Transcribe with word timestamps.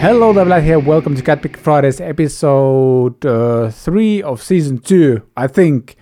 Hello 0.00 0.32
there, 0.32 0.46
Vlad 0.46 0.62
here. 0.62 0.78
Welcome 0.78 1.14
to 1.14 1.20
Cat 1.20 1.42
Pick 1.42 1.58
Fridays, 1.58 2.00
episode 2.00 3.22
uh, 3.26 3.68
three 3.68 4.22
of 4.22 4.42
season 4.42 4.78
two. 4.78 5.28
I 5.36 5.46
think 5.46 5.96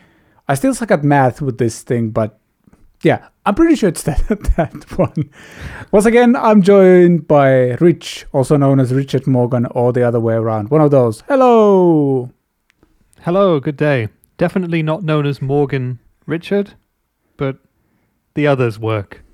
I 0.47 0.55
still 0.55 0.73
suck 0.73 0.93
at 0.93 1.03
math 1.03 1.43
with 1.43 1.59
this 1.59 1.83
thing, 1.83 2.11
but 2.11 2.39
yeah, 3.03 3.27
I'm 3.45 3.57
pretty 3.57 3.75
sure 3.75 3.89
it's 3.89 4.03
that 4.05 4.25
that 4.57 4.97
one. 4.97 5.31
Once 5.91 6.07
again, 6.07 6.37
I'm 6.37 6.63
joined 6.63 7.27
by 7.27 7.73
Rich, 7.81 8.27
also 8.31 8.57
known 8.57 8.79
as 8.79 8.95
Richard 8.95 9.27
Morgan, 9.27 9.67
or 9.73 9.93
the 9.93 10.05
other 10.05 10.21
way 10.21 10.35
around. 10.35 10.71
One 10.71 10.81
of 10.81 10.93
those. 10.93 11.25
Hello. 11.27 12.31
Hello, 13.23 13.59
good 13.59 13.77
day. 13.77 14.11
Definitely 14.37 14.85
not 14.85 15.03
known 15.03 15.27
as 15.27 15.43
Morgan 15.43 15.99
Richard, 16.25 16.75
but 17.37 17.59
the 18.35 18.47
others 18.47 18.79
work. 18.79 19.25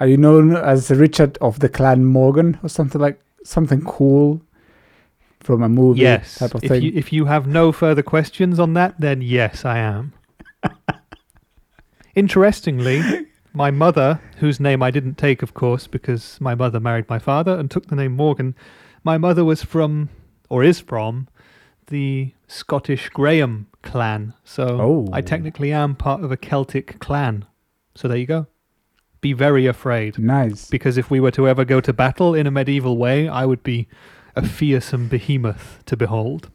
Are 0.00 0.06
you 0.06 0.16
known 0.16 0.54
as 0.56 0.90
Richard 0.90 1.36
of 1.40 1.58
the 1.60 1.68
Clan 1.68 2.04
Morgan 2.04 2.58
or 2.62 2.68
something 2.68 3.00
like 3.00 3.20
something 3.44 3.80
cool 3.84 4.40
from 5.40 5.62
a 5.62 5.68
movie 5.68 6.00
Yes. 6.02 6.38
type 6.38 6.54
of 6.54 6.62
If 6.64 6.70
thing? 6.70 6.82
you 6.82 6.92
if 6.94 7.12
you 7.12 7.24
have 7.26 7.46
no 7.46 7.72
further 7.72 8.02
questions 8.02 8.58
on 8.60 8.74
that, 8.74 9.00
then 9.00 9.22
yes, 9.22 9.64
I 9.64 9.78
am. 9.78 10.12
Interestingly, 12.14 13.02
my 13.52 13.70
mother, 13.70 14.20
whose 14.38 14.58
name 14.60 14.82
I 14.82 14.90
didn't 14.90 15.16
take, 15.18 15.42
of 15.42 15.54
course, 15.54 15.86
because 15.86 16.40
my 16.40 16.54
mother 16.54 16.80
married 16.80 17.08
my 17.08 17.18
father 17.18 17.56
and 17.58 17.70
took 17.70 17.86
the 17.86 17.96
name 17.96 18.12
Morgan, 18.12 18.54
my 19.04 19.18
mother 19.18 19.44
was 19.44 19.62
from, 19.62 20.08
or 20.48 20.64
is 20.64 20.80
from, 20.80 21.28
the 21.86 22.32
Scottish 22.48 23.08
Graham 23.10 23.66
clan. 23.82 24.34
So 24.44 24.64
Oh. 24.80 25.08
I 25.12 25.20
technically 25.22 25.72
am 25.72 25.94
part 25.94 26.22
of 26.24 26.32
a 26.32 26.36
Celtic 26.36 26.98
clan. 26.98 27.44
So 27.94 28.08
there 28.08 28.18
you 28.18 28.26
go. 28.26 28.46
Be 29.20 29.32
very 29.32 29.66
afraid. 29.66 30.18
nice. 30.18 30.68
Because 30.70 30.96
if 30.96 31.10
we 31.10 31.18
were 31.20 31.32
to 31.32 31.48
ever 31.48 31.64
go 31.64 31.80
to 31.80 31.92
battle 31.92 32.34
in 32.34 32.46
a 32.46 32.50
medieval 32.50 32.96
way, 32.96 33.28
I 33.28 33.44
would 33.46 33.62
be 33.62 33.88
a 34.36 34.46
fearsome 34.46 35.08
behemoth 35.08 35.82
to 35.86 35.96
behold. 35.96 36.50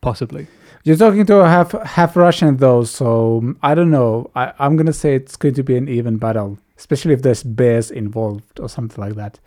Possibly. 0.00 0.46
You're 0.84 0.96
talking 0.96 1.26
to 1.26 1.38
a 1.40 1.48
half 1.48 1.72
half 1.72 2.14
Russian 2.16 2.58
though, 2.58 2.84
so 2.84 3.38
um, 3.38 3.58
I 3.62 3.74
don't 3.74 3.90
know. 3.90 4.30
I, 4.36 4.52
I'm 4.58 4.76
gonna 4.76 4.92
say 4.92 5.14
it's 5.16 5.36
going 5.36 5.54
to 5.54 5.62
be 5.64 5.76
an 5.76 5.88
even 5.88 6.16
battle, 6.18 6.58
especially 6.78 7.12
if 7.14 7.22
there's 7.22 7.42
bears 7.42 7.90
involved 7.90 8.60
or 8.60 8.68
something 8.68 9.02
like 9.02 9.14
that. 9.14 9.40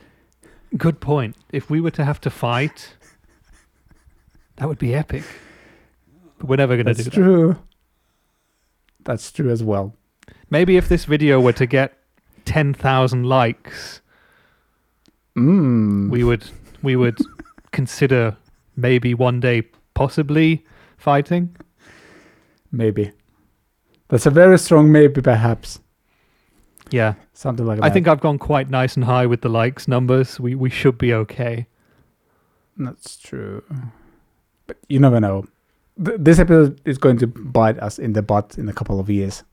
Good 0.75 0.99
point. 0.99 1.37
If 1.53 1.69
we 1.69 1.79
were 1.79 1.91
to 1.91 2.03
have 2.03 2.19
to 2.21 2.29
fight, 2.29 2.95
that 4.57 4.67
would 4.67 4.79
be 4.79 4.93
epic. 4.93 5.23
But 6.39 6.47
we're 6.49 6.57
never 6.57 6.75
going 6.75 6.87
to 6.87 6.93
do 6.93 7.03
That's 7.03 7.15
that. 7.15 7.21
true. 7.21 7.57
That's 9.05 9.31
true 9.31 9.49
as 9.49 9.63
well. 9.63 9.95
Maybe 10.49 10.77
if 10.77 10.87
this 10.89 11.05
video 11.05 11.39
were 11.39 11.53
to 11.53 11.65
get 11.65 11.93
10,000 12.45 13.23
likes, 13.23 14.01
Mm. 15.37 16.09
we 16.09 16.23
would 16.23 16.43
we 16.81 16.95
would 16.95 17.17
consider 17.71 18.35
maybe 18.75 19.13
one 19.13 19.39
day 19.39 19.63
possibly 19.93 20.65
fighting. 20.97 21.55
maybe. 22.71 23.11
That's 24.09 24.25
a 24.25 24.29
very 24.31 24.57
strong 24.57 24.91
maybe, 24.91 25.21
perhaps 25.21 25.79
Yeah. 26.91 27.13
something 27.33 27.65
like 27.65 27.79
that. 27.79 27.85
I 27.85 27.89
think 27.89 28.07
I've 28.07 28.19
gone 28.21 28.37
quite 28.39 28.69
nice 28.69 28.95
and 28.95 29.05
high 29.05 29.25
with 29.27 29.41
the 29.41 29.49
likes 29.49 29.87
numbers. 29.87 30.39
We 30.39 30.55
we 30.55 30.69
should 30.69 30.97
be 30.97 31.13
okay. 31.13 31.67
that's 32.77 33.17
true. 33.17 33.61
But 34.67 34.77
you 34.87 34.99
never 34.99 35.19
know. 35.19 35.45
Th- 36.03 36.17
this 36.19 36.39
episode 36.39 36.79
is 36.85 36.97
going 36.97 37.17
to 37.19 37.27
bite 37.27 37.77
us 37.79 37.99
in 37.99 38.13
the 38.13 38.21
butt 38.21 38.57
in 38.57 38.69
a 38.69 38.73
couple 38.73 38.99
of 38.99 39.09
years. 39.09 39.43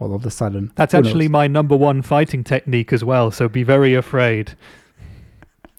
All 0.00 0.14
of 0.14 0.24
a 0.24 0.30
sudden. 0.30 0.72
That's 0.76 0.94
actually 0.94 1.28
my 1.28 1.46
number 1.46 1.76
one 1.76 2.00
fighting 2.00 2.42
technique 2.42 2.92
as 2.92 3.04
well, 3.04 3.30
so 3.30 3.48
be 3.48 3.62
very 3.62 3.94
afraid. 3.94 4.56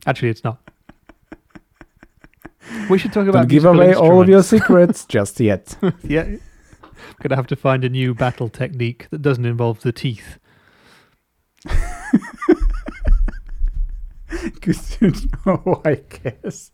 Actually, 0.05 0.29
it's 0.29 0.43
not. 0.43 0.59
We 2.89 2.99
should 2.99 3.11
talk 3.11 3.27
about 3.27 3.41
Don't 3.41 3.49
give 3.49 3.65
away 3.65 3.93
all 3.95 4.21
of 4.21 4.29
your 4.29 4.43
secrets 4.43 5.05
just 5.09 5.39
yet. 5.39 5.75
yeah. 6.03 6.35
Gonna 7.21 7.35
have 7.35 7.47
to 7.47 7.55
find 7.55 7.83
a 7.83 7.89
new 7.89 8.13
battle 8.13 8.47
technique 8.47 9.07
that 9.09 9.21
doesn't 9.23 9.45
involve 9.45 9.81
the 9.81 9.91
teeth. 9.91 10.37
Good 14.61 14.75
to 14.75 15.13
know, 15.45 15.81
I 15.83 15.95
guess. 15.95 16.71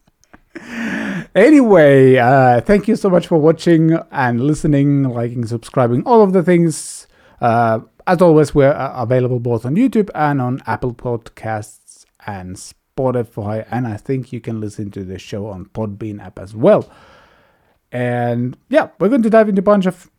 Anyway, 1.35 2.17
uh, 2.17 2.61
thank 2.61 2.87
you 2.87 2.95
so 2.95 3.09
much 3.09 3.27
for 3.27 3.37
watching 3.37 3.97
and 4.11 4.41
listening, 4.41 5.03
liking, 5.03 5.45
subscribing, 5.45 6.03
all 6.03 6.21
of 6.21 6.33
the 6.33 6.43
things. 6.43 7.06
Uh, 7.39 7.79
as 8.05 8.21
always, 8.21 8.55
we're 8.55 8.71
uh, 8.71 8.93
available 9.01 9.39
both 9.39 9.65
on 9.65 9.75
YouTube 9.75 10.09
and 10.15 10.41
on 10.41 10.61
Apple 10.65 10.93
Podcasts 10.93 12.05
and 12.25 12.55
Spotify. 12.55 13.67
And 13.69 13.87
I 13.87 13.97
think 13.97 14.31
you 14.31 14.39
can 14.39 14.59
listen 14.59 14.91
to 14.91 15.03
the 15.03 15.19
show 15.19 15.47
on 15.47 15.65
Podbean 15.65 16.21
app 16.21 16.39
as 16.39 16.55
well. 16.55 16.89
And 17.91 18.57
yeah, 18.69 18.89
we're 18.99 19.09
going 19.09 19.23
to 19.23 19.29
dive 19.29 19.49
into 19.49 19.59
a 19.59 19.63
bunch 19.63 19.85
of 19.85 20.09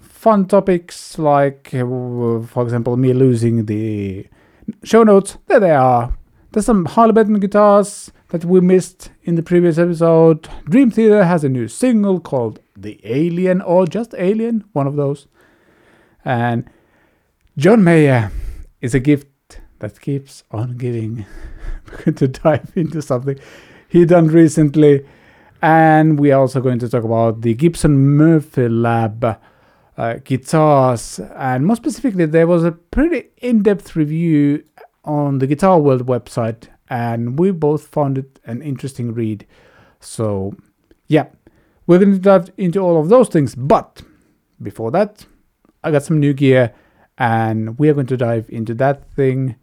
fun 0.00 0.46
topics 0.46 1.18
like, 1.18 1.74
uh, 1.74 2.40
for 2.42 2.62
example, 2.62 2.96
me 2.96 3.12
losing 3.12 3.66
the 3.66 4.26
show 4.84 5.02
notes. 5.02 5.38
There 5.46 5.60
they 5.60 5.72
are. 5.72 6.16
There's 6.52 6.66
some 6.66 6.84
Harley 6.84 7.12
Benton 7.12 7.40
guitars 7.40 8.12
that 8.28 8.44
we 8.44 8.60
missed 8.60 9.10
in 9.22 9.36
the 9.36 9.42
previous 9.42 9.78
episode. 9.78 10.48
Dream 10.64 10.90
Theater 10.90 11.24
has 11.24 11.44
a 11.44 11.48
new 11.48 11.66
single 11.66 12.20
called 12.20 12.60
The 12.76 13.00
Alien 13.04 13.60
or 13.62 13.86
just 13.86 14.14
Alien, 14.18 14.64
one 14.72 14.86
of 14.86 14.96
those. 14.96 15.26
And 16.24 16.68
John 17.56 17.84
Mayer 17.84 18.30
is 18.80 18.94
a 18.94 19.00
gift 19.00 19.60
that 19.80 20.00
keeps 20.00 20.44
on 20.50 20.76
giving. 20.76 21.26
We're 21.90 21.96
going 22.04 22.14
to 22.14 22.28
dive 22.28 22.72
into 22.74 23.02
something 23.02 23.38
he 23.88 24.04
done 24.04 24.28
recently. 24.28 25.04
And 25.60 26.18
we 26.18 26.32
are 26.32 26.40
also 26.40 26.60
going 26.60 26.78
to 26.80 26.88
talk 26.88 27.04
about 27.04 27.42
the 27.42 27.54
Gibson 27.54 27.96
Murphy 28.16 28.68
Lab 28.68 29.38
uh, 29.96 30.14
guitars. 30.24 31.20
And 31.36 31.66
more 31.66 31.76
specifically, 31.76 32.26
there 32.26 32.46
was 32.46 32.64
a 32.64 32.72
pretty 32.72 33.28
in 33.36 33.62
depth 33.62 33.94
review 33.94 34.64
on 35.04 35.38
the 35.38 35.46
Guitar 35.46 35.78
World 35.78 36.06
website, 36.06 36.68
and 36.88 37.38
we 37.38 37.50
both 37.50 37.86
found 37.86 38.18
it 38.18 38.40
an 38.44 38.62
interesting 38.62 39.12
read. 39.12 39.46
So, 40.00 40.54
yeah, 41.06 41.26
we're 41.86 41.98
going 41.98 42.12
to 42.12 42.18
dive 42.18 42.50
into 42.56 42.80
all 42.80 43.00
of 43.00 43.08
those 43.08 43.28
things. 43.28 43.54
But 43.54 44.02
before 44.60 44.90
that, 44.92 45.26
I 45.84 45.90
got 45.90 46.04
some 46.04 46.20
new 46.20 46.32
gear, 46.32 46.72
and 47.18 47.78
we 47.78 47.88
are 47.88 47.94
going 47.94 48.06
to 48.06 48.16
dive 48.16 48.48
into 48.50 48.74
that 48.74 49.10
thing 49.12 49.56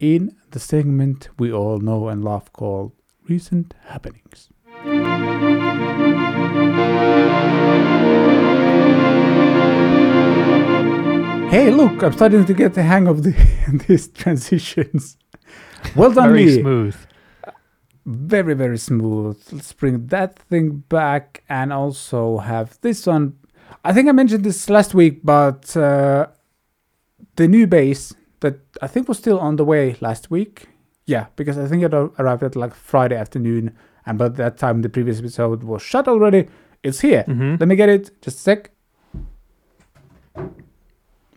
in 0.00 0.36
the 0.50 0.58
segment 0.58 1.28
we 1.38 1.52
all 1.52 1.78
know 1.78 2.08
and 2.08 2.24
love 2.24 2.52
called 2.52 2.92
Recent 3.28 3.74
Happenings. 3.84 4.48
Hey, 11.48 11.70
look, 11.70 12.02
I'm 12.02 12.12
starting 12.12 12.44
to 12.44 12.52
get 12.52 12.74
the 12.74 12.82
hang 12.82 13.06
of 13.06 13.22
the, 13.22 13.32
these 13.86 14.08
transitions. 14.08 15.16
Well 15.94 16.12
done, 16.12 16.30
Very 16.30 16.44
me. 16.46 16.60
smooth. 16.60 16.96
Very, 18.04 18.54
very 18.54 18.76
smooth. 18.76 19.40
Let's 19.52 19.72
bring 19.72 20.08
that 20.08 20.38
thing 20.38 20.84
back 20.88 21.44
and 21.48 21.72
also 21.72 22.38
have 22.38 22.78
this 22.82 23.06
one. 23.06 23.38
I 23.84 23.92
think 23.92 24.08
I 24.08 24.12
mentioned 24.12 24.44
this 24.44 24.68
last 24.68 24.94
week, 24.94 25.20
but 25.22 25.76
uh, 25.76 26.26
the 27.36 27.46
new 27.48 27.66
bass 27.66 28.14
that 28.40 28.58
I 28.82 28.86
think 28.86 29.08
was 29.08 29.18
still 29.18 29.38
on 29.38 29.56
the 29.56 29.64
way 29.64 29.96
last 30.00 30.30
week. 30.30 30.68
Yeah, 31.06 31.26
because 31.36 31.56
I 31.56 31.66
think 31.68 31.82
it 31.84 31.94
arrived 31.94 32.42
at 32.42 32.56
like 32.56 32.74
Friday 32.74 33.16
afternoon, 33.16 33.76
and 34.06 34.18
by 34.18 34.28
that 34.28 34.58
time 34.58 34.82
the 34.82 34.88
previous 34.88 35.18
episode 35.20 35.62
was 35.62 35.82
shut 35.82 36.08
already. 36.08 36.48
It's 36.82 37.00
here. 37.00 37.22
hmm 37.22 37.56
Let 37.60 37.68
me 37.68 37.76
get 37.76 37.88
it. 37.88 38.10
Just 38.22 38.38
a 38.38 38.40
sec. 38.40 38.70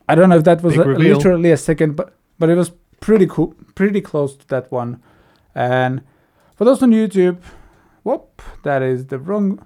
I 0.07 0.15
don't 0.15 0.29
know 0.29 0.37
if 0.37 0.43
that 0.43 0.63
was 0.63 0.73
a, 0.75 0.83
literally 1.17 1.51
a 1.51 1.57
second, 1.57 1.95
but 1.95 2.15
but 2.39 2.49
it 2.49 2.55
was 2.55 2.71
pretty 2.99 3.27
cool, 3.27 3.53
pretty 3.75 4.01
close 4.01 4.35
to 4.37 4.47
that 4.47 4.71
one. 4.71 5.01
And 5.53 6.01
for 6.55 6.65
those 6.65 6.81
on 6.81 6.91
YouTube, 6.91 7.37
whoop, 8.03 8.41
that 8.63 8.81
is 8.81 9.05
the 9.07 9.19
wrong 9.19 9.65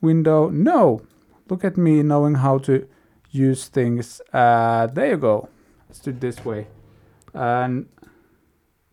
window. 0.00 0.48
No, 0.50 1.02
look 1.48 1.64
at 1.64 1.76
me 1.76 2.02
knowing 2.02 2.36
how 2.36 2.58
to 2.58 2.86
use 3.30 3.68
things. 3.68 4.20
Uh, 4.32 4.86
there 4.86 5.10
you 5.10 5.16
go. 5.16 5.48
Let's 5.88 6.00
do 6.00 6.10
it 6.10 6.20
this 6.20 6.44
way. 6.44 6.66
And 7.32 7.88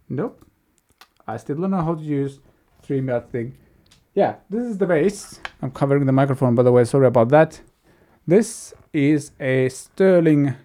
nope, 0.10 0.44
I 1.28 1.38
still 1.38 1.58
don't 1.58 1.72
know 1.72 1.82
how 1.82 1.96
to 1.96 2.02
use 2.02 2.40
StreamYard 2.84 3.30
thing. 3.30 3.58
Yeah, 4.14 4.36
this 4.50 4.64
is 4.66 4.78
the 4.78 4.86
bass. 4.86 5.40
I'm 5.62 5.72
covering 5.72 6.06
the 6.06 6.12
microphone, 6.12 6.56
by 6.56 6.64
the 6.64 6.72
way. 6.72 6.84
Sorry 6.84 7.08
about 7.08 7.30
that. 7.30 7.62
This 8.28 8.74
is 8.94 9.32
a 9.40 9.70
Sterling 9.70 10.56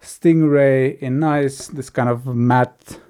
Stingray 0.00 0.98
in 0.98 1.18
nice, 1.18 1.68
this 1.68 1.90
kind 1.90 2.08
of 2.08 2.26
matte 2.26 3.00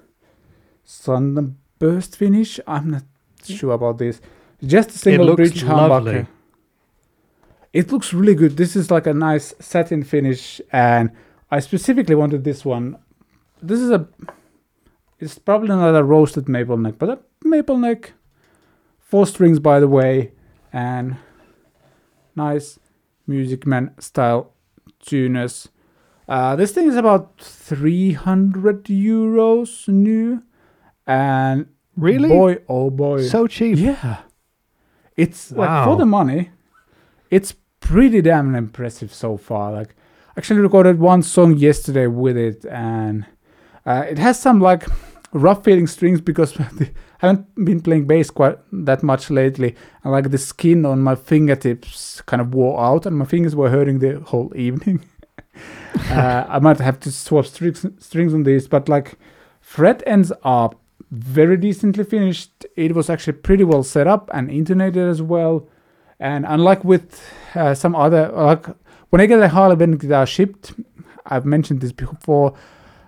sunburst 0.83 2.17
finish. 2.17 2.59
I'm 2.67 2.91
not 2.91 3.03
sure 3.43 3.73
about 3.73 3.99
this. 3.99 4.19
Just 4.63 4.89
a 4.89 4.97
single 4.97 5.27
looks 5.27 5.37
bridge 5.37 5.63
lovely. 5.63 6.27
It 7.73 7.91
looks 7.91 8.13
really 8.13 8.35
good. 8.35 8.57
This 8.57 8.75
is 8.75 8.89
like 8.89 9.05
a 9.07 9.13
nice 9.13 9.53
satin 9.59 10.03
finish, 10.03 10.59
and 10.71 11.11
I 11.51 11.59
specifically 11.59 12.15
wanted 12.15 12.43
this 12.43 12.65
one. 12.65 12.97
This 13.61 13.79
is 13.79 13.91
a 13.91 14.07
It's 15.19 15.37
probably 15.37 15.69
not 15.69 15.93
a 15.95 16.03
roasted 16.03 16.47
maple 16.47 16.77
neck, 16.77 16.95
but 16.97 17.09
a 17.09 17.19
maple 17.43 17.77
neck. 17.77 18.13
Four 18.99 19.25
strings, 19.27 19.59
by 19.59 19.79
the 19.79 19.87
way, 19.87 20.31
and 20.71 21.17
nice 22.35 22.79
Music 23.27 23.65
Man 23.67 23.91
style 23.99 24.53
tuners. 24.99 25.67
Uh, 26.27 26.55
this 26.55 26.71
thing 26.71 26.87
is 26.87 26.95
about 26.95 27.37
300 27.39 28.85
euros 28.85 29.87
new, 29.87 30.43
and 31.07 31.65
Really? 31.97 32.29
boy, 32.29 32.59
oh 32.69 32.89
boy, 32.91 33.23
So 33.23 33.47
cheap. 33.47 33.77
yeah, 33.77 34.21
it's 35.17 35.51
like 35.51 35.85
for 35.85 35.97
the 35.97 36.05
money, 36.05 36.51
it's 37.31 37.51
pretty 37.89 38.21
damn 38.21 38.53
impressive 38.53 39.11
so 39.11 39.35
far. 39.35 39.71
Like, 39.71 39.95
actually 40.37 40.59
recorded 40.59 40.99
one 40.99 41.23
song 41.23 41.57
yesterday 41.57 42.05
with 42.05 42.37
it, 42.37 42.63
and 42.65 43.25
uh, 43.83 44.05
it 44.07 44.19
has 44.19 44.39
some 44.39 44.61
like 44.61 44.85
rough 45.33 45.63
feeling 45.63 45.87
strings 45.87 46.21
because 46.21 46.59
I 46.59 46.91
haven't 47.17 47.65
been 47.65 47.81
playing 47.81 48.05
bass 48.05 48.29
quite 48.29 48.59
that 48.71 49.01
much 49.01 49.31
lately, 49.31 49.75
and 50.03 50.11
like 50.11 50.29
the 50.29 50.37
skin 50.37 50.85
on 50.85 51.01
my 51.01 51.15
fingertips 51.15 52.21
kind 52.27 52.41
of 52.41 52.53
wore 52.53 52.79
out, 52.79 53.07
and 53.07 53.17
my 53.17 53.25
fingers 53.25 53.55
were 53.55 53.71
hurting 53.71 53.97
the 53.99 54.19
whole 54.19 54.53
evening. 54.55 55.03
uh, 56.11 56.45
I 56.47 56.59
might 56.59 56.77
have 56.77 56.99
to 56.99 57.11
swap 57.11 57.47
strings 57.47 57.83
strings 57.97 58.35
on 58.35 58.43
these, 58.43 58.67
but 58.67 58.87
like 58.87 59.17
fret 59.61 60.03
ends 60.05 60.31
are 60.43 60.69
very 61.09 61.57
decently 61.57 62.03
finished. 62.03 62.67
It 62.75 62.93
was 62.93 63.09
actually 63.09 63.33
pretty 63.33 63.63
well 63.63 63.81
set 63.81 64.05
up 64.05 64.29
and 64.31 64.51
intonated 64.51 65.09
as 65.09 65.23
well. 65.23 65.67
And 66.19 66.45
unlike 66.45 66.83
with 66.83 67.19
uh, 67.55 67.73
some 67.73 67.95
other, 67.95 68.29
like 68.29 68.65
when 69.09 69.21
I 69.21 69.25
get 69.25 69.39
a 69.41 69.49
Harley 69.49 69.75
Benton 69.75 69.97
guitar 69.97 70.25
shipped, 70.25 70.73
I've 71.25 71.45
mentioned 71.45 71.81
this 71.81 71.91
before. 71.91 72.55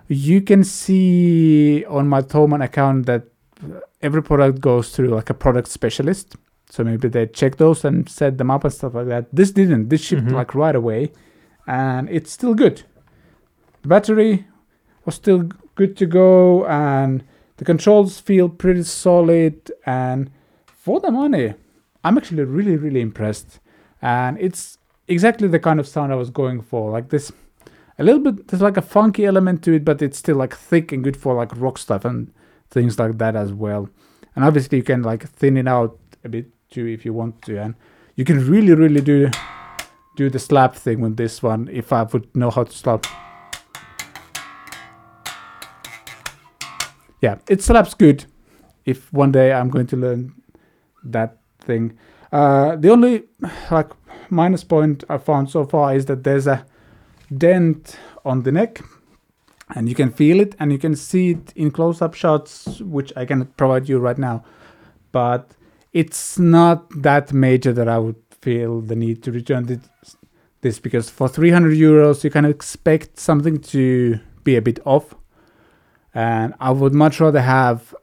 You 0.08 0.40
can 0.42 0.64
see 0.64 1.84
on 1.86 2.08
my 2.08 2.22
Thomann 2.22 2.62
account 2.64 3.06
that 3.06 3.24
every 4.02 4.22
product 4.22 4.60
goes 4.60 4.90
through 4.94 5.08
like 5.08 5.30
a 5.30 5.34
product 5.34 5.68
specialist. 5.68 6.36
So 6.70 6.82
maybe 6.84 7.08
they 7.08 7.26
check 7.26 7.56
those 7.56 7.84
and 7.84 8.08
set 8.08 8.38
them 8.38 8.50
up 8.50 8.64
and 8.64 8.72
stuff 8.72 8.94
like 8.94 9.06
that. 9.08 9.26
This 9.32 9.50
didn't. 9.52 9.88
This 9.90 10.00
shipped 10.02 10.24
Mhm. 10.26 10.32
like 10.32 10.54
right 10.54 10.74
away, 10.74 11.12
and 11.66 12.08
it's 12.10 12.30
still 12.32 12.54
good. 12.54 12.82
The 13.82 13.88
battery 13.88 14.46
was 15.04 15.14
still 15.16 15.48
good 15.74 15.96
to 15.98 16.06
go, 16.06 16.64
and 16.66 17.22
the 17.58 17.64
controls 17.64 18.18
feel 18.20 18.48
pretty 18.48 18.84
solid. 18.84 19.70
And 19.84 20.30
for 20.66 20.98
the 21.00 21.10
money, 21.10 21.54
I'm 22.02 22.16
actually 22.16 22.44
really, 22.44 22.76
really 22.76 23.00
impressed. 23.02 23.60
And 24.02 24.38
it's 24.40 24.78
exactly 25.06 25.48
the 25.48 25.60
kind 25.60 25.78
of 25.80 25.86
sound 25.86 26.12
I 26.12 26.16
was 26.16 26.30
going 26.30 26.60
for. 26.60 26.90
Like 26.90 27.08
this, 27.10 27.32
a 27.98 28.04
little 28.04 28.20
bit. 28.20 28.48
There's 28.48 28.62
like 28.62 28.76
a 28.76 28.82
funky 28.82 29.24
element 29.24 29.62
to 29.64 29.72
it, 29.72 29.84
but 29.84 30.02
it's 30.02 30.18
still 30.18 30.36
like 30.36 30.54
thick 30.54 30.92
and 30.92 31.04
good 31.04 31.16
for 31.16 31.34
like 31.34 31.56
rock 31.56 31.78
stuff 31.78 32.04
and 32.04 32.32
things 32.68 32.98
like 32.98 33.18
that 33.18 33.36
as 33.36 33.52
well. 33.52 33.88
And 34.34 34.44
obviously, 34.44 34.78
you 34.78 34.84
can 34.84 35.02
like 35.02 35.28
thin 35.28 35.56
it 35.56 35.68
out 35.68 35.98
a 36.24 36.28
bit 36.28 36.46
too 36.68 36.86
if 36.86 37.04
you 37.04 37.12
want 37.12 37.42
to, 37.42 37.60
and 37.60 37.74
you 38.16 38.24
can 38.24 38.46
really, 38.48 38.74
really 38.74 39.00
do 39.00 39.30
do 40.16 40.28
the 40.28 40.38
slap 40.38 40.74
thing 40.74 41.00
with 41.00 41.16
this 41.16 41.42
one 41.42 41.68
if 41.72 41.92
I 41.92 42.02
would 42.02 42.34
know 42.36 42.50
how 42.50 42.64
to 42.64 42.72
slap. 42.72 43.06
Yeah, 47.20 47.38
it 47.48 47.62
slaps 47.62 47.94
good. 47.94 48.26
If 48.84 49.12
one 49.12 49.30
day 49.30 49.52
I'm 49.52 49.70
going 49.70 49.86
to 49.88 49.96
learn 49.96 50.34
that 51.04 51.38
thing, 51.60 51.96
uh, 52.32 52.76
the 52.76 52.90
only 52.90 53.24
like 53.70 53.90
minus 54.30 54.64
point 54.64 55.04
I 55.08 55.18
found 55.18 55.50
so 55.50 55.64
far 55.64 55.94
is 55.94 56.06
that 56.06 56.24
there's 56.24 56.46
a 56.46 56.64
dent 57.36 57.98
on 58.24 58.42
the 58.42 58.52
neck, 58.52 58.80
and 59.74 59.88
you 59.88 59.94
can 59.94 60.10
feel 60.10 60.40
it 60.40 60.54
and 60.58 60.72
you 60.72 60.78
can 60.78 60.96
see 60.96 61.30
it 61.30 61.52
in 61.54 61.70
close-up 61.70 62.14
shots, 62.14 62.80
which 62.80 63.12
I 63.16 63.24
can 63.24 63.46
provide 63.46 63.88
you 63.88 63.98
right 63.98 64.18
now. 64.18 64.44
But 65.12 65.52
it's 65.92 66.38
not 66.38 66.88
that 67.02 67.32
major 67.32 67.72
that 67.72 67.88
I 67.88 67.98
would 67.98 68.16
feel 68.40 68.80
the 68.80 68.96
need 68.96 69.22
to 69.22 69.32
return 69.32 69.66
this, 69.66 70.16
this 70.62 70.78
because 70.78 71.08
for 71.08 71.28
300 71.28 71.76
euros 71.76 72.24
you 72.24 72.30
can 72.30 72.44
expect 72.44 73.18
something 73.18 73.58
to 73.58 74.18
be 74.42 74.56
a 74.56 74.62
bit 74.62 74.80
off 74.84 75.14
and 76.14 76.54
I 76.58 76.72
would 76.72 76.92
much 76.92 77.20
rather 77.20 77.40
have 77.40 77.94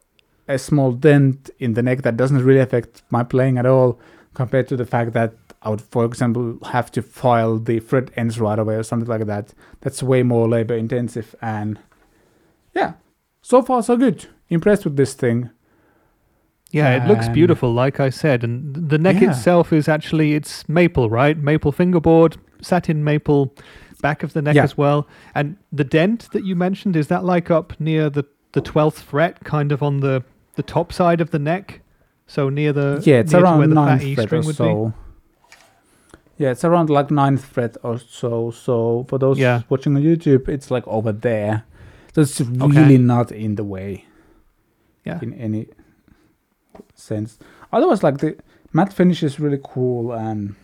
a 0.48 0.58
small 0.58 0.94
dent 0.94 1.50
in 1.60 1.74
the 1.74 1.84
neck 1.84 2.04
that 2.04 2.16
doesn't 2.16 2.44
really 2.44 2.62
affect 2.62 3.04
my 3.10 3.24
playing 3.24 3.58
at 3.58 3.66
all 3.66 4.00
compared 4.34 4.68
to 4.68 4.76
the 4.78 4.86
fact 4.86 5.14
that 5.14 5.34
I 5.62 5.70
would 5.70 5.82
for 5.82 6.06
example 6.06 6.58
have 6.72 6.92
to 6.92 7.02
file 7.02 7.58
the 7.60 7.80
fret 7.80 8.10
ends 8.16 8.40
right 8.40 8.58
away 8.60 8.76
or 8.76 8.84
something 8.84 9.10
like 9.10 9.26
that 9.26 9.54
that's 9.82 10.02
way 10.04 10.24
more 10.24 10.48
labor 10.48 10.76
intensive 10.76 11.36
and 11.42 11.80
yeah 12.74 12.94
so 13.42 13.62
far 13.62 13.84
so 13.84 13.98
good 13.98 14.28
impressed 14.50 14.86
with 14.86 14.96
this 14.96 15.14
thing 15.14 15.50
Yeah, 16.72 16.96
it 16.98 17.08
looks 17.08 17.28
beautiful, 17.30 17.74
like 17.74 18.00
I 18.00 18.12
said, 18.12 18.44
and 18.44 18.76
the 18.92 19.00
neck 19.00 19.22
Yeah. 19.22 19.32
itself 19.32 19.74
is 19.74 19.88
actually 19.90 20.36
it's 20.36 20.70
maple, 20.70 21.10
right? 21.10 21.36
Maple 21.36 21.72
fingerboard, 21.72 22.38
satin 22.62 23.04
maple, 23.04 23.56
back 24.04 24.22
of 24.22 24.34
the 24.34 24.42
neck 24.44 24.56
Yeah. 24.56 24.66
as 24.66 24.78
well, 24.78 25.08
and 25.34 25.56
the 25.74 25.84
dent 25.84 26.30
that 26.32 26.44
you 26.46 26.56
mentioned 26.56 26.96
is 26.96 27.08
that 27.08 27.26
like 27.26 27.50
up 27.50 27.74
near 27.80 28.08
the 28.12 28.24
the 28.52 28.62
twelfth 28.62 29.02
fret, 29.02 29.44
kind 29.44 29.72
of 29.72 29.82
on 29.82 30.00
the 30.02 30.22
the 30.56 30.64
top 30.64 30.94
side 30.94 31.22
of 31.22 31.32
the 31.32 31.40
neck, 31.40 31.82
so 32.30 32.48
near 32.50 32.72
the 32.72 33.02
yeah 33.06 33.18
it's 33.24 33.34
around 33.34 33.60
the 33.62 33.76
fat 33.76 33.82
ninth 33.90 34.04
E 34.04 34.16
fret 34.16 34.26
or 34.26 34.28
string 34.28 34.46
would 34.46 34.54
be. 34.54 34.56
so. 34.56 34.94
Yeah 36.38 36.52
it's 36.52 36.64
around 36.64 36.90
like 36.90 37.10
ninth 37.12 37.44
fret 37.44 37.76
or 37.84 37.98
so. 38.00 38.52
So 38.52 39.06
for 39.10 39.18
those 39.18 39.38
Yeah. 39.40 39.64
watching 39.70 39.96
on 39.98 40.04
youtube 40.04 40.48
it's 40.48 40.70
like 40.72 40.88
over 40.88 41.12
there. 41.12 41.64
So 42.14 42.22
it's 42.22 42.40
really 42.42 42.98
not 42.98 43.32
in 43.32 43.56
the 43.56 43.64
way. 43.64 44.06
Yeah, 45.06 45.20
in 45.22 45.34
any 45.34 45.68
sense. 46.94 47.40
Otherwise 47.74 48.04
like 48.04 48.18
the 48.20 48.38
matte 48.74 48.94
finish 48.94 49.24
is 49.24 49.40
really 49.40 49.60
cool 49.64 50.12
and 50.14 50.56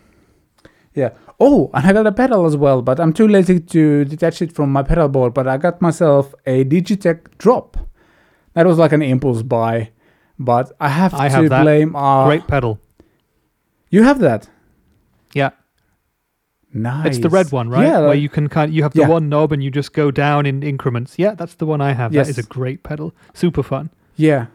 yeah. 0.94 1.10
Oh 1.40 1.70
and 1.74 1.86
i 1.86 1.92
got 1.94 2.08
a 2.08 2.12
pedal 2.12 2.46
as 2.46 2.56
well 2.56 2.82
but 2.82 3.00
i'm 3.02 3.12
too 3.12 3.28
lazy 3.28 3.60
to 3.60 4.06
detach 4.06 4.42
it 4.42 4.52
from 4.54 4.72
my 4.72 4.84
pedal 4.84 5.10
board 5.10 5.34
but 5.34 5.46
i 5.48 5.58
got 5.58 5.82
myself 5.82 6.34
a 6.46 6.64
digitech 6.64 7.20
drop. 7.38 7.78
That 8.54 8.66
was 8.66 8.78
like 8.78 8.94
an 8.94 9.02
impulse 9.02 9.42
buy 9.44 9.90
but 10.40 10.72
i 10.80 10.90
have 10.90 11.14
I 11.14 11.28
to 11.30 11.36
have 11.36 11.50
that. 11.50 11.64
blame 11.64 11.96
our 11.96 12.28
great 12.28 12.48
pedal. 12.48 12.80
you 13.90 14.04
have 14.04 14.20
that 14.20 14.50
Yeah, 15.34 15.52
Nice. 16.74 17.06
it's 17.08 17.20
the 17.20 17.30
red 17.30 17.52
one, 17.54 17.70
right? 17.70 17.88
Yeah. 17.88 18.00
Where 18.02 18.14
you 18.16 18.28
can 18.28 18.50
kind 18.50 18.70
of, 18.70 18.76
you 18.76 18.84
have 18.84 18.94
the 18.94 19.02
Yeah. 19.02 19.08
one 19.18 19.30
knob 19.30 19.52
and 19.54 19.64
you 19.64 19.72
just 19.72 19.94
go 19.94 20.12
down 20.12 20.46
in 20.46 20.62
increments. 20.62 21.16
Yeah, 21.18 21.34
that's 21.36 21.56
the 21.56 21.66
one 21.66 21.80
I 21.80 21.94
have. 21.94 22.12
That 22.12 22.28
is 22.28 22.38
a 22.38 22.44
great 22.44 22.84
pedal. 22.84 23.14
Super 23.34 23.64
fun. 23.64 23.90
yeah. 24.18 24.48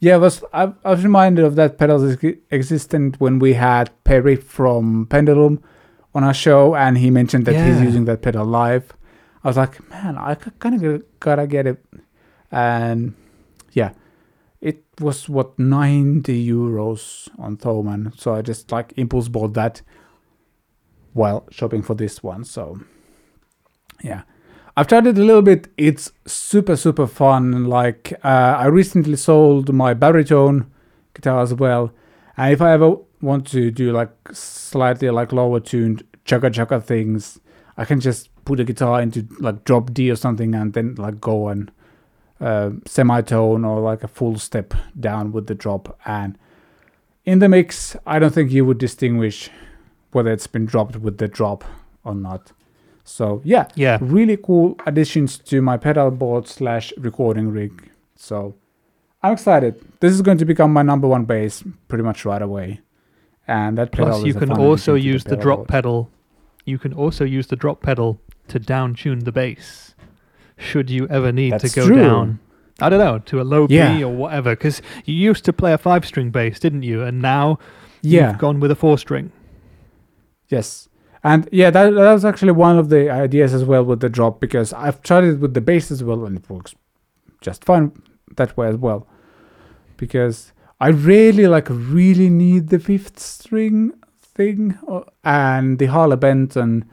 Yeah, 0.00 0.14
I 0.14 0.18
was 0.18 0.44
I, 0.52 0.62
I 0.84 0.90
was 0.94 1.02
reminded 1.02 1.44
of 1.44 1.56
that 1.56 1.76
pedal 1.76 1.98
ex- 2.08 2.38
existent 2.52 3.16
when 3.20 3.40
we 3.40 3.54
had 3.54 3.90
Perry 4.04 4.36
from 4.36 5.06
Pendulum 5.06 5.60
on 6.14 6.22
our 6.22 6.32
show, 6.34 6.76
and 6.76 6.96
he 6.98 7.10
mentioned 7.10 7.46
that 7.46 7.56
he's 7.66 7.80
using 7.82 8.04
that 8.04 8.22
pedal 8.22 8.46
live. 8.46 8.92
I 9.42 9.48
was 9.48 9.56
like, 9.56 9.74
man, 9.90 10.16
I 10.16 10.36
kind 10.36 10.74
of 10.84 11.02
gotta 11.18 11.48
get 11.48 11.66
it, 11.66 11.84
and 12.52 13.14
yeah, 13.72 13.90
it 14.60 14.84
was 15.00 15.28
what 15.28 15.58
ninety 15.58 16.48
euros 16.48 17.28
on 17.38 17.56
Thomann, 17.56 18.18
so 18.18 18.34
I 18.34 18.42
just 18.42 18.72
like 18.72 18.92
impulse 18.96 19.28
bought 19.28 19.54
that 19.54 19.82
while 21.12 21.46
shopping 21.50 21.82
for 21.82 21.94
this 21.94 22.22
one. 22.22 22.44
So 22.44 22.80
yeah, 24.02 24.22
I've 24.76 24.86
tried 24.86 25.06
it 25.06 25.18
a 25.18 25.22
little 25.22 25.42
bit. 25.42 25.68
It's 25.76 26.12
super 26.26 26.76
super 26.76 27.06
fun. 27.06 27.66
Like 27.66 28.12
uh, 28.24 28.56
I 28.58 28.66
recently 28.66 29.16
sold 29.16 29.72
my 29.72 29.94
baritone 29.94 30.70
guitar 31.14 31.40
as 31.40 31.54
well, 31.54 31.92
and 32.36 32.52
if 32.52 32.60
I 32.60 32.72
ever 32.72 32.96
want 33.20 33.46
to 33.48 33.70
do 33.70 33.92
like 33.92 34.10
slightly 34.32 35.10
like 35.10 35.32
lower 35.32 35.60
tuned 35.60 36.04
chugga 36.24 36.50
chugga 36.50 36.82
things, 36.82 37.40
I 37.76 37.84
can 37.84 38.00
just 38.00 38.28
put 38.44 38.60
a 38.60 38.64
guitar 38.64 39.00
into 39.02 39.26
like 39.40 39.64
drop 39.64 39.92
D 39.92 40.10
or 40.10 40.16
something, 40.16 40.54
and 40.54 40.72
then 40.72 40.94
like 40.96 41.20
go 41.20 41.48
and 41.48 41.70
uh, 42.40 42.70
semitone 42.86 43.64
or 43.64 43.80
like 43.80 44.04
a 44.04 44.08
full 44.08 44.38
step 44.38 44.74
down 44.98 45.32
with 45.32 45.46
the 45.46 45.54
drop. 45.54 45.98
And 46.04 46.38
in 47.24 47.40
the 47.40 47.48
mix, 47.48 47.96
I 48.06 48.18
don't 48.18 48.32
think 48.32 48.50
you 48.50 48.64
would 48.64 48.78
distinguish 48.78 49.50
whether 50.12 50.30
it's 50.32 50.46
been 50.46 50.64
dropped 50.66 50.96
with 50.96 51.18
the 51.18 51.28
drop 51.28 51.64
or 52.04 52.14
not. 52.14 52.52
So 53.04 53.40
yeah, 53.44 53.68
Yeah, 53.74 53.98
really 54.00 54.36
cool 54.36 54.78
additions 54.86 55.38
to 55.38 55.62
my 55.62 55.76
pedal 55.76 56.10
board 56.10 56.46
slash 56.46 56.92
recording 56.98 57.50
rig. 57.50 57.90
So 58.16 58.54
I'm 59.22 59.32
excited. 59.32 59.82
This 60.00 60.12
is 60.12 60.22
going 60.22 60.38
to 60.38 60.44
become 60.44 60.72
my 60.72 60.82
number 60.82 61.08
one 61.08 61.24
bass 61.24 61.64
pretty 61.88 62.04
much 62.04 62.24
right 62.24 62.42
away. 62.42 62.80
And 63.46 63.78
that 63.78 63.92
pedal 63.92 64.10
Plus, 64.10 64.24
you 64.24 64.34
can 64.34 64.52
also 64.52 64.94
use 64.94 65.24
the 65.24 65.30
pedal 65.30 65.42
drop 65.42 65.58
board. 65.58 65.68
pedal. 65.68 66.10
You 66.66 66.78
can 66.78 66.92
also 66.92 67.24
use 67.24 67.46
the 67.46 67.56
drop 67.56 67.82
pedal 67.82 68.20
to 68.48 68.58
down 68.58 68.94
tune 68.94 69.20
the 69.20 69.32
bass. 69.32 69.87
Should 70.58 70.90
you 70.90 71.06
ever 71.08 71.32
need 71.32 71.52
That's 71.52 71.72
to 71.72 71.80
go 71.80 71.86
true. 71.86 71.96
down, 71.96 72.40
I 72.80 72.88
don't 72.88 72.98
know, 72.98 73.18
to 73.20 73.40
a 73.40 73.44
low 73.44 73.66
Yeah. 73.70 73.96
B 73.96 74.04
or 74.04 74.12
whatever, 74.14 74.50
because 74.52 74.82
you 75.04 75.14
used 75.14 75.44
to 75.46 75.52
play 75.52 75.72
a 75.72 75.78
five 75.78 76.04
string 76.04 76.30
bass, 76.30 76.58
didn't 76.60 76.82
you? 76.82 77.02
And 77.02 77.22
now 77.22 77.58
Yeah. 78.02 78.30
you've 78.30 78.38
gone 78.38 78.60
with 78.60 78.70
a 78.70 78.74
four 78.76 78.98
string. 78.98 79.30
Yes. 80.48 80.88
And 81.24 81.48
yeah, 81.52 81.70
that, 81.70 81.90
that 81.94 82.12
was 82.12 82.24
actually 82.24 82.52
one 82.52 82.78
of 82.78 82.88
the 82.90 83.10
ideas 83.10 83.52
as 83.54 83.64
well 83.64 83.84
with 83.84 84.00
the 84.00 84.08
drop 84.08 84.40
because 84.40 84.72
I've 84.72 85.02
tried 85.02 85.24
it 85.24 85.38
with 85.40 85.54
the 85.54 85.60
bass 85.60 85.90
as 85.90 86.02
well 86.04 86.24
and 86.24 86.36
it 86.38 86.48
works 86.48 86.74
just 87.40 87.64
fine 87.64 87.92
that 88.36 88.56
way 88.56 88.68
as 88.68 88.76
well, 88.76 89.06
because 89.96 90.52
I 90.80 90.88
really 90.88 91.46
like 91.48 91.68
really 91.70 92.28
need 92.30 92.68
the 92.68 92.78
fifth 92.78 93.18
string 93.18 93.92
thing, 94.20 94.78
uh, 94.88 95.00
and 95.24 95.78
the 95.78 95.86
Harley 95.86 96.16
Benton 96.16 96.84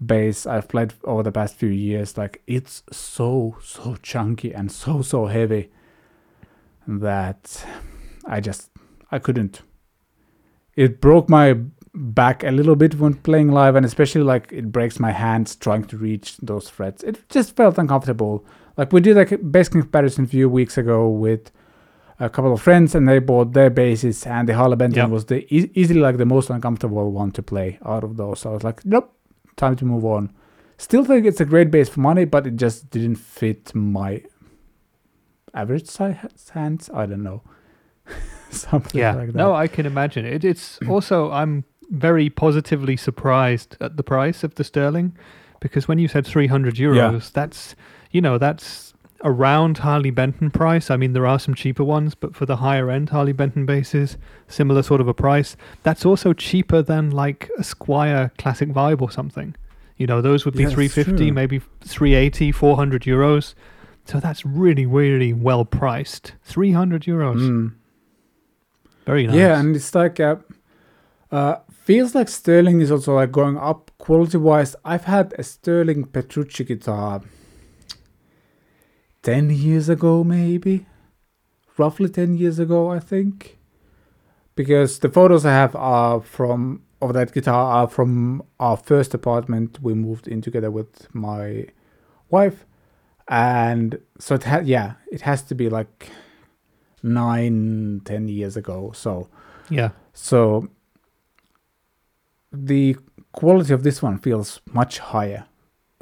bass 0.00 0.46
I've 0.46 0.68
played 0.68 0.94
over 1.04 1.22
the 1.22 1.32
past 1.32 1.56
few 1.56 1.68
years. 1.68 2.16
Like 2.16 2.42
it's 2.46 2.82
so 2.92 3.56
so 3.62 3.96
chunky 4.02 4.52
and 4.54 4.70
so 4.70 5.02
so 5.02 5.26
heavy 5.26 5.70
that 6.86 7.64
I 8.26 8.40
just 8.40 8.70
I 9.10 9.18
couldn't. 9.18 9.62
It 10.76 11.00
broke 11.00 11.28
my 11.28 11.56
back 11.94 12.42
a 12.42 12.50
little 12.50 12.74
bit 12.74 12.96
when 12.98 13.14
playing 13.14 13.52
live, 13.52 13.76
and 13.76 13.86
especially 13.86 14.22
like 14.22 14.52
it 14.52 14.72
breaks 14.72 14.98
my 14.98 15.12
hands 15.12 15.54
trying 15.54 15.84
to 15.84 15.96
reach 15.96 16.36
those 16.38 16.68
frets. 16.68 17.02
It 17.04 17.28
just 17.28 17.54
felt 17.56 17.78
uncomfortable. 17.78 18.44
Like 18.76 18.92
we 18.92 19.00
did 19.00 19.16
like 19.16 19.30
a 19.32 19.38
bass 19.38 19.68
comparison 19.68 20.24
a 20.24 20.28
few 20.28 20.48
weeks 20.48 20.76
ago 20.76 21.08
with 21.08 21.52
a 22.18 22.28
couple 22.28 22.52
of 22.52 22.60
friends, 22.60 22.94
and 22.94 23.08
they 23.08 23.20
bought 23.20 23.52
their 23.52 23.70
basses, 23.70 24.26
and 24.26 24.48
the 24.48 24.54
Harley 24.54 24.76
Benton 24.76 24.98
Yep. 25.02 25.10
was 25.10 25.24
the 25.26 25.44
e- 25.54 25.70
easily 25.74 26.00
like 26.00 26.16
the 26.16 26.26
most 26.26 26.50
uncomfortable 26.50 27.12
one 27.12 27.30
to 27.32 27.42
play 27.42 27.78
out 27.84 28.02
of 28.02 28.16
those. 28.16 28.40
So 28.40 28.50
I 28.50 28.54
was 28.54 28.64
like, 28.64 28.84
nope, 28.84 29.14
time 29.56 29.76
to 29.76 29.84
move 29.84 30.04
on. 30.04 30.32
Still 30.78 31.04
think 31.04 31.24
it's 31.26 31.40
a 31.40 31.44
great 31.44 31.70
bass 31.70 31.88
for 31.88 32.00
money, 32.00 32.24
but 32.24 32.46
it 32.46 32.56
just 32.56 32.90
didn't 32.90 33.16
fit 33.16 33.74
my 33.74 34.22
average 35.54 35.86
size 35.86 36.50
hands. 36.52 36.90
I 36.92 37.06
don't 37.06 37.22
know. 37.22 37.42
Something 38.50 39.00
Yeah, 39.00 39.14
like 39.14 39.28
that. 39.28 39.34
no, 39.38 39.54
I 39.54 39.66
can 39.68 39.86
imagine 39.86 40.24
it. 40.24 40.44
It's 40.44 40.78
also 40.88 41.30
I'm 41.30 41.64
very 41.90 42.30
positively 42.30 42.96
surprised 42.96 43.76
at 43.80 43.96
the 43.96 44.02
price 44.02 44.42
of 44.44 44.54
the 44.56 44.64
sterling 44.64 45.16
because 45.60 45.86
when 45.88 45.98
you 45.98 46.08
said 46.08 46.26
300 46.26 46.74
euros, 46.74 47.32
that's 47.32 47.74
you 48.10 48.20
know 48.20 48.38
that's 48.38 48.93
around 49.24 49.78
Harley 49.78 50.10
Benton 50.10 50.50
price. 50.50 50.90
I 50.90 50.96
mean, 50.96 51.14
there 51.14 51.26
are 51.26 51.38
some 51.38 51.54
cheaper 51.54 51.82
ones, 51.82 52.14
but 52.14 52.36
for 52.36 52.44
the 52.46 52.56
higher 52.56 52.90
end 52.90 53.08
Harley 53.08 53.32
Benton 53.32 53.64
basses, 53.64 54.18
similar 54.46 54.82
sort 54.82 55.00
of 55.00 55.08
a 55.08 55.14
price. 55.14 55.56
That's 55.82 56.04
also 56.04 56.32
cheaper 56.34 56.82
than 56.82 57.10
like 57.10 57.50
a 57.58 57.62
Squier 57.62 58.36
Classic 58.36 58.68
Vibe 58.68 59.00
or 59.00 59.10
something. 59.10 59.56
You 59.96 60.06
know, 60.06 60.20
those 60.20 60.44
would 60.44 60.54
be 60.54 60.64
that's 60.64 60.74
350, 60.74 61.16
true. 61.16 61.32
maybe 61.32 61.60
380, 61.80 62.52
400 62.52 63.02
euros. 63.02 63.54
So 64.04 64.20
that's 64.20 64.44
really, 64.44 64.84
really 64.84 65.32
well 65.32 65.64
priced. 65.64 66.34
300 66.42 67.04
euros. 67.04 67.40
Mm. 67.40 67.74
Very 69.06 69.26
nice. 69.26 69.36
Yeah, 69.36 69.58
and 69.58 69.74
it's 69.74 69.94
like 69.94 70.20
uh, 70.20 70.36
uh, 71.30 71.56
feels 71.70 72.14
like 72.14 72.28
Sterling 72.28 72.80
is 72.80 72.90
also 72.90 73.14
like 73.14 73.32
going 73.32 73.56
up 73.56 73.90
quality 73.98 74.36
wise. 74.36 74.76
I've 74.84 75.04
had 75.04 75.34
a 75.38 75.42
Sterling 75.42 76.04
Petrucci 76.04 76.64
guitar 76.64 77.22
ten 79.24 79.50
years 79.50 79.88
ago, 79.88 80.22
maybe 80.22 80.86
roughly 81.76 82.08
ten 82.08 82.36
years 82.36 82.60
ago, 82.60 82.90
I 82.90 83.00
think, 83.00 83.58
because 84.54 85.00
the 85.00 85.08
photos 85.08 85.44
I 85.44 85.50
have 85.50 85.74
are 85.74 86.20
from 86.20 86.82
of 87.02 87.12
that 87.14 87.32
guitar 87.32 87.72
are 87.72 87.88
from 87.88 88.42
our 88.60 88.76
first 88.76 89.12
apartment 89.12 89.80
we 89.82 89.94
moved 89.94 90.28
in 90.28 90.40
together 90.40 90.70
with 90.70 91.12
my 91.12 91.66
wife, 92.30 92.64
and 93.26 93.98
so 94.18 94.36
it 94.36 94.44
had 94.44 94.68
yeah, 94.68 94.92
it 95.10 95.22
has 95.22 95.42
to 95.42 95.54
be 95.56 95.68
like 95.68 96.10
nine, 97.02 98.00
ten 98.04 98.28
years 98.28 98.56
ago. 98.56 98.92
So 98.94 99.28
yeah. 99.68 99.90
so 100.12 100.68
the 102.52 102.96
quality 103.32 103.72
of 103.72 103.82
this 103.82 104.02
one 104.02 104.18
feels 104.18 104.60
much 104.72 104.98
higher. 104.98 105.46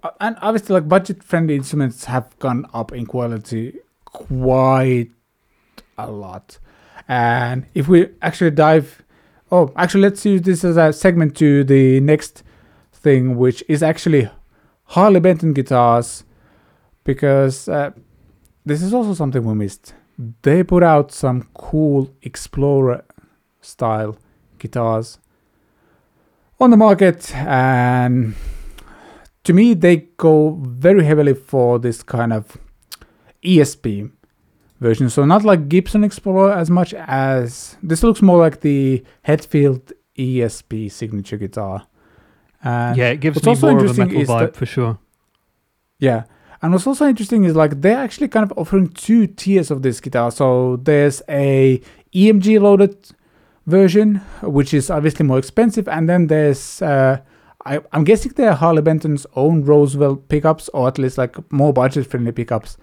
Uh, 0.03 0.11
And 0.21 0.37
obviously 0.43 0.75
like 0.75 0.89
budget 0.89 1.23
friendly 1.23 1.55
instruments 1.55 2.05
have 2.07 2.37
gone 2.39 2.67
up 2.75 2.93
in 2.93 3.07
quality 3.07 3.79
quite 4.05 5.11
a 5.99 6.11
lot. 6.11 6.59
And 7.09 7.67
if 7.75 7.89
we 7.89 8.09
actually 8.21 8.51
dive 8.51 9.03
oh 9.51 9.73
actually 9.77 10.03
let's 10.03 10.25
use 10.25 10.43
this 10.43 10.65
as 10.65 10.77
a 10.77 10.93
segment 10.93 11.37
to 11.37 11.65
the 11.65 12.01
next 12.01 12.43
thing 12.93 13.37
which 13.37 13.63
is 13.69 13.83
actually 13.83 14.29
Harley 14.85 15.21
Benton 15.21 15.53
guitars 15.53 16.25
because 17.05 17.69
uh, 17.69 17.91
this 18.65 18.83
is 18.83 18.95
also 18.95 19.15
something 19.15 19.43
we 19.45 19.55
missed. 19.55 19.95
They 20.43 20.63
put 20.63 20.83
out 20.83 21.13
some 21.13 21.49
cool 21.55 22.11
Explorer 22.23 23.05
style 23.61 24.17
guitars 24.59 25.19
on 26.61 26.71
the 26.71 26.77
market 26.77 27.35
and 27.35 28.35
to 29.45 29.53
me 29.53 29.75
they 29.75 29.97
go 30.17 30.51
very 30.63 31.05
heavily 31.05 31.35
for 31.35 31.79
this 31.79 32.03
kind 32.03 32.33
of 32.33 32.57
ESP 33.45 34.11
version 34.81 35.09
so 35.11 35.25
not 35.25 35.45
like 35.45 35.69
Gibson 35.69 36.05
Explorer 36.05 36.53
as 36.53 36.71
much 36.71 36.95
as 36.95 37.77
this 37.83 38.03
looks 38.03 38.23
more 38.23 38.39
like 38.39 38.61
the 38.61 39.05
Hetfield 39.27 39.93
ESP 40.19 40.91
signature 40.91 41.37
guitar 41.37 41.87
and 42.63 42.97
yeah, 42.97 43.09
it 43.11 43.21
gives 43.21 43.45
me 43.45 43.55
more 43.61 43.85
of 43.85 43.99
a 43.99 44.07
metal 44.07 44.21
vibe 44.23 44.39
that- 44.39 44.57
for 44.57 44.67
sure. 44.67 44.99
yeah. 45.99 46.25
And 46.65 46.73
what's 46.73 46.87
also 46.87 47.09
interesting 47.09 47.43
is 47.43 47.57
like 47.57 47.81
they're 47.81 47.99
actually 47.99 48.29
kind 48.29 48.49
of 48.49 48.57
offering 48.57 48.87
two 48.91 49.27
tiers 49.27 49.73
of 49.73 49.83
this 49.83 50.01
guitar. 50.01 50.31
So 50.31 50.77
there's 50.77 51.21
a 51.29 51.83
EMG 52.15 52.61
loaded 52.61 52.97
version, 53.67 54.19
which 54.43 54.73
is 54.73 54.89
obviously 54.89 55.27
more 55.27 55.39
expensive, 55.39 55.89
and 55.89 56.09
then 56.09 56.29
there's 56.29 56.81
uh, 56.81 57.19
I, 57.65 57.81
I'm 57.93 58.05
guessing 58.05 58.33
they're 58.35 58.55
Harley 58.55 58.83
Benton's 58.83 59.27
own 59.37 59.65
Roswell 59.65 60.17
pickups, 60.17 60.69
or 60.71 60.89
at 60.89 60.99
least 60.99 61.19
like 61.19 61.53
more 61.53 61.73
budget 61.73 62.07
friendly 62.07 62.33
pickups. 62.33 62.77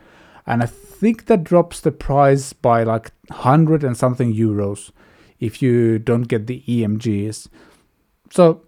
And 0.45 0.63
I 0.63 0.67
think 0.67 1.25
that 1.25 1.43
drops 1.43 1.81
the 1.81 1.91
price 1.91 2.53
by 2.53 2.83
like 2.83 3.11
hundred 3.29 3.83
and 3.83 3.95
something 3.95 4.33
euros 4.33 4.91
if 5.39 5.61
you 5.61 5.99
don't 5.99 6.23
get 6.23 6.47
the 6.47 6.63
EMGs. 6.67 7.47
So 8.31 8.65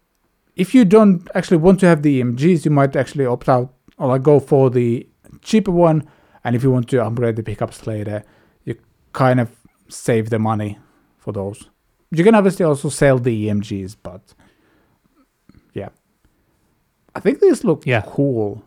if 0.55 0.73
you 0.73 0.85
don't 0.85 1.27
actually 1.33 1.57
want 1.57 1.79
to 1.81 1.87
have 1.87 2.01
the 2.01 2.21
EMGs, 2.21 2.65
you 2.65 2.71
might 2.71 2.95
actually 2.95 3.25
opt 3.25 3.49
out 3.49 3.73
or 3.97 4.09
like 4.09 4.23
go 4.23 4.39
for 4.39 4.69
the 4.69 5.07
cheaper 5.41 5.71
one. 5.71 6.07
And 6.43 6.55
if 6.55 6.63
you 6.63 6.71
want 6.71 6.89
to 6.89 7.03
upgrade 7.03 7.35
the 7.35 7.43
pickups 7.43 7.85
later, 7.87 8.23
you 8.63 8.75
kind 9.13 9.39
of 9.39 9.49
save 9.87 10.29
the 10.29 10.39
money 10.39 10.79
for 11.17 11.31
those. 11.31 11.69
You 12.11 12.23
can 12.23 12.35
obviously 12.35 12.65
also 12.65 12.89
sell 12.89 13.19
the 13.19 13.47
EMGs, 13.47 13.95
but 14.03 14.33
I 17.15 17.19
think 17.19 17.39
these 17.39 17.63
look 17.63 17.85
Yeah. 17.85 18.03
cool. 18.05 18.63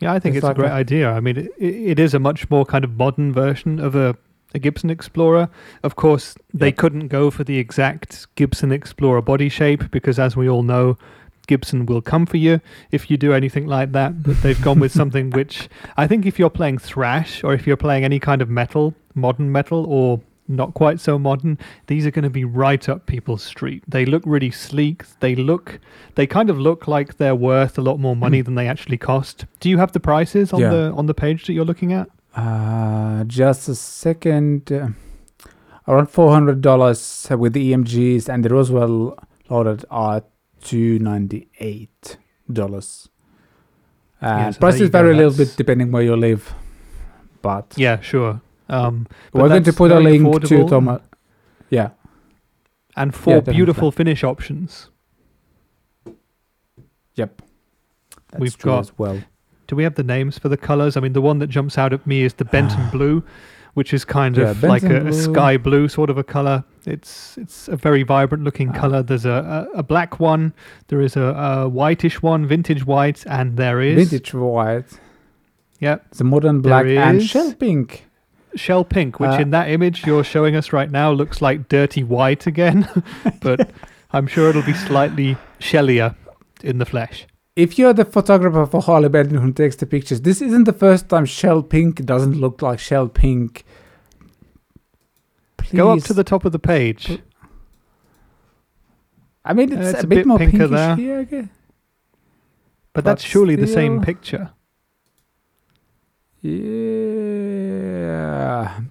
Yeah, 0.00 0.12
I 0.12 0.18
think 0.18 0.34
It's 0.34 0.38
it's, 0.38 0.44
like 0.44 0.56
a 0.56 0.60
great 0.60 0.70
a- 0.70 0.74
idea. 0.74 1.10
I 1.10 1.20
mean, 1.20 1.36
it, 1.36 1.50
it 1.58 1.98
is 1.98 2.12
a 2.14 2.18
much 2.18 2.50
more 2.50 2.64
kind 2.64 2.84
of 2.84 2.96
modern 2.96 3.32
version 3.32 3.78
of 3.78 3.94
a, 3.94 4.16
a 4.54 4.58
Gibson 4.58 4.90
Explorer. 4.90 5.48
Of 5.84 5.94
course, 5.96 6.34
they 6.52 6.72
couldn't 6.72 7.08
go 7.08 7.30
for 7.30 7.44
the 7.44 7.58
exact 7.58 8.26
Gibson 8.34 8.72
Explorer 8.72 9.22
body 9.22 9.48
shape 9.48 9.90
because, 9.92 10.18
as 10.18 10.36
we 10.36 10.48
all 10.48 10.64
know, 10.64 10.98
Gibson 11.46 11.86
will 11.86 12.02
come 12.02 12.26
for 12.26 12.36
you 12.36 12.60
if 12.90 13.10
you 13.10 13.16
do 13.16 13.32
anything 13.32 13.66
like 13.66 13.92
that. 13.92 14.22
But 14.24 14.42
they've 14.42 14.60
gone 14.60 14.80
with 14.80 14.92
something 14.92 15.30
which 15.38 15.68
I 15.96 16.06
think 16.08 16.26
if 16.26 16.38
you're 16.38 16.50
playing 16.50 16.78
thrash 16.78 17.42
or 17.44 17.54
if 17.54 17.66
you're 17.66 17.76
playing 17.76 18.04
any 18.04 18.18
kind 18.18 18.42
of 18.42 18.48
metal, 18.50 18.94
modern 19.14 19.52
metal, 19.52 19.86
or 19.86 20.20
not 20.48 20.74
quite 20.74 21.00
so 21.00 21.18
modern, 21.18 21.56
these 21.86 22.04
are 22.06 22.10
going 22.10 22.24
to 22.24 22.30
be 22.30 22.44
right 22.44 22.88
up 22.88 23.06
people's 23.06 23.42
street. 23.42 23.82
They 23.88 24.04
look 24.04 24.22
really 24.26 24.50
sleek. 24.50 25.04
They 25.20 25.34
look, 25.34 25.78
they 26.16 26.26
kind 26.26 26.50
of 26.50 26.58
look 26.58 26.86
like 26.88 27.16
they're 27.16 27.34
worth 27.36 27.78
a 27.78 27.82
lot 27.82 27.98
more 27.98 28.16
money 28.16 28.42
than 28.42 28.54
they 28.56 28.66
actually 28.68 28.98
cost. 28.98 29.46
Do 29.60 29.68
you 29.70 29.78
have 29.78 29.92
the 29.92 30.00
prices 30.00 30.52
on 30.52 30.60
Yeah. 30.60 30.70
the 30.70 30.92
on 30.96 31.06
the 31.06 31.14
page 31.14 31.46
that 31.46 31.52
you're 31.52 31.64
looking 31.64 31.92
at? 31.92 32.08
Uh, 32.36 33.24
just 33.24 33.68
a 33.68 33.74
second. 33.74 34.70
Uh, 34.72 34.88
around 35.88 36.06
four 36.10 36.32
hundred 36.32 36.60
dollars 36.60 37.26
with 37.30 37.52
the 37.54 37.72
EMGs 37.72 38.28
and 38.28 38.44
the 38.44 38.48
Roswell 38.48 39.16
loaded 39.50 39.84
are 39.90 40.22
two 40.60 40.98
ninety 40.98 41.48
eight 41.60 42.16
dollars. 42.52 43.08
Yeah, 44.20 44.46
And 44.46 44.54
so 44.54 44.60
prices 44.60 44.90
vary 44.90 45.12
a 45.12 45.16
little 45.16 45.32
bit 45.36 45.54
depending 45.56 45.90
where 45.92 46.02
you 46.02 46.14
live, 46.16 46.54
but 47.42 47.74
Yeah, 47.76 48.00
sure. 48.00 48.40
Um, 48.72 49.06
we're 49.32 49.48
going 49.48 49.64
to 49.64 49.72
put 49.72 49.90
a 49.92 50.00
link 50.00 50.22
to 50.46 50.64
Thomann. 50.64 51.00
Yeah, 51.70 51.90
and 52.96 53.14
four 53.14 53.34
definitely. 53.34 53.54
beautiful 53.58 53.90
finish 53.92 54.24
options. 54.24 54.88
yep. 57.14 57.42
That's 58.30 58.40
We've 58.40 58.58
got- 58.58 58.80
as 58.80 58.98
well. 58.98 59.20
Do 59.68 59.76
we 59.76 59.84
have 59.84 59.94
the 59.94 60.02
names 60.04 60.38
for 60.38 60.48
the 60.50 60.56
colors? 60.58 60.96
I 60.96 61.00
mean, 61.00 61.12
the 61.14 61.22
one 61.22 61.38
that 61.38 61.46
jumps 61.46 61.78
out 61.78 61.92
at 61.94 62.06
me 62.06 62.22
is 62.22 62.34
the 62.34 62.44
Benton 62.44 62.90
blue, 62.92 63.22
which 63.74 63.94
is 63.94 64.04
kind 64.04 64.36
Yeah, 64.36 64.50
of 64.50 64.62
like 64.62 64.82
a, 64.82 65.06
a 65.06 65.12
sky 65.14 65.56
blue 65.56 65.88
sort 65.88 66.10
of 66.10 66.18
a 66.18 66.24
color. 66.24 66.64
It's 66.84 67.38
it's 67.38 67.68
a 67.68 67.76
very 67.76 68.02
vibrant 68.02 68.44
looking 68.44 68.68
Ah. 68.70 68.78
color. 68.80 69.02
There's 69.02 69.24
a, 69.24 69.68
a, 69.74 69.78
a 69.78 69.82
black 69.82 70.20
one, 70.20 70.52
there 70.88 71.00
is 71.00 71.16
a, 71.16 71.22
a 71.22 71.68
whitish 71.68 72.20
one, 72.22 72.46
vintage 72.46 72.84
white, 72.84 73.24
and 73.26 73.56
there 73.56 73.80
is 73.80 73.96
Vintage 74.10 74.34
white, 74.34 74.98
yeah 75.80 75.98
the 76.16 76.24
modern 76.24 76.60
black, 76.60 76.84
and 76.86 77.22
shell 77.22 77.54
pink. 77.54 78.06
Shell 78.54 78.84
pink, 78.84 79.18
which 79.20 79.30
Uh, 79.30 79.38
in 79.42 79.50
that 79.50 79.68
image 79.70 80.04
you're 80.06 80.24
showing 80.24 80.54
us 80.56 80.72
right 80.72 80.90
now 80.90 81.10
looks 81.12 81.40
like 81.42 81.68
dirty 81.68 82.02
white 82.04 82.46
again, 82.46 82.88
but 83.40 83.70
I'm 84.12 84.26
sure 84.26 84.50
it'll 84.50 84.62
be 84.62 84.74
slightly 84.74 85.36
shellier 85.58 86.14
in 86.62 86.78
the 86.78 86.84
flesh. 86.86 87.26
if 87.56 87.78
you're 87.78 87.92
the 87.92 88.04
photographer 88.04 88.64
for 88.66 88.80
Harley 88.82 89.08
Benton 89.08 89.36
who 89.38 89.52
takes 89.52 89.76
the 89.76 89.86
pictures, 89.86 90.20
this 90.22 90.40
isn't 90.40 90.64
the 90.64 90.72
first 90.72 91.08
time 91.08 91.24
Shell 91.26 91.62
Pink 91.64 92.04
doesn't 92.04 92.34
look 92.40 92.62
like 92.62 92.78
Shell 92.78 93.08
Pink. 93.08 93.64
Please. 95.58 95.76
Go 95.76 95.90
up 95.90 96.02
to 96.04 96.14
the 96.14 96.24
top 96.24 96.44
of 96.44 96.52
the 96.52 96.58
page. 96.58 97.20
I 99.44 99.52
mean, 99.54 99.72
Uh, 99.72 99.80
it's, 99.80 99.90
it's 99.94 100.04
a, 100.04 100.06
bit, 100.06 100.26
more 100.26 100.38
pinker 100.38 100.58
pinkish 100.58 100.70
there. 100.70 100.96
here. 100.96 101.18
I 101.20 101.24
guess. 101.24 101.48
But 102.94 102.94
But 102.94 103.04
that's 103.04 103.24
surely 103.24 103.56
the 103.56 103.66
same 103.66 104.00
picture. 104.02 104.50
Yeah, 106.42 106.52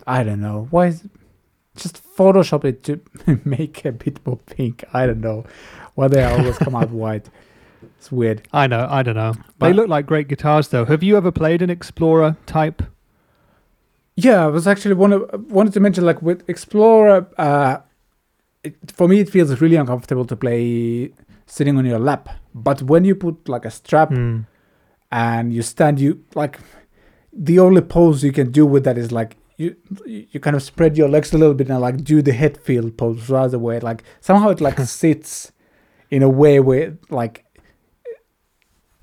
I 0.07 0.23
don't 0.23 0.41
know. 0.41 0.67
Why 0.69 0.87
is 0.87 1.05
it? 1.05 1.11
just 1.75 2.03
Photoshop 2.17 2.65
it 2.65 2.83
to 2.83 2.99
make 3.45 3.85
a 3.85 3.91
bit 3.93 4.19
more 4.25 4.37
pink? 4.37 4.83
I 4.93 5.05
don't 5.05 5.21
know. 5.21 5.45
Why 5.95 6.07
they 6.09 6.23
always 6.23 6.57
come 6.57 6.75
out 6.75 6.89
white? 7.03 7.29
It's 7.97 8.11
weird. 8.11 8.47
I 8.51 8.67
know, 8.67 8.87
I 8.89 9.03
don't 9.03 9.15
know. 9.15 9.33
they 9.59 9.71
look 9.73 9.87
like 9.87 10.05
great 10.05 10.27
guitars 10.27 10.67
though. 10.67 10.85
Have 10.85 11.01
you 11.01 11.15
ever 11.17 11.31
played 11.31 11.61
an 11.61 11.69
Explorer 11.69 12.35
type? 12.45 12.83
Yeah, 14.15 14.43
I 14.43 14.47
was 14.47 14.67
actually 14.67 14.95
one 14.95 15.25
wanted 15.49 15.73
to 15.73 15.79
mention 15.79 16.05
like 16.05 16.21
with 16.21 16.47
Explorer. 16.49 17.27
Uh, 17.37 17.77
it, 18.63 18.75
for 18.91 19.07
me, 19.07 19.21
it 19.21 19.29
feels 19.29 19.59
really 19.61 19.77
uncomfortable 19.77 20.25
to 20.25 20.35
play 20.35 21.11
sitting 21.47 21.77
on 21.77 21.85
your 21.85 21.99
lap. 21.99 22.29
But 22.53 22.81
when 22.83 23.05
you 23.05 23.15
put 23.15 23.47
like 23.47 23.65
a 23.65 23.71
strap 23.71 24.09
Hmm. 24.09 24.41
and 25.11 25.53
you 25.53 25.61
stand, 25.61 25.99
you 25.99 26.23
like 26.35 26.59
the 27.33 27.59
only 27.59 27.81
pose 27.81 28.23
you 28.23 28.31
can 28.33 28.51
do 28.51 28.65
with 28.65 28.83
that 28.83 28.97
is 28.97 29.11
like 29.11 29.37
you 29.57 29.75
you 30.05 30.39
kind 30.39 30.55
of 30.55 30.63
spread 30.63 30.97
your 30.97 31.07
legs 31.09 31.33
a 31.33 31.37
little 31.37 31.53
bit 31.53 31.69
and 31.69 31.79
like 31.81 32.03
do 32.03 32.21
the 32.21 32.31
Hetfield 32.31 32.97
pose 32.97 33.29
rather 33.29 33.59
where 33.59 33.79
like 33.79 34.03
somehow 34.19 34.49
it 34.49 34.61
like 34.61 34.79
sits 34.87 35.51
in 36.09 36.23
a 36.23 36.29
way 36.29 36.59
where 36.59 36.97
like 37.09 37.45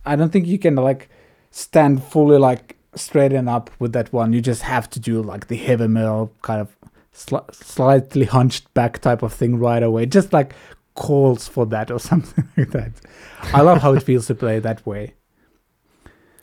I 0.05 0.17
don't 0.17 0.31
think 0.31 0.47
you 0.47 0.59
can 0.59 0.75
like 0.77 1.09
stand 1.51 2.03
fully 2.03 2.39
like 2.39 2.77
straighten 2.95 3.49
up 3.49 3.71
with 3.79 3.93
that 3.93 4.13
one. 4.13 4.33
You 4.33 4.41
just 4.41 4.63
have 4.63 4.89
to 4.91 5.01
do 5.01 5.23
like 5.23 5.49
the 5.49 5.57
heavy 5.57 5.87
metal 5.87 6.33
kind 6.43 6.61
of 6.61 6.77
sli- 7.15 7.55
slightly 7.55 8.25
hunched 8.25 8.73
back 8.75 8.99
type 9.01 9.23
of 9.23 9.33
thing 9.33 9.59
right 9.59 9.83
away. 9.83 10.05
It 10.05 10.11
just 10.11 10.33
like 10.33 10.55
calls 10.95 11.47
for 11.47 11.67
that 11.67 11.91
or 11.91 11.99
something 12.11 12.49
like 12.57 12.71
that. 12.71 12.93
I 13.53 13.61
love 13.61 13.83
how 13.83 13.93
it 13.93 14.03
feels 14.03 14.27
to 14.29 14.35
play 14.35 14.59
that 14.61 14.85
way. 14.87 15.15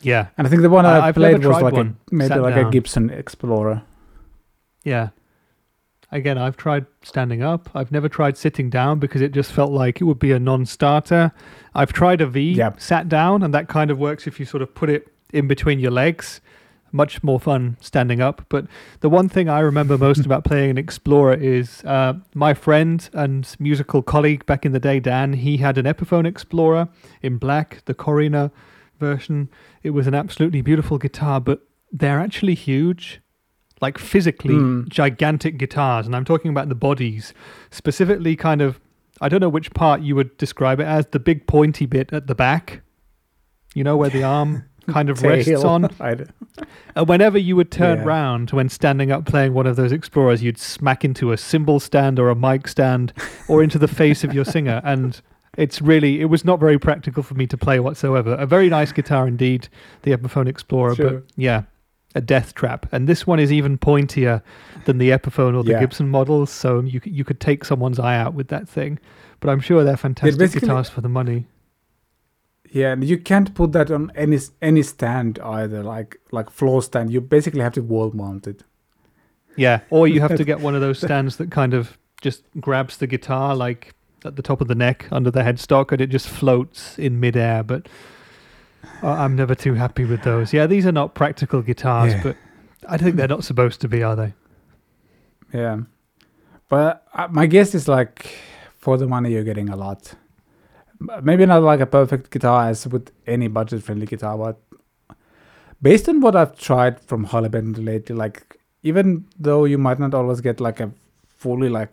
Yeah, 0.02 0.28
And 0.38 0.46
I 0.46 0.50
think 0.52 0.62
the 0.62 0.70
one 0.70 0.86
I- 0.86 1.08
I, 1.08 1.12
played 1.12 1.44
was 1.44 1.62
like 1.62 1.74
one, 1.74 1.98
a, 2.12 2.16
maybe 2.16 2.36
like 2.36 2.56
a. 2.56 2.70
Gibson 2.70 3.10
Explorer. 3.10 3.82
Yeah. 4.86 5.10
Again, 6.12 6.38
I've 6.38 6.56
tried 6.56 6.86
standing 7.02 7.42
up. 7.42 7.70
I've 7.74 7.92
never 7.92 8.08
tried 8.08 8.38
sitting 8.38 8.70
down 8.70 9.00
because 9.00 9.22
it 9.22 9.34
just 9.34 9.52
felt 9.52 9.72
like 9.72 10.00
it 10.00 10.06
would 10.06 10.20
be 10.20 10.32
a 10.32 10.40
non-starter. 10.40 11.32
I've 11.74 11.92
tried 11.92 12.22
a 12.22 12.28
V, 12.28 12.54
Yep. 12.54 12.80
sat 12.80 13.10
down, 13.10 13.44
and 13.44 13.54
that 13.54 13.68
kind 13.68 13.92
of 13.92 13.98
works 14.00 14.28
if 14.28 14.40
you 14.40 14.46
sort 14.46 14.62
of 14.62 14.74
put 14.74 14.90
it 14.90 15.12
in 15.34 15.48
between 15.48 15.80
your 15.80 15.92
legs. 15.92 16.40
Much 16.92 17.22
more 17.24 17.40
fun 17.40 17.76
standing 17.82 18.22
up. 18.22 18.46
But 18.48 18.68
the 19.02 19.10
one 19.10 19.28
thing 19.28 19.50
I 19.50 19.60
remember 19.60 19.98
most 19.98 20.26
about 20.26 20.46
playing 20.46 20.70
an 20.70 20.78
Explorer 20.78 21.34
is 21.34 21.84
uh, 21.84 22.14
my 22.36 22.54
friend 22.54 23.10
and 23.12 23.54
musical 23.60 24.02
colleague 24.04 24.46
back 24.46 24.66
in 24.66 24.72
the 24.72 24.80
day, 24.80 25.00
Dan. 25.02 25.34
He 25.34 25.58
had 25.58 25.78
an 25.78 25.86
Epiphone 25.86 26.26
Explorer 26.28 26.88
in 27.24 27.38
black, 27.38 27.82
the 27.86 27.96
Korina 27.96 28.52
version. 29.00 29.50
It 29.84 29.90
was 29.90 30.06
an 30.08 30.14
absolutely 30.14 30.62
beautiful 30.62 30.98
guitar, 31.00 31.42
but 31.42 31.64
they're 31.92 32.20
actually 32.20 32.56
huge, 32.56 33.20
like 33.82 33.98
physically 33.98 34.54
Mm. 34.56 34.88
gigantic 34.90 35.58
guitars. 35.58 36.06
And 36.06 36.16
I'm 36.16 36.26
talking 36.26 36.50
about 36.52 36.70
the 36.70 36.76
bodies, 36.76 37.34
specifically 37.72 38.36
kind 38.36 38.62
of. 38.62 38.80
I 39.22 39.30
don't 39.30 39.40
know 39.40 39.48
which 39.50 39.72
part 39.74 40.02
you 40.02 40.14
would 40.16 40.36
describe 40.38 40.82
it 40.82 40.86
as 40.88 41.08
the 41.08 41.20
big 41.20 41.48
pointy 41.48 41.86
bit 41.86 42.12
at 42.12 42.28
the 42.28 42.36
back. 42.36 42.82
You 43.74 43.84
know 43.84 43.96
where 43.96 44.10
the 44.10 44.24
arm 44.24 44.66
kind 44.88 45.10
of 45.10 45.22
rests 45.24 45.64
on. 45.64 45.90
And 46.96 47.08
whenever 47.10 47.38
you 47.38 47.56
would 47.58 47.72
turn 47.72 48.00
Yeah. 48.00 48.04
round 48.06 48.52
when 48.52 48.70
standing 48.70 49.12
up 49.12 49.26
playing 49.26 49.54
one 49.54 49.68
of 49.68 49.76
those 49.76 49.92
Explorers, 49.92 50.42
you'd 50.44 50.58
smack 50.58 51.04
into 51.04 51.32
a 51.34 51.38
cymbal 51.38 51.80
stand 51.82 52.20
or 52.20 52.30
a 52.30 52.36
mic 52.36 52.68
stand 52.70 53.12
or 53.50 53.62
into 53.64 53.78
the 53.78 53.88
face 53.90 54.24
of 54.24 54.34
your 54.34 54.46
singer. 54.46 54.82
And 54.86 55.22
it's 55.58 55.82
really, 55.82 56.22
it 56.22 56.26
was 56.26 56.44
not 56.46 56.60
very 56.60 56.78
practical 56.80 57.24
for 57.24 57.34
me 57.36 57.48
to 57.48 57.58
play 57.58 57.80
whatsoever. 57.80 58.34
A 58.36 58.46
very 58.46 58.70
nice 58.70 58.92
guitar 58.94 59.28
indeed, 59.28 59.68
the 60.04 60.12
Epiphone 60.16 60.48
Explorer, 60.48 60.96
Sure. 60.96 61.10
but 61.10 61.24
yeah, 61.38 61.64
a 62.16 62.22
death 62.22 62.56
trap. 62.56 62.88
And 62.92 63.08
this 63.08 63.28
one 63.28 63.40
is 63.40 63.52
even 63.52 63.78
pointier 63.78 64.42
than 64.86 64.98
the 64.98 65.10
Epiphone 65.12 65.56
or 65.56 65.64
the 65.64 65.72
Yeah. 65.72 65.80
Gibson 65.82 66.10
models. 66.10 66.50
So 66.50 66.80
you, 66.80 67.02
you 67.04 67.24
could 67.24 67.40
take 67.40 67.64
someone's 67.66 68.00
eye 68.00 68.18
out 68.18 68.34
with 68.34 68.48
that 68.48 68.68
thing. 68.68 69.00
But 69.42 69.50
I'm 69.52 69.60
sure 69.60 69.84
they're 69.84 69.98
fantastic 69.98 70.52
guitars 70.54 70.90
for 70.90 71.02
the 71.02 71.10
money. 71.10 71.46
yeah, 72.72 72.94
and 72.94 73.04
you 73.04 73.18
can't 73.18 73.54
put 73.54 73.72
that 73.74 73.92
on 73.92 74.12
any 74.16 74.40
any 74.62 74.82
stand 74.82 75.40
either, 75.40 75.84
like 75.84 76.18
like 76.32 76.50
floor 76.50 76.82
stand. 76.82 77.12
You 77.12 77.22
basically 77.22 77.62
have 77.62 77.74
to 77.74 77.82
wall 77.82 78.12
mount 78.14 78.48
it. 78.48 78.64
Yeah, 79.58 79.82
or 79.90 80.08
you 80.08 80.22
have 80.22 80.36
to 80.36 80.44
get 80.52 80.60
one 80.62 80.74
of 80.76 80.82
those 80.82 81.00
stands 81.00 81.36
that 81.38 81.52
kind 81.52 81.74
of 81.74 81.98
just 82.22 82.44
grabs 82.60 82.98
the 82.98 83.08
guitar 83.08 83.56
like 83.56 83.94
at 84.24 84.36
the 84.36 84.42
top 84.42 84.62
of 84.62 84.68
the 84.68 84.76
neck 84.76 85.08
under 85.12 85.30
the 85.30 85.42
headstock 85.42 85.92
and 85.92 86.02
it 86.02 86.08
just 86.08 86.28
floats 86.28 86.98
in 86.98 87.20
midair. 87.20 87.62
But 87.64 87.88
uh, 89.04 89.10
I'm 89.12 89.36
never 89.36 89.56
too 89.56 89.74
happy 89.74 90.06
with 90.06 90.24
those. 90.24 90.54
Yeah, 90.54 90.68
these 90.68 90.86
are 90.86 90.92
not 90.92 91.14
practical 91.16 91.62
guitars, 91.62 92.14
Yeah. 92.14 92.24
but 92.24 92.36
I 92.88 92.98
think 92.98 93.16
they're 93.16 93.28
not 93.28 93.44
supposed 93.44 93.82
to 93.82 93.88
be, 93.88 94.04
are 94.04 94.16
they? 94.16 94.34
Yeah, 95.54 95.82
but 96.70 97.06
my 97.32 97.46
guess 97.46 97.74
is 97.76 97.88
like 97.88 98.28
for 98.78 98.98
the 98.98 99.08
money 99.08 99.32
you're 99.32 99.44
getting 99.44 99.70
a 99.70 99.76
lot. 99.76 100.14
Maybe 101.22 101.46
not 101.46 101.62
like 101.64 101.80
a 101.82 101.86
perfect 101.86 102.32
guitar 102.32 102.70
as 102.70 102.88
with 102.88 103.12
any 103.28 103.48
budget-friendly 103.48 104.06
guitar, 104.06 104.38
but 104.38 104.60
based 105.82 106.08
on 106.10 106.22
what 106.22 106.36
I've 106.36 106.58
tried 106.58 107.00
from 107.02 107.26
Harley 107.26 107.50
Benton 107.50 107.86
lately, 107.86 108.16
like 108.16 108.60
even 108.84 109.26
though 109.40 109.66
you 109.66 109.78
might 109.78 110.00
not 110.00 110.14
always 110.14 110.42
get 110.42 110.60
like 110.60 110.80
a 110.80 110.92
fully 111.28 111.70
like 111.70 111.90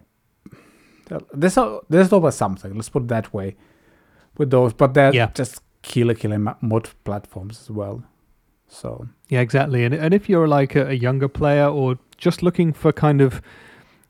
there's 1.34 1.58
there's 1.88 2.12
always 2.12 2.34
something. 2.34 2.74
Let's 2.74 2.88
put 2.88 3.02
it 3.02 3.08
that 3.08 3.32
way 3.34 3.56
with 4.38 4.50
those, 4.50 4.72
but 4.72 4.94
they're 4.94 5.14
Yeah. 5.14 5.30
just 5.34 5.60
killer 5.82 6.14
killer 6.14 6.38
mod 6.60 6.90
platforms 7.04 7.60
as 7.60 7.70
well. 7.70 8.02
So 8.68 9.08
Yeah, 9.28 9.40
exactly. 9.40 9.84
And 9.84 9.94
and 9.94 10.14
if 10.14 10.28
you're 10.28 10.48
like 10.48 10.74
a, 10.74 10.88
a 10.88 10.94
younger 10.94 11.28
player 11.28 11.66
or 11.66 11.98
just 12.16 12.42
looking 12.42 12.72
for 12.72 12.92
kind 12.92 13.20
of 13.20 13.42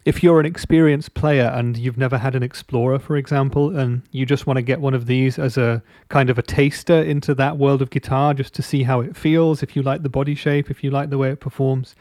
if 0.05 0.23
you're 0.23 0.41
an 0.41 0.47
experienced 0.47 1.15
player 1.15 1.47
and 1.55 1.77
you've 1.77 1.97
never 1.97 2.19
had 2.19 2.35
an 2.35 2.43
Explorer, 2.43 2.99
for 2.99 3.17
example, 3.17 3.77
and 3.77 4.03
you 4.11 4.27
just 4.27 4.47
want 4.47 4.57
to 4.57 4.63
get 4.63 4.81
one 4.81 4.95
of 4.95 5.07
these 5.07 5.39
as 5.39 5.57
a 5.57 5.83
kind 6.09 6.29
of 6.29 6.39
a 6.39 6.43
taster 6.43 7.01
into 7.01 7.35
that 7.35 7.57
world 7.57 7.81
of 7.81 7.91
guitar 7.91 8.35
just 8.35 8.53
to 8.55 8.63
see 8.63 8.83
how 8.83 9.01
it 9.01 9.17
feels, 9.17 9.63
if 9.63 9.77
you 9.77 9.83
like 9.83 10.03
the 10.03 10.09
body 10.09 10.35
shape, 10.35 10.71
if 10.71 10.83
you 10.83 10.91
like 10.91 11.11
the 11.11 11.19
way 11.19 11.31
it 11.31 11.41
performs, 11.41 11.95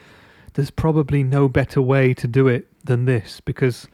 there's 0.54 0.72
probably 0.72 1.24
no 1.24 1.48
better 1.48 1.82
way 1.82 2.14
to 2.14 2.28
do 2.28 2.48
it 2.48 2.68
than 2.84 3.06
this 3.06 3.40
because 3.40 3.88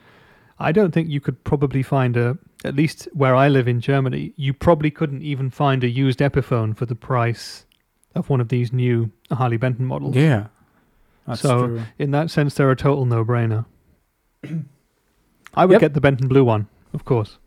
I 0.57 0.71
don't 0.71 0.93
think 0.93 1.09
you 1.09 1.19
could 1.19 1.43
probably 1.43 1.83
find 1.83 2.15
a, 2.15 2.37
at 2.65 2.75
least 2.75 3.07
where 3.13 3.35
I 3.35 3.47
live 3.49 3.67
in 3.67 3.79
Germany, 3.81 4.33
you 4.35 4.53
probably 4.53 4.89
couldn't 4.91 5.21
even 5.21 5.49
find 5.49 5.83
a 5.83 5.89
used 5.89 6.19
Epiphone 6.19 6.75
for 6.75 6.85
the 6.85 6.95
price 6.95 7.65
of 8.15 8.29
one 8.29 8.41
of 8.41 8.49
these 8.49 8.73
new 8.73 9.11
Harley 9.31 9.57
Benton 9.57 9.85
models. 9.85 10.15
yeah, 10.15 10.47
that's 11.27 11.41
So- 11.41 11.67
true. 11.67 11.81
In 11.99 12.11
that 12.11 12.31
sense, 12.31 12.55
they're 12.55 12.71
a 12.71 12.75
total 12.75 13.05
no-brainer. 13.05 13.65
I 15.53 15.65
would 15.65 15.73
Yep. 15.73 15.81
get 15.81 15.93
the 15.93 16.01
Benton 16.01 16.27
Blue 16.27 16.43
one, 16.43 16.67
of 16.93 17.05
course. 17.05 17.37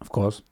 Of 0.00 0.10
course. 0.10 0.42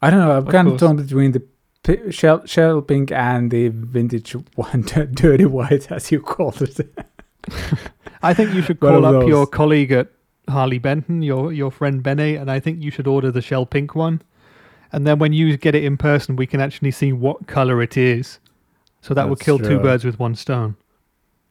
I 0.00 0.10
don't 0.10 0.20
know. 0.20 0.30
I'm 0.32 0.46
Of 0.46 0.52
kind 0.52 0.68
course. 0.68 0.80
of 0.82 0.86
torn 0.88 0.96
between 0.98 1.32
the 1.32 1.42
p- 1.82 2.10
shell, 2.12 2.44
shell 2.46 2.80
pink 2.82 3.10
and 3.10 3.50
the 3.50 3.68
vintage 3.68 4.32
one, 4.54 4.82
dirty 5.14 5.44
white, 5.44 5.90
as 5.90 6.12
you 6.12 6.20
called 6.20 6.62
it. 6.62 6.94
I 8.22 8.34
think 8.34 8.54
you 8.54 8.62
should 8.62 8.78
call 8.80 9.04
up 9.04 9.26
your 9.26 9.46
colleague 9.46 9.90
at 9.92 10.08
Harley 10.48 10.78
Benton, 10.78 11.22
your 11.22 11.52
your 11.52 11.70
friend 11.70 12.02
Bene, 12.02 12.36
and 12.36 12.50
I 12.50 12.60
think 12.60 12.82
you 12.82 12.90
should 12.90 13.06
order 13.06 13.30
the 13.30 13.42
shell 13.42 13.66
pink 13.66 13.94
one. 13.94 14.22
And 14.92 15.06
then 15.06 15.18
when 15.18 15.32
you 15.32 15.56
get 15.56 15.74
it 15.74 15.84
in 15.84 15.96
person, 15.96 16.36
we 16.36 16.46
can 16.46 16.60
actually 16.60 16.90
see 16.92 17.12
what 17.12 17.46
color 17.46 17.82
it 17.82 17.96
is. 17.96 18.38
So 19.00 19.14
that 19.14 19.28
would 19.28 19.40
kill 19.40 19.58
two 19.58 19.78
birds 19.78 20.04
with 20.04 20.18
one 20.18 20.34
stone. 20.34 20.76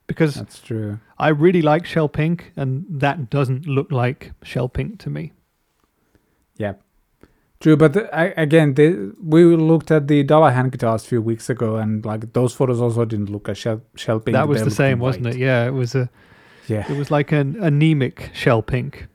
Because 0.08 0.36
That's 0.36 0.60
true. 0.60 1.00
I 1.20 1.30
really 1.30 1.62
like 1.62 1.86
shell 1.86 2.08
pink, 2.08 2.52
and 2.56 2.86
that 2.90 3.30
doesn't 3.30 3.68
look 3.68 3.92
like 3.92 4.32
shell 4.42 4.70
pink 4.70 5.00
to 5.00 5.10
me. 5.10 5.34
Yeah, 6.56 6.74
true, 7.60 7.76
but 7.76 7.94
the, 7.94 8.16
I, 8.16 8.34
again, 8.38 8.74
the, 8.76 9.14
we 9.22 9.44
looked 9.44 9.92
at 9.92 10.08
the 10.08 10.24
Dullahan 10.24 10.72
guitars 10.72 11.04
a 11.04 11.08
few 11.08 11.22
weeks 11.22 11.50
ago, 11.50 11.76
and 11.76 12.06
like 12.06 12.34
those 12.34 12.54
photos 12.54 12.82
also 12.82 13.06
didn't 13.06 13.30
look 13.30 13.50
as 13.50 13.58
shell, 13.58 13.82
shell 13.96 14.20
pink. 14.20 14.34
that 14.34 14.48
was 14.48 14.64
the 14.64 14.72
same, 14.72 15.00
wasn't 15.00 15.28
it? 15.28 15.38
Yeah, 15.38 15.68
it 15.68 15.72
was 15.72 15.94
a 15.94 16.10
Yeah. 16.68 16.90
it 16.92 16.98
was 16.98 17.10
like 17.10 17.32
an 17.32 17.58
anemic 17.62 18.32
shell 18.34 18.62
pink. 18.62 19.08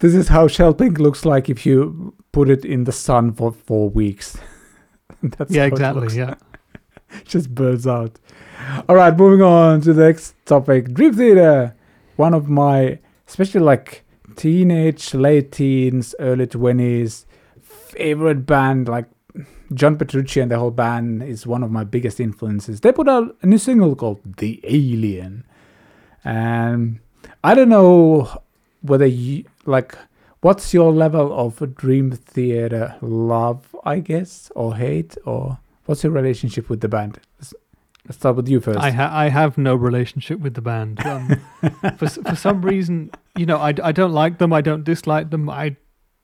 This 0.00 0.14
is 0.14 0.28
how 0.28 0.48
shell 0.48 0.74
pink 0.74 0.98
looks 0.98 1.24
like 1.24 1.48
if 1.48 1.64
you 1.66 2.14
put 2.32 2.48
it 2.48 2.64
in 2.64 2.84
the 2.84 2.92
sun 2.92 3.32
for 3.32 3.52
four 3.52 3.90
weeks. 3.90 4.36
That's 5.22 5.50
yeah, 5.50 5.64
exactly. 5.64 6.16
Yeah. 6.16 6.34
just 7.24 7.54
burns 7.54 7.86
out. 7.86 8.18
All 8.88 8.96
right, 8.96 9.16
moving 9.16 9.42
on 9.42 9.80
to 9.82 9.92
the 9.92 10.06
next 10.06 10.34
topic. 10.46 10.92
Dream 10.92 11.14
Theater, 11.14 11.74
one 12.16 12.34
of 12.34 12.48
my, 12.48 12.98
especially 13.26 13.60
like 13.60 14.04
teenage, 14.36 15.14
late 15.14 15.52
teens, 15.52 16.14
early 16.18 16.46
20s, 16.46 17.24
favorite 17.60 18.46
band, 18.46 18.88
like 18.88 19.06
John 19.72 19.96
Petrucci 19.96 20.40
and 20.40 20.50
the 20.50 20.58
whole 20.58 20.70
band 20.70 21.22
is 21.22 21.46
one 21.46 21.62
of 21.62 21.70
my 21.70 21.84
biggest 21.84 22.18
influences. 22.18 22.80
They 22.80 22.92
put 22.92 23.08
out 23.08 23.36
a 23.42 23.46
new 23.46 23.58
single 23.58 23.94
called 23.94 24.20
The 24.38 24.60
Alien. 24.64 25.44
And 26.24 26.98
I 27.44 27.54
don't 27.54 27.68
know 27.68 28.42
whether 28.82 29.06
you, 29.06 29.44
like, 29.66 29.96
what's 30.40 30.74
your 30.74 30.92
level 30.92 31.32
of 31.32 31.76
Dream 31.76 32.10
Theater 32.10 32.96
love, 33.00 33.74
I 33.84 34.00
guess, 34.00 34.50
or 34.54 34.76
hate, 34.76 35.16
or 35.24 35.58
what's 35.86 36.02
your 36.02 36.12
relationship 36.12 36.68
with 36.68 36.80
the 36.80 36.88
band? 36.88 37.20
Let's, 37.38 37.54
start 38.10 38.34
with 38.34 38.48
you 38.48 38.60
first. 38.60 38.80
I 38.80 38.90
ha- 38.90 39.10
I 39.12 39.28
have 39.28 39.56
no 39.56 39.76
relationship 39.76 40.40
with 40.40 40.54
the 40.54 40.62
band. 40.62 41.04
Um, 41.06 41.40
for 41.96 42.08
for 42.08 42.34
some 42.34 42.60
reason, 42.62 43.12
you 43.36 43.46
know, 43.46 43.58
I, 43.58 43.72
I 43.82 43.92
don't 43.92 44.12
like 44.12 44.38
them. 44.38 44.52
I 44.52 44.62
don't 44.62 44.82
dislike 44.82 45.30
them. 45.30 45.48
I 45.48 45.76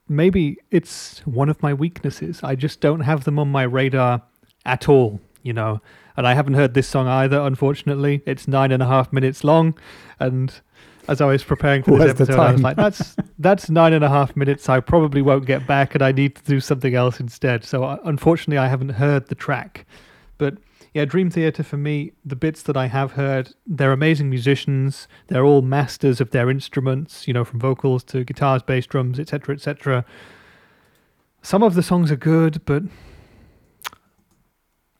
maybe 0.09 0.59
it's 0.71 1.21
one 1.21 1.49
of 1.49 1.63
my 1.63 1.75
weaknesses. 1.75 2.41
I 2.43 2.55
just 2.55 2.81
don't 2.81 3.01
have 3.01 3.25
them 3.25 3.39
on 3.39 3.49
my 3.49 3.63
radar 3.63 4.23
at 4.65 4.89
all. 4.89 5.21
You 5.43 5.53
know, 5.53 5.81
and 6.17 6.27
I 6.27 6.35
haven't 6.35 6.55
heard 6.55 6.75
this 6.75 6.89
song 6.89 7.07
either. 7.07 7.41
Unfortunately, 7.41 8.23
it's 8.27 8.49
nine 8.49 8.73
and 8.73 8.83
a 8.83 8.87
half 8.87 9.13
minutes 9.13 9.45
long, 9.45 9.79
and 10.19 10.53
as 11.09 11.21
I 11.21 11.27
was 11.27 11.45
preparing 11.45 11.83
for 11.83 11.93
this 11.93 12.01
Where's 12.01 12.11
episode, 12.11 12.41
I 12.41 12.53
was 12.53 12.63
like, 12.63 12.77
"That's 12.77 13.17
that's 13.39 13.71
nine 13.71 13.93
and 13.93 14.05
a 14.05 14.09
half 14.09 14.35
minutes. 14.37 14.69
I 14.69 14.81
probably 14.81 15.23
won't 15.23 15.47
get 15.47 15.67
back, 15.67 15.95
and 15.95 16.03
I 16.03 16.13
need 16.13 16.35
to 16.37 16.43
do 16.43 16.61
something 16.61 16.95
else 16.95 17.21
instead." 17.21 17.65
So, 17.65 17.85
uh, 17.85 17.99
unfortunately, 18.05 18.59
I 18.59 18.69
haven't 18.69 18.91
heard 18.91 19.29
the 19.29 19.35
track. 19.35 19.87
But 20.39 20.59
yeah, 20.97 21.05
Dream 21.05 21.29
Theater 21.29 21.63
for 21.63 21.77
me, 21.77 22.13
the 22.25 22.35
bits 22.35 22.63
that 22.63 22.75
I 22.75 22.87
have 22.87 23.13
heard, 23.13 23.51
they're 23.67 23.93
amazing 23.93 24.31
musicians. 24.31 25.07
They're 25.27 25.45
all 25.45 25.61
masters 25.61 26.23
of 26.23 26.31
their 26.31 26.49
instruments, 26.49 27.29
you 27.29 27.35
know, 27.35 27.45
from 27.45 27.61
vocals 27.61 28.03
to 28.05 28.25
guitars, 28.25 28.63
bass, 28.63 28.87
drums, 28.87 29.21
etc., 29.21 29.57
etc. 29.57 30.07
Some 31.43 31.63
of 31.63 31.75
the 31.75 31.83
songs 31.83 32.11
are 32.11 32.17
good, 32.17 32.65
but 32.65 32.85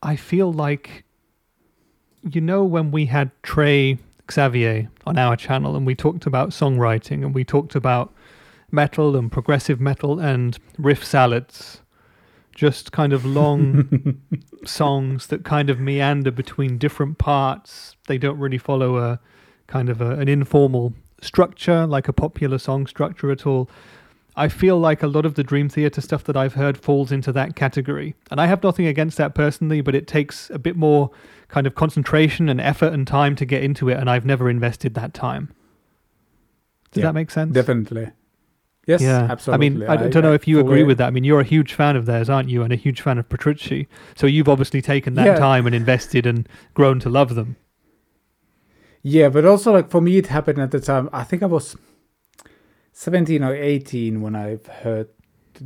I 0.03 0.17
feel 0.17 0.53
like, 0.53 1.05
you 2.31 2.43
know, 2.43 2.63
when 2.63 2.91
we 2.91 3.07
had 3.07 3.31
Trey 3.43 3.97
Xavier 4.31 4.91
on 5.07 5.17
our 5.17 5.35
channel 5.35 5.77
and 5.77 5.87
we 5.87 5.95
talked 5.95 6.27
about 6.27 6.51
songwriting 6.51 7.25
and 7.25 7.35
we 7.35 7.43
talked 7.43 7.75
about 7.75 8.13
metal 8.71 9.17
and 9.17 9.33
progressive 9.33 9.81
metal 9.81 10.21
and 10.21 10.59
riff 10.77 11.03
salads, 11.03 11.81
just 12.57 12.91
kind 12.91 13.13
of 13.13 13.25
long 13.25 14.19
songs 14.65 15.27
that 15.29 15.45
kind 15.45 15.69
of 15.71 15.79
meander 15.79 16.31
between 16.31 16.79
different 16.79 17.19
parts. 17.19 17.95
They 18.09 18.19
don't 18.19 18.39
really 18.39 18.59
follow 18.59 18.97
a 18.97 19.21
kind 19.67 19.89
of 19.91 20.01
a, 20.01 20.13
an 20.13 20.29
informal 20.29 20.95
structure 21.21 21.87
like 21.87 22.09
a 22.09 22.13
popular 22.13 22.59
song 22.59 22.87
structure 22.87 23.31
at 23.31 23.47
all. 23.47 23.69
I 24.39 24.49
feel 24.49 24.79
like 24.79 25.03
a 25.03 25.07
lot 25.07 25.25
of 25.25 25.35
the 25.35 25.43
Dream 25.43 25.69
Theater 25.69 26.01
stuff 26.01 26.25
that 26.25 26.37
I've 26.37 26.55
heard 26.55 26.77
falls 26.77 27.13
into 27.13 27.33
that 27.33 27.57
category. 27.57 28.15
And 28.31 28.41
I 28.41 28.47
have 28.47 28.63
nothing 28.63 28.87
against 28.87 29.17
that 29.19 29.35
personally, 29.35 29.81
but 29.81 29.95
it 29.95 30.07
takes 30.07 30.51
a 30.51 30.59
bit 30.59 30.77
more 30.77 31.11
kind 31.49 31.67
of 31.67 31.75
concentration 31.75 32.49
and 32.49 32.61
effort 32.61 32.93
and 32.93 33.07
time 33.07 33.35
to 33.37 33.45
get 33.47 33.63
into 33.63 33.89
it, 33.89 33.99
and 33.99 34.11
I've 34.11 34.27
never 34.27 34.51
invested 34.51 34.95
that 34.95 35.15
time. 35.15 35.53
Does 36.93 37.01
Yeah, 37.01 37.09
that 37.09 37.15
make 37.15 37.31
sense? 37.31 37.55
Definitely. 37.55 38.11
Yes, 38.87 39.03
yeah, 39.03 39.27
absolutely. 39.29 39.67
I 39.67 39.71
mean, 39.71 39.83
I, 39.89 39.97
don't 40.09 40.23
know 40.23 40.33
if 40.33 40.47
you 40.47 40.61
agree 40.61 40.77
fully- 40.79 40.85
with 40.85 40.99
that. 40.99 41.09
I 41.09 41.11
mean, 41.11 41.25
you're 41.25 41.41
a 41.41 41.45
huge 41.45 41.75
fan 41.75 41.97
of 41.97 42.07
theirs, 42.07 42.31
aren't 42.31 42.49
you? 42.49 42.63
And 42.63 42.73
a 42.73 42.77
huge 42.77 43.01
fan 43.01 43.19
of 43.19 43.29
Petrucci. 43.29 43.89
So 44.15 44.29
you've 44.29 44.49
obviously 44.49 44.81
taken 44.81 45.15
that 45.15 45.27
Yeah. 45.27 45.35
time 45.39 45.67
and 45.67 45.75
invested 45.75 46.25
and 46.25 46.49
grown 46.75 47.01
to 47.01 47.09
love 47.09 47.35
them. 47.35 47.57
Yeah, 49.03 49.29
but 49.29 49.45
also 49.45 49.73
like 49.73 49.91
for 49.91 50.01
me, 50.01 50.19
it 50.19 50.29
happened 50.29 50.61
at 50.61 50.71
the 50.71 50.81
time. 50.81 51.09
I 51.13 51.25
think 51.25 51.43
I 51.43 51.47
was 51.47 51.77
seventeen 52.93 53.43
or 53.43 53.55
eighteen 53.55 54.21
when 54.21 54.35
I 54.35 54.59
heard 54.83 55.09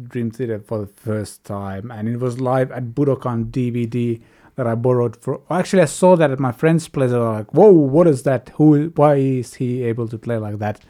Dream 0.09 0.31
Theater 0.31 0.59
for 0.59 0.79
the 0.81 0.87
first 0.87 1.45
time, 1.45 1.91
and 1.91 2.09
it 2.09 2.21
was 2.21 2.41
live 2.41 2.71
at 2.73 2.95
Budokan 2.95 3.51
DVD 3.51 4.21
that 4.57 4.67
I 4.67 4.75
borrowed 4.75 5.17
for. 5.17 5.41
Actually, 5.51 5.83
I 5.83 5.87
saw 5.87 6.17
that 6.17 6.31
at 6.31 6.39
my 6.39 6.53
friend's 6.53 6.87
place. 6.89 7.13
I 7.13 7.19
was 7.19 7.39
like, 7.39 7.55
"Whoa, 7.55 7.71
what 7.73 8.07
is 8.07 8.23
that? 8.25 8.51
Who? 8.57 8.93
Why 8.97 9.15
is 9.17 9.55
he 9.55 9.83
able 9.85 10.07
to 10.09 10.19
play 10.19 10.37
like 10.37 10.59
that?" 10.59 10.81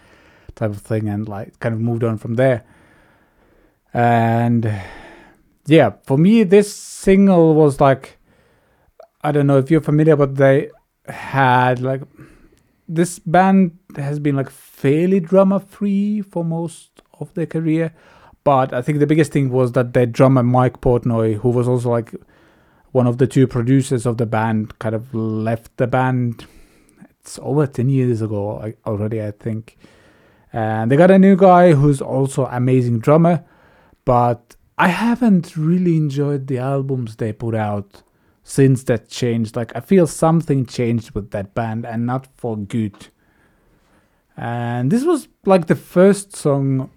Type 0.54 0.70
of 0.70 0.80
thing, 0.80 1.08
and 1.08 1.28
like 1.28 1.58
kind 1.60 1.74
of 1.74 1.80
moved 1.80 2.04
on 2.04 2.18
from 2.18 2.34
there. 2.34 2.64
And 3.92 4.72
yeah, 5.66 5.92
for 6.04 6.18
me, 6.18 6.42
this 6.42 6.72
single 6.74 7.54
was 7.54 7.80
like, 7.80 8.18
I 9.22 9.32
don't 9.32 9.46
know 9.46 9.58
if 9.58 9.70
you're 9.70 9.80
familiar, 9.80 10.16
but 10.16 10.36
they 10.36 10.70
had 11.08 11.80
like 11.80 12.02
this 12.88 13.20
band 13.20 13.78
has 13.96 14.18
been 14.18 14.36
like 14.36 14.50
fairly 14.50 15.20
drummer 15.20 15.60
free 15.60 16.20
for 16.22 16.44
most 16.44 17.02
of 17.20 17.32
their 17.34 17.46
career. 17.46 17.92
But 18.42 18.72
i 18.72 18.80
think 18.80 18.98
the 18.98 19.06
biggest 19.06 19.32
thing 19.32 19.50
was 19.50 19.72
that 19.72 19.92
their 19.92 20.06
drummer 20.06 20.42
mike 20.42 20.80
portnoy 20.80 21.36
who 21.36 21.50
was 21.50 21.68
also 21.68 21.90
like 21.90 22.14
one 22.92 23.06
of 23.06 23.18
the 23.18 23.26
two 23.26 23.46
producers 23.46 24.06
of 24.06 24.16
the 24.16 24.26
band 24.26 24.78
kind 24.78 24.94
of 24.94 25.14
left 25.14 25.76
the 25.76 25.86
band. 25.86 26.46
It's 27.20 27.38
over 27.42 27.66
10 27.66 27.90
years 27.90 28.22
ago 28.22 28.72
already 28.86 29.22
i 29.22 29.30
think 29.30 29.76
and 30.52 30.90
they 30.90 30.96
got 30.96 31.10
a 31.10 31.18
new 31.18 31.36
guy 31.36 31.72
who's 31.72 32.00
also 32.00 32.46
amazing 32.46 32.98
drummer 32.98 33.44
but 34.04 34.56
i 34.78 34.88
haven't 34.88 35.56
really 35.56 35.96
enjoyed 35.96 36.46
the 36.46 36.58
albums 36.58 37.16
they 37.16 37.32
put 37.32 37.54
out 37.54 38.02
since 38.50 38.82
that 38.84 39.08
changed. 39.08 39.56
Like 39.56 39.74
I 39.76 39.80
feel 39.80 40.06
something 40.06 40.66
changed 40.66 41.12
with 41.12 41.30
that 41.30 41.54
band 41.54 41.86
and 41.86 42.04
not 42.04 42.26
for 42.36 42.56
good. 42.56 43.08
And 44.36 44.90
this 44.90 45.04
was 45.04 45.28
like 45.44 45.66
the 45.66 45.76
first 45.76 46.34
song 46.34 46.90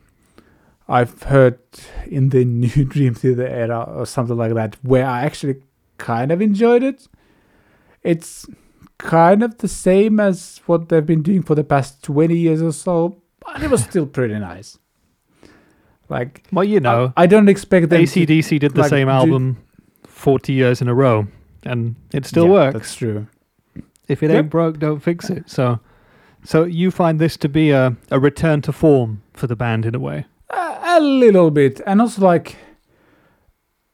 I've 0.88 1.24
heard 1.24 1.60
in 2.08 2.30
the 2.30 2.46
new 2.64 2.86
Dream 2.86 3.14
Theater 3.14 3.48
era 3.48 3.82
or 3.82 4.06
something 4.06 4.38
like 4.38 4.54
that 4.56 4.78
where 4.82 5.06
I 5.06 5.24
actually 5.26 5.62
kind 5.98 6.32
of 6.32 6.42
enjoyed 6.42 6.84
it. 6.84 7.08
It's 8.02 8.48
kind 8.98 9.44
of 9.44 9.60
the 9.60 9.68
same 9.68 10.20
as 10.20 10.62
what 10.66 10.90
they've 10.90 11.06
been 11.06 11.22
doing 11.22 11.44
for 11.44 11.56
the 11.56 11.64
past 11.64 12.04
20 12.04 12.36
years 12.36 12.62
or 12.62 12.72
so, 12.72 13.22
but 13.46 13.62
it 13.62 13.70
was 13.70 13.84
still 13.84 14.06
pretty 14.06 14.38
nice. 14.40 14.78
Like 16.10 16.44
Well, 16.52 16.66
you 16.66 16.80
know, 16.80 17.14
I, 17.16 17.24
I 17.24 17.28
don't 17.28 17.50
expect 17.50 17.90
them 17.90 18.06
to 18.06 18.26
ACDC 18.26 18.60
did 18.60 18.74
the 18.74 18.82
like, 18.82 18.90
same 18.90 19.08
do- 19.08 19.12
album 19.12 19.58
40 20.06 20.54
years 20.54 20.82
in 20.82 20.88
a 20.88 20.94
row, 20.94 21.28
and 21.64 21.96
it 22.14 22.26
still 22.26 22.46
Yeah, 22.46 22.52
works. 22.52 22.74
That's 22.74 22.96
true. 22.96 23.28
If 24.08 24.22
it 24.22 24.30
Yep. 24.30 24.38
ain't 24.38 24.50
broke, 24.50 24.80
don't 24.80 25.00
fix 25.00 25.30
it. 25.30 25.50
So, 25.50 25.80
so 26.44 26.64
you 26.66 26.92
find 26.92 27.20
this 27.20 27.38
to 27.38 27.50
be 27.50 27.72
a, 27.72 27.96
a 28.12 28.20
return 28.20 28.62
to 28.64 28.72
form 28.74 29.22
for 29.34 29.48
the 29.48 29.56
band 29.56 29.86
in 29.86 29.96
a 29.96 30.00
way. 30.00 30.26
A, 30.50 30.98
a 30.98 31.00
little 31.00 31.52
bit, 31.52 31.82
and 31.86 32.02
also 32.02 32.22
like, 32.22 32.58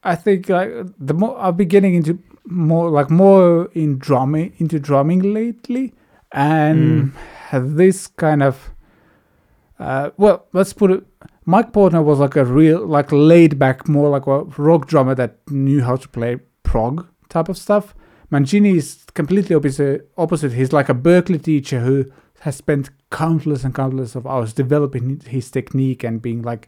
I 0.04 0.16
think 0.16 0.50
like 0.50 0.72
the 0.98 1.14
more 1.14 1.38
I've 1.40 1.58
been 1.58 1.68
getting 1.68 1.94
into 1.96 2.20
more 2.46 2.90
like 2.90 3.10
more 3.12 3.70
in 3.74 4.00
drumming 4.00 4.54
into 4.58 4.80
drumming 4.80 5.34
lately, 5.34 5.94
and 6.34 7.14
mm. 7.52 7.76
this 7.76 8.08
kind 8.08 8.42
of, 8.44 8.72
uh, 9.80 10.12
well, 10.18 10.46
let's 10.54 10.74
put 10.74 10.92
it. 10.92 11.06
Mike 11.46 11.72
Portnoy 11.72 12.04
was 12.04 12.20
like 12.20 12.36
a 12.36 12.46
real 12.46 12.86
like 12.86 13.12
laid 13.12 13.58
back, 13.58 13.88
more 13.88 14.10
like 14.10 14.28
a 14.28 14.44
rock 14.62 14.88
drummer 14.88 15.16
that 15.16 15.38
knew 15.50 15.82
how 15.82 15.96
to 15.96 16.08
play 16.10 16.38
prog 16.64 17.08
type 17.30 17.50
of 17.50 17.58
stuff. 17.58 17.96
Mangini 18.32 18.76
is 18.76 19.06
completely 19.14 19.56
opposite. 19.56 20.10
Opposite. 20.18 20.54
He's 20.54 20.74
like 20.74 20.90
a 20.90 20.94
Berklee 20.94 21.42
teacher 21.42 21.80
who 21.80 22.06
has 22.42 22.58
spent 22.58 22.90
countless 23.10 23.64
and 23.64 23.74
countless 23.74 24.16
of 24.16 24.28
hours 24.28 24.54
developing 24.54 25.22
his 25.26 25.50
technique 25.50 26.04
and 26.04 26.22
being 26.22 26.42
like 26.42 26.68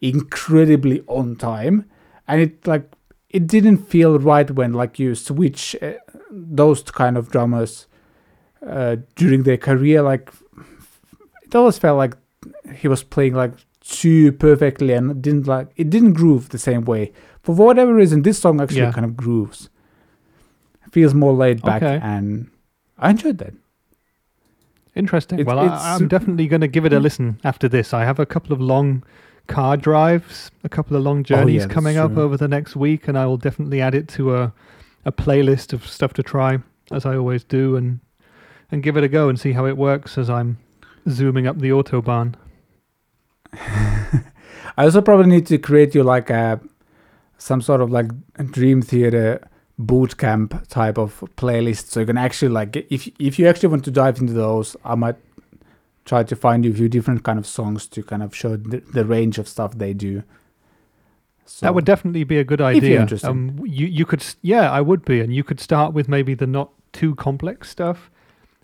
incredibly 0.00 1.02
on 1.08 1.36
time. 1.36 1.84
And 2.28 2.40
it 2.40 2.66
like 2.66 2.90
it 3.28 3.46
didn't 3.46 3.78
feel 3.78 4.18
right 4.18 4.50
when 4.50 4.72
like 4.72 4.98
you 4.98 5.14
switch 5.14 5.76
uh, 5.82 5.94
those 6.30 6.82
kind 6.82 7.16
of 7.18 7.30
drummers 7.30 7.86
uh, 8.66 8.96
during 9.16 9.42
their 9.42 9.58
career. 9.58 10.00
Like 10.00 10.32
it 11.42 11.54
always 11.54 11.78
felt 11.78 11.98
like 11.98 12.16
he 12.74 12.88
was 12.88 13.02
playing 13.02 13.34
like 13.34 13.52
too 13.80 14.32
perfectly 14.32 14.92
and 14.92 15.22
didn't 15.22 15.46
like 15.46 15.68
it 15.76 15.90
didn't 15.90 16.14
groove 16.14 16.48
the 16.48 16.58
same 16.58 16.84
way. 16.84 17.12
For 17.42 17.54
whatever 17.54 17.94
reason, 17.94 18.22
this 18.22 18.38
song 18.38 18.60
actually 18.60 18.80
Yeah. 18.80 18.92
kind 18.92 19.04
of 19.04 19.16
grooves. 19.16 19.68
Feels 20.90 21.14
more 21.14 21.32
laid 21.32 21.62
back, 21.62 21.82
Okay. 21.82 22.00
and 22.02 22.48
I 22.98 23.10
enjoyed 23.10 23.38
that. 23.38 23.52
Interesting. 24.94 25.38
It- 25.40 25.46
well, 25.46 25.58
it's- 25.64 25.80
I, 25.82 25.94
I'm 25.94 26.08
definitely 26.08 26.46
going 26.46 26.62
to 26.62 26.68
give 26.68 26.84
it 26.86 26.92
a 26.92 27.00
listen 27.00 27.38
after 27.44 27.68
this. 27.68 27.92
I 27.92 28.04
have 28.04 28.18
a 28.18 28.24
couple 28.26 28.52
of 28.52 28.60
long 28.60 29.02
car 29.46 29.76
drives, 29.76 30.50
a 30.64 30.68
couple 30.68 30.96
of 30.96 31.02
long 31.02 31.22
journeys 31.22 31.64
Oh, 31.64 31.68
yeah, 31.68 31.72
coming 31.74 31.96
up 31.98 32.14
true. 32.14 32.22
over 32.22 32.36
the 32.36 32.48
next 32.48 32.74
week, 32.76 33.06
and 33.06 33.16
I 33.18 33.26
will 33.26 33.36
definitely 33.36 33.80
add 33.80 33.94
it 33.94 34.08
to 34.08 34.34
a 34.36 34.52
a 35.04 35.12
playlist 35.12 35.72
of 35.72 35.86
stuff 35.86 36.12
to 36.14 36.22
try, 36.22 36.58
as 36.90 37.06
I 37.06 37.14
always 37.16 37.44
do, 37.44 37.76
and 37.76 38.00
and 38.72 38.82
give 38.82 38.96
it 38.96 39.04
a 39.04 39.08
go 39.08 39.28
and 39.28 39.38
see 39.38 39.52
how 39.52 39.66
it 39.66 39.76
works 39.76 40.18
as 40.18 40.28
I'm 40.28 40.56
zooming 41.08 41.46
up 41.46 41.58
the 41.58 41.70
autobahn. 41.70 42.34
I 43.52 44.84
also 44.84 45.00
probably 45.00 45.26
need 45.26 45.46
to 45.46 45.58
create 45.58 45.94
you 45.94 46.02
like 46.02 46.30
a 46.30 46.60
some 47.38 47.60
sort 47.60 47.80
of 47.80 47.90
like 47.90 48.06
dream 48.50 48.82
theater 48.82 49.46
boot 49.78 50.16
camp 50.16 50.66
type 50.68 50.98
of 50.98 51.22
playlist 51.36 51.88
so 51.88 52.00
you 52.00 52.06
can 52.06 52.16
actually 52.16 52.48
like 52.48 52.72
get, 52.72 52.86
if 52.90 53.08
if 53.18 53.38
you 53.38 53.46
actually 53.46 53.68
want 53.68 53.84
to 53.84 53.90
dive 53.90 54.18
into 54.18 54.32
those 54.32 54.74
I 54.84 54.94
might 54.94 55.16
try 56.06 56.22
to 56.22 56.36
find 56.36 56.64
you 56.64 56.70
a 56.70 56.74
few 56.74 56.88
different 56.88 57.24
kind 57.24 57.38
of 57.38 57.46
songs 57.46 57.86
to 57.88 58.02
kind 58.02 58.22
of 58.22 58.34
show 58.34 58.56
the, 58.56 58.78
the 58.78 59.04
range 59.04 59.38
of 59.38 59.48
stuff 59.48 59.76
they 59.76 59.92
do. 59.92 60.22
So, 61.44 61.66
That 61.66 61.74
would 61.74 61.84
definitely 61.84 62.24
be 62.24 62.38
a 62.38 62.44
good 62.44 62.60
idea. 62.60 63.06
Um, 63.22 63.60
you 63.64 63.86
you 63.86 64.06
could 64.06 64.24
yeah, 64.42 64.70
I 64.70 64.80
would 64.80 65.04
be, 65.04 65.20
and 65.20 65.34
you 65.34 65.44
could 65.44 65.60
start 65.60 65.92
with 65.92 66.08
maybe 66.08 66.34
the 66.34 66.46
not 66.46 66.70
too 66.92 67.14
complex 67.14 67.70
stuff. 67.70 68.10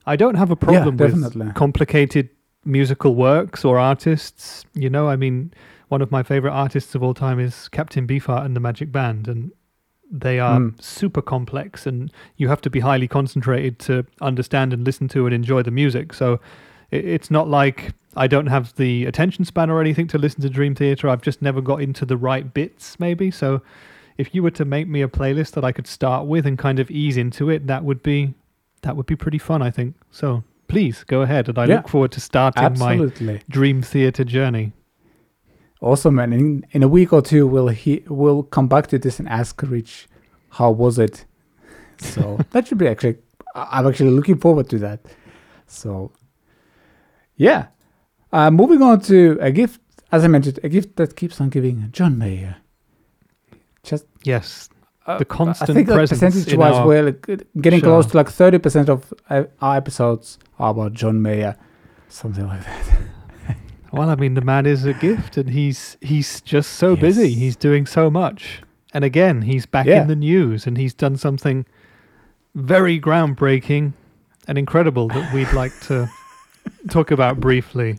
I 0.06 0.16
don't 0.16 0.34
have 0.36 0.50
a 0.50 0.56
problem 0.56 0.96
with 0.96 1.12
complicated 1.54 2.28
musical 2.64 3.14
works 3.14 3.64
or 3.64 3.78
artists. 3.78 4.64
You 4.74 4.90
know, 4.90 5.08
I 5.08 5.16
mean, 5.16 5.52
one 5.88 6.02
of 6.02 6.10
my 6.10 6.22
favorite 6.22 6.52
artists 6.52 6.94
of 6.94 7.02
all 7.02 7.14
time 7.14 7.38
is 7.38 7.68
Captain 7.68 8.06
Beefheart 8.06 8.44
and 8.44 8.56
the 8.56 8.60
Magic 8.60 8.90
Band, 8.92 9.28
and 9.28 9.52
they 10.10 10.38
are 10.40 10.58
Mm. 10.60 10.82
super 10.82 11.22
complex, 11.22 11.86
and 11.86 12.10
you 12.36 12.48
have 12.48 12.60
to 12.62 12.70
be 12.70 12.80
highly 12.80 13.08
concentrated 13.08 13.78
to 13.80 14.04
understand 14.20 14.72
and 14.72 14.84
listen 14.84 15.08
to 15.08 15.26
and 15.26 15.34
enjoy 15.34 15.62
the 15.62 15.70
music. 15.70 16.12
So 16.12 16.40
it, 16.90 17.04
it's 17.04 17.30
not 17.30 17.48
like 17.48 17.92
I 18.16 18.26
don't 18.26 18.48
have 18.48 18.74
the 18.76 19.06
attention 19.06 19.44
span 19.46 19.70
or 19.70 19.80
anything 19.80 20.06
to 20.08 20.18
listen 20.18 20.42
to 20.42 20.50
Dream 20.50 20.74
Theater. 20.74 21.08
I've 21.08 21.22
just 21.22 21.40
never 21.40 21.60
got 21.62 21.80
into 21.80 22.04
the 22.04 22.16
right 22.18 22.52
bits, 22.52 23.00
maybe. 23.00 23.30
So 23.30 23.62
if 24.18 24.34
you 24.34 24.42
were 24.42 24.50
to 24.50 24.66
make 24.66 24.86
me 24.86 25.00
a 25.00 25.08
playlist 25.08 25.52
that 25.52 25.64
I 25.64 25.72
could 25.72 25.86
start 25.86 26.26
with 26.26 26.44
and 26.46 26.58
kind 26.58 26.78
of 26.78 26.90
ease 26.90 27.16
into 27.16 27.48
it, 27.48 27.66
that 27.68 27.84
would 27.84 28.02
be 28.02 28.34
that 28.82 28.96
would 28.96 29.06
be 29.06 29.16
pretty 29.16 29.38
fun, 29.38 29.62
I 29.62 29.70
think. 29.70 29.94
So 30.10 30.42
please 30.68 31.04
go 31.04 31.22
ahead, 31.22 31.48
and 31.48 31.58
I 31.58 31.66
Yeah. 31.66 31.76
look 31.76 31.88
forward 31.88 32.12
to 32.12 32.20
starting 32.20 32.78
my 32.78 33.10
Dream 33.48 33.82
Theater 33.82 34.24
journey. 34.24 34.72
awesome. 35.80 36.18
And 36.18 36.32
in, 36.34 36.66
in 36.72 36.82
a 36.82 36.88
week 36.88 37.12
or 37.12 37.22
two, 37.22 37.46
we'll 37.46 37.68
he 37.68 38.04
we'll 38.08 38.42
come 38.44 38.68
back 38.68 38.86
to 38.88 38.98
this 38.98 39.18
and 39.18 39.28
ask 39.28 39.60
Rich, 39.62 40.06
how 40.50 40.70
was 40.70 40.98
it? 40.98 41.24
So 41.98 42.38
that 42.50 42.66
should 42.68 42.78
be 42.78 42.88
actually. 42.88 43.16
I'm 43.54 43.86
actually 43.86 44.10
looking 44.12 44.38
forward 44.38 44.68
to 44.70 44.78
that. 44.78 45.00
So, 45.66 46.10
yeah. 47.36 47.66
Uh, 48.32 48.50
moving 48.50 48.80
on 48.80 49.00
to 49.02 49.36
a 49.42 49.50
gift, 49.50 49.78
as 50.10 50.24
I 50.24 50.28
mentioned, 50.28 50.58
a 50.62 50.70
gift 50.70 50.96
that 50.96 51.16
keeps 51.16 51.38
on 51.38 51.50
giving. 51.50 51.88
John 51.92 52.16
Mayer. 52.16 52.56
Just 53.82 54.06
Yes, 54.24 54.70
uh, 55.06 55.18
The 55.18 55.24
constant 55.24 55.70
I 55.70 55.74
think 55.74 55.88
like 55.88 55.96
presence 55.96 56.20
percentage 56.20 56.52
in 56.52 56.58
wise, 56.60 56.86
we're 56.86 57.02
like, 57.02 57.26
getting 57.60 57.80
show. 57.80 57.86
close 57.86 58.06
to 58.06 58.16
like 58.16 58.28
thirty 58.30 58.58
percent 58.58 58.88
of 58.88 59.12
uh, 59.30 59.44
our 59.60 59.76
episodes 59.76 60.38
are 60.58 60.70
about 60.70 60.92
John 60.94 61.20
Mayer, 61.22 61.56
something 62.08 62.46
like 62.46 62.64
that. 62.64 62.86
Well, 63.94 64.08
I 64.08 64.14
mean, 64.14 64.32
the 64.32 64.40
man 64.40 64.64
is 64.64 64.86
a 64.86 64.94
gift, 64.94 65.36
and 65.36 65.50
he's 65.50 65.98
he's 66.00 66.40
just 66.40 66.72
so 66.74 66.96
busy. 66.96 67.34
He's 67.34 67.56
doing 67.56 67.84
so 67.84 68.08
much, 68.10 68.62
and 68.94 69.04
again, 69.04 69.42
he's 69.42 69.66
back 69.66 69.84
Yeah. 69.86 70.00
in 70.00 70.08
the 70.08 70.16
news, 70.16 70.66
and 70.66 70.78
he's 70.78 70.94
done 70.94 71.18
something 71.18 71.66
very 72.54 72.98
groundbreaking 72.98 73.92
and 74.48 74.56
incredible 74.56 75.08
that 75.08 75.34
we'd 75.34 75.52
like 75.52 75.78
to 75.88 76.08
talk 76.90 77.10
about 77.10 77.38
briefly. 77.38 77.98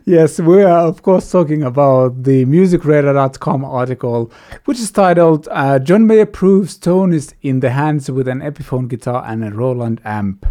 Yes, 0.06 0.40
we 0.40 0.62
are 0.62 0.86
of 0.86 1.02
course 1.02 1.30
talking 1.30 1.62
about 1.62 2.22
the 2.22 2.46
musicradar.com 2.46 3.64
article, 3.64 4.32
which 4.64 4.78
is 4.78 4.90
titled 4.90 5.46
uh, 5.50 5.78
John 5.78 6.06
Mayer 6.06 6.24
proves 6.24 6.78
tone 6.78 7.12
is 7.12 7.34
in 7.42 7.60
the 7.60 7.70
hands 7.70 8.10
with 8.10 8.26
an 8.26 8.40
Epiphone 8.40 8.88
guitar 8.88 9.22
and 9.26 9.44
a 9.44 9.50
Roland 9.50 10.00
amp. 10.04 10.46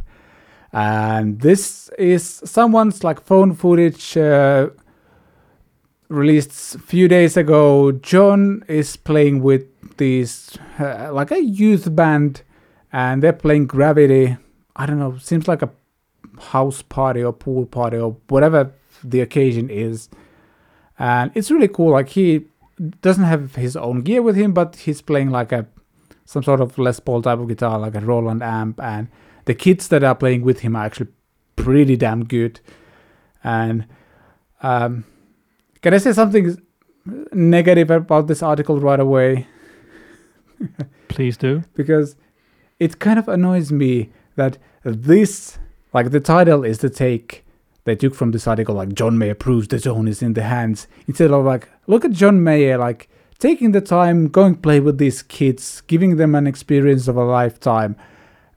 And 0.72 1.42
this 1.42 1.90
is 1.98 2.42
someone's 2.46 3.04
like 3.04 3.22
phone 3.22 3.56
footage 3.56 4.16
uh, 4.16 4.70
released 6.10 6.76
a 6.76 6.80
few 6.80 7.08
days 7.08 7.36
ago. 7.36 7.92
John 7.92 8.64
is 8.68 8.96
playing 8.98 9.42
with 9.42 9.66
this 9.98 10.56
uh, 10.80 11.10
like 11.12 11.32
a 11.32 11.42
youth 11.42 11.96
band, 11.96 12.44
and 12.94 13.24
they're 13.24 13.34
playing 13.34 13.66
Gravity. 13.66 14.38
I 14.76 14.86
don't 14.86 15.00
know, 15.00 15.18
seems 15.18 15.48
like 15.48 15.64
a 15.64 15.72
house 16.40 16.84
party 16.84 17.24
or 17.24 17.34
pool 17.34 17.66
party 17.66 17.98
or 17.98 18.16
whatever 18.28 18.74
the 19.04 19.22
occasion 19.22 19.70
is. 19.70 20.10
And 20.98 21.32
it's 21.36 21.52
really 21.52 21.68
cool. 21.68 21.92
Like 21.92 22.10
he 22.10 22.46
doesn't 23.02 23.24
have 23.24 23.56
his 23.56 23.76
own 23.76 24.02
gear 24.02 24.22
with 24.22 24.36
him, 24.36 24.54
but 24.54 24.76
he's 24.78 25.02
playing 25.02 25.30
like 25.30 25.52
a 25.52 25.66
some 26.26 26.44
sort 26.44 26.62
of 26.62 26.78
Les 26.78 27.00
Paul 27.00 27.24
type 27.24 27.40
of 27.40 27.48
guitar, 27.48 27.80
like 27.80 27.96
a 27.96 28.02
Roland 28.02 28.44
amp, 28.44 28.80
and 28.80 29.08
the 29.46 29.56
kids 29.56 29.88
that 29.88 30.04
are 30.04 30.14
playing 30.14 30.44
with 30.44 30.60
him 30.60 30.76
are 30.76 30.86
actually 30.86 31.10
pretty 31.56 31.98
damn 31.98 32.24
good. 32.24 32.60
And 33.44 33.88
um, 34.62 35.06
can 35.82 35.94
I 35.94 35.98
say 35.98 36.14
something 36.14 36.56
negative 37.34 37.90
about 37.90 38.28
this 38.28 38.44
article 38.44 38.80
right 38.80 39.00
away? 39.00 39.48
Please 41.08 41.36
do. 41.38 41.64
because 41.74 42.16
it 42.80 43.00
kind 43.00 43.20
of 43.20 43.28
annoys 43.28 43.72
me 43.72 44.10
that 44.36 44.58
this, 44.84 45.60
like 45.94 46.12
the 46.12 46.20
title 46.20 46.64
is 46.64 46.80
the 46.80 46.90
take 46.90 47.46
they 47.90 47.96
took 47.96 48.14
from 48.14 48.32
this 48.32 48.48
article, 48.48 48.76
like 48.76 48.94
John 48.94 49.18
Mayer 49.18 49.34
proves 49.34 49.68
the 49.68 49.80
zone 49.80 50.08
is 50.08 50.22
in 50.22 50.34
the 50.34 50.44
hands, 50.44 50.88
instead 51.08 51.32
of 51.32 51.44
like, 51.44 51.68
look 51.88 52.06
at 52.06 52.12
John 52.12 52.44
Mayer, 52.44 52.78
like 52.78 53.10
taking 53.40 53.72
the 53.72 53.82
time, 53.82 54.28
going 54.28 54.56
play 54.56 54.80
with 54.80 55.00
these 55.00 55.24
kids, 55.24 55.82
giving 55.88 56.18
them 56.18 56.36
an 56.36 56.46
experience 56.46 57.08
of 57.08 57.18
a 57.18 57.24
lifetime, 57.24 57.96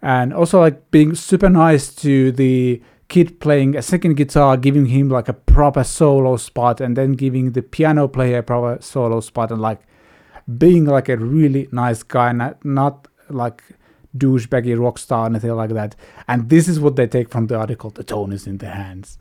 and 0.02 0.34
also 0.34 0.60
like 0.60 0.90
being 0.90 1.14
super 1.14 1.48
nice 1.48 1.94
to 1.94 2.30
the 2.32 2.82
kid 3.08 3.40
playing 3.40 3.74
a 3.76 3.82
second 3.82 4.16
guitar, 4.16 4.56
giving 4.56 4.86
him 4.86 5.08
like 5.08 5.28
a 5.28 5.32
proper 5.32 5.84
solo 5.84 6.36
spot, 6.36 6.80
and 6.80 6.94
then 6.94 7.12
giving 7.12 7.52
the 7.52 7.62
piano 7.62 8.08
player 8.08 8.38
a 8.38 8.42
proper 8.42 8.82
solo 8.82 9.20
spot, 9.20 9.50
and 9.50 9.62
like 9.62 9.80
being 10.58 10.84
like 10.84 11.08
a 11.08 11.16
really 11.16 11.68
nice 11.72 12.02
guy, 12.02 12.32
not 12.32 12.62
not 12.64 13.08
like 13.30 13.62
douchebaggy 14.16 14.78
rock 14.78 14.98
star, 14.98 15.26
anything 15.26 15.52
like 15.52 15.70
that. 15.70 15.94
And 16.28 16.48
this 16.48 16.68
is 16.68 16.78
what 16.80 16.96
they 16.96 17.06
take 17.06 17.28
from 17.30 17.46
the 17.46 17.56
article. 17.56 17.90
The 17.90 18.04
tone 18.04 18.32
is 18.32 18.46
in 18.46 18.58
the 18.58 18.68
hands. 18.68 19.18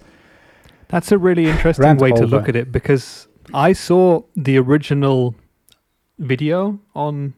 That's 0.90 1.12
a 1.12 1.18
really 1.18 1.46
interesting 1.48 1.86
Rant 1.86 2.02
way 2.02 2.12
to 2.12 2.26
look 2.28 2.50
at 2.50 2.56
it 2.56 2.72
because 2.72 3.28
I 3.54 3.72
saw 3.74 4.24
the 4.36 4.58
original 4.58 5.36
video 6.20 6.80
on 6.96 7.34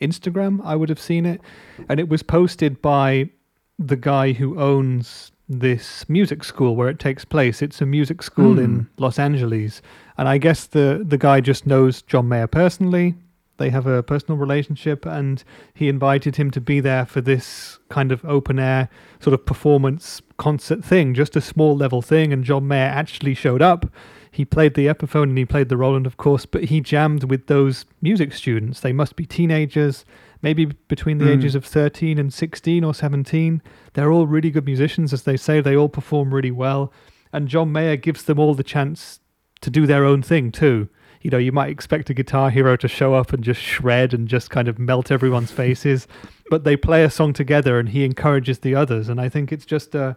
Instagram. 0.00 0.60
I 0.64 0.76
would 0.76 0.88
have 0.88 1.00
seen 1.00 1.24
it, 1.26 1.40
and 1.88 1.98
it 1.98 2.08
was 2.08 2.22
posted 2.22 2.82
by 2.82 3.30
the 3.78 3.96
guy 3.96 4.32
who 4.32 4.60
owns 4.60 5.32
this 5.48 6.06
music 6.08 6.44
school 6.44 6.76
where 6.76 6.88
it 6.90 6.98
takes 6.98 7.24
place. 7.24 7.62
It's 7.62 7.80
a 7.80 7.86
music 7.86 8.22
school 8.22 8.54
Hmm. 8.54 8.58
in 8.64 8.88
Los 8.98 9.18
Angeles, 9.18 9.80
and 10.18 10.28
I 10.28 10.36
guess 10.38 10.66
the 10.66 11.02
the 11.06 11.16
guy 11.18 11.40
just 11.40 11.66
knows 11.66 12.02
John 12.02 12.28
Mayer 12.28 12.46
personally. 12.46 13.14
They 13.58 13.70
have 13.70 13.86
a 13.86 14.02
personal 14.02 14.38
relationship, 14.38 15.04
and 15.04 15.44
he 15.74 15.88
invited 15.88 16.36
him 16.36 16.50
to 16.52 16.60
be 16.60 16.80
there 16.80 17.04
for 17.06 17.20
this 17.20 17.78
kind 17.88 18.10
of 18.12 18.24
open 18.24 18.58
air 18.58 18.88
sort 19.20 19.34
of 19.34 19.44
performance 19.46 20.22
concert 20.36 20.84
thing, 20.84 21.12
just 21.14 21.36
a 21.36 21.40
small 21.40 21.76
level 21.76 22.00
thing. 22.00 22.32
And 22.32 22.44
John 22.44 22.66
Mayer 22.66 22.86
actually 22.88 23.34
showed 23.34 23.60
up. 23.62 23.86
He 24.30 24.44
played 24.44 24.74
the 24.74 24.86
Epiphone 24.86 25.24
and 25.24 25.38
he 25.38 25.44
played 25.44 25.68
the 25.68 25.76
Roland, 25.76 26.06
of 26.06 26.16
course, 26.16 26.46
but 26.46 26.64
he 26.64 26.80
jammed 26.80 27.24
with 27.24 27.46
those 27.48 27.84
music 28.00 28.32
students. 28.32 28.80
They 28.80 28.92
must 28.92 29.16
be 29.16 29.26
teenagers, 29.26 30.04
maybe 30.42 30.66
between 30.66 31.18
the 31.18 31.24
Mm. 31.24 31.38
ages 31.38 31.54
of 31.56 31.64
13 31.64 32.18
and 32.18 32.32
16 32.32 32.84
or 32.84 32.94
17. 32.94 33.60
They're 33.94 34.12
all 34.12 34.26
really 34.28 34.50
good 34.50 34.66
musicians, 34.66 35.12
as 35.12 35.22
they 35.22 35.36
say. 35.36 35.60
They 35.60 35.76
all 35.76 35.88
perform 35.88 36.32
really 36.32 36.52
well. 36.52 36.92
And 37.32 37.48
John 37.48 37.72
Mayer 37.72 37.96
gives 37.96 38.22
them 38.22 38.38
all 38.38 38.54
the 38.54 38.62
chance 38.62 39.18
to 39.62 39.70
do 39.70 39.86
their 39.86 40.04
own 40.04 40.22
thing, 40.22 40.52
too. 40.52 40.88
You 41.22 41.30
know, 41.30 41.38
you 41.38 41.52
might 41.52 41.70
expect 41.70 42.10
a 42.10 42.14
guitar 42.14 42.50
hero 42.50 42.76
to 42.76 42.88
show 42.88 43.14
up 43.14 43.32
and 43.32 43.42
just 43.42 43.60
shred 43.60 44.14
and 44.14 44.28
just 44.28 44.50
kind 44.50 44.68
of 44.68 44.78
melt 44.78 45.10
everyone's 45.10 45.50
faces, 45.50 46.06
but 46.50 46.64
they 46.64 46.76
play 46.76 47.02
a 47.04 47.10
song 47.10 47.32
together 47.32 47.78
and 47.78 47.88
he 47.88 48.04
encourages 48.04 48.60
the 48.60 48.74
others. 48.74 49.08
And 49.08 49.20
I 49.20 49.28
think 49.28 49.50
it's 49.52 49.66
just 49.66 49.94
a, 49.94 50.16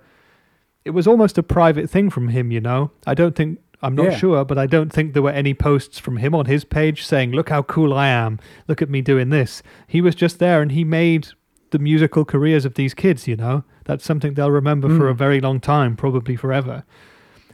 it 0.85 0.91
was 0.91 1.07
almost 1.07 1.37
a 1.37 1.43
private 1.43 1.89
thing 1.89 2.09
from 2.09 2.27
him, 2.29 2.51
you 2.51 2.61
know? 2.61 2.91
I 3.07 3.13
don't 3.15 3.35
think, 3.35 3.59
I'm 3.81 3.95
not 3.95 4.05
Yeah. 4.11 4.17
sure, 4.17 4.45
but 4.45 4.57
I 4.59 4.67
don't 4.67 4.93
think 4.93 5.13
there 5.13 5.23
were 5.23 5.31
any 5.31 5.53
posts 5.55 5.97
from 5.97 6.17
him 6.17 6.35
on 6.35 6.45
his 6.45 6.63
page 6.63 7.03
saying, 7.03 7.31
look 7.31 7.49
how 7.49 7.63
cool 7.63 7.93
I 7.93 8.07
am. 8.07 8.39
Look 8.67 8.81
at 8.81 8.89
me 8.89 9.01
doing 9.01 9.29
this. 9.29 9.63
He 9.87 10.01
was 10.01 10.13
just 10.15 10.37
there 10.37 10.61
and 10.61 10.71
he 10.71 10.83
made 10.83 11.29
the 11.71 11.79
musical 11.79 12.25
careers 12.25 12.63
of 12.65 12.75
these 12.75 12.93
kids, 12.93 13.27
you 13.27 13.35
know? 13.35 13.63
That's 13.85 14.05
something 14.05 14.35
they'll 14.35 14.51
remember 14.51 14.87
for 14.87 15.05
Mm. 15.07 15.11
a 15.11 15.13
very 15.15 15.41
long 15.41 15.59
time, 15.59 15.95
probably 15.95 16.35
forever. 16.35 16.83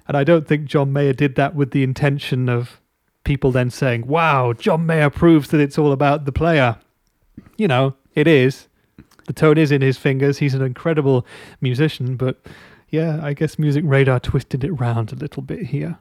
And 0.07 0.17
I 0.17 0.23
don't 0.25 0.45
think 0.47 0.65
John 0.65 0.91
Mayer 0.91 1.13
did 1.13 1.35
that 1.35 1.55
with 1.55 1.71
the 1.71 1.83
intention 1.83 2.49
of 2.49 2.81
people 3.27 3.51
then 3.51 3.69
saying, 3.69 4.07
wow, 4.07 4.53
John 4.53 4.85
Mayer 4.85 5.09
proves 5.09 5.49
that 5.49 5.59
it's 5.59 5.77
all 5.77 5.91
about 5.91 6.25
the 6.25 6.31
player. 6.31 6.77
You 7.57 7.67
know, 7.67 7.93
it 8.15 8.25
is. 8.25 8.67
The 9.27 9.33
tone 9.33 9.57
is 9.57 9.71
in 9.71 9.81
his 9.81 9.97
fingers. 9.97 10.37
He's 10.37 10.53
an 10.53 10.61
incredible 10.61 11.27
musician, 11.59 12.15
but 12.15 12.39
yeah, 12.89 13.19
I 13.21 13.33
guess 13.33 13.59
Music 13.59 13.83
Radar 13.85 14.21
twisted 14.21 14.63
it 14.63 14.71
round 14.71 15.11
a 15.11 15.15
little 15.15 15.43
bit 15.43 15.63
here. 15.63 15.99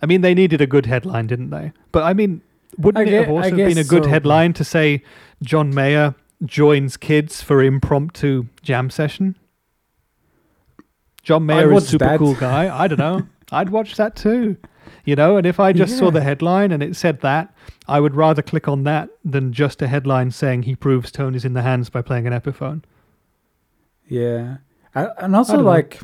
I 0.00 0.06
mean, 0.06 0.20
they 0.20 0.32
needed 0.32 0.60
a 0.60 0.66
good 0.66 0.86
headline, 0.86 1.26
didn't 1.26 1.50
they? 1.50 1.72
But 1.90 2.04
I 2.04 2.14
mean, 2.14 2.40
wouldn't 2.78 3.08
I 3.08 3.10
it 3.10 3.24
have 3.24 3.28
also 3.28 3.56
been 3.56 3.78
a 3.78 3.84
good 3.84 4.04
so. 4.04 4.10
headline 4.10 4.52
to 4.52 4.64
say 4.64 5.02
John 5.42 5.74
Mayer 5.74 6.14
joins 6.44 6.96
kids 6.96 7.42
for 7.42 7.60
impromptu 7.60 8.46
jam 8.62 8.88
session? 8.90 9.36
John 11.24 11.44
Mayer 11.44 11.72
is 11.72 11.88
super 11.88 12.04
that. 12.04 12.18
cool 12.18 12.36
guy. 12.36 12.72
I 12.72 12.86
don't 12.86 13.00
know. 13.00 13.26
I'd 13.50 13.70
watch 13.70 13.96
that 13.96 14.14
too. 14.14 14.56
You 15.04 15.16
know, 15.16 15.36
and 15.36 15.46
if 15.46 15.58
I 15.58 15.72
just 15.72 15.96
saw 15.96 16.10
the 16.10 16.20
headline 16.20 16.70
and 16.70 16.82
it 16.82 16.94
said 16.96 17.20
that, 17.20 17.54
I 17.86 18.00
would 18.00 18.14
rather 18.14 18.42
click 18.42 18.68
on 18.68 18.84
that 18.84 19.08
than 19.24 19.52
just 19.52 19.80
a 19.80 19.88
headline 19.88 20.30
saying 20.30 20.64
he 20.64 20.76
proves 20.76 21.10
tone 21.10 21.34
is 21.34 21.44
in 21.44 21.54
the 21.54 21.62
hands 21.62 21.88
by 21.88 22.02
playing 22.02 22.26
an 22.26 22.32
Epiphone. 22.32 22.82
Yeah, 24.06 24.58
and 24.94 25.34
also 25.34 25.54
don't 25.54 25.64
know. 25.64 25.70
like 25.70 26.00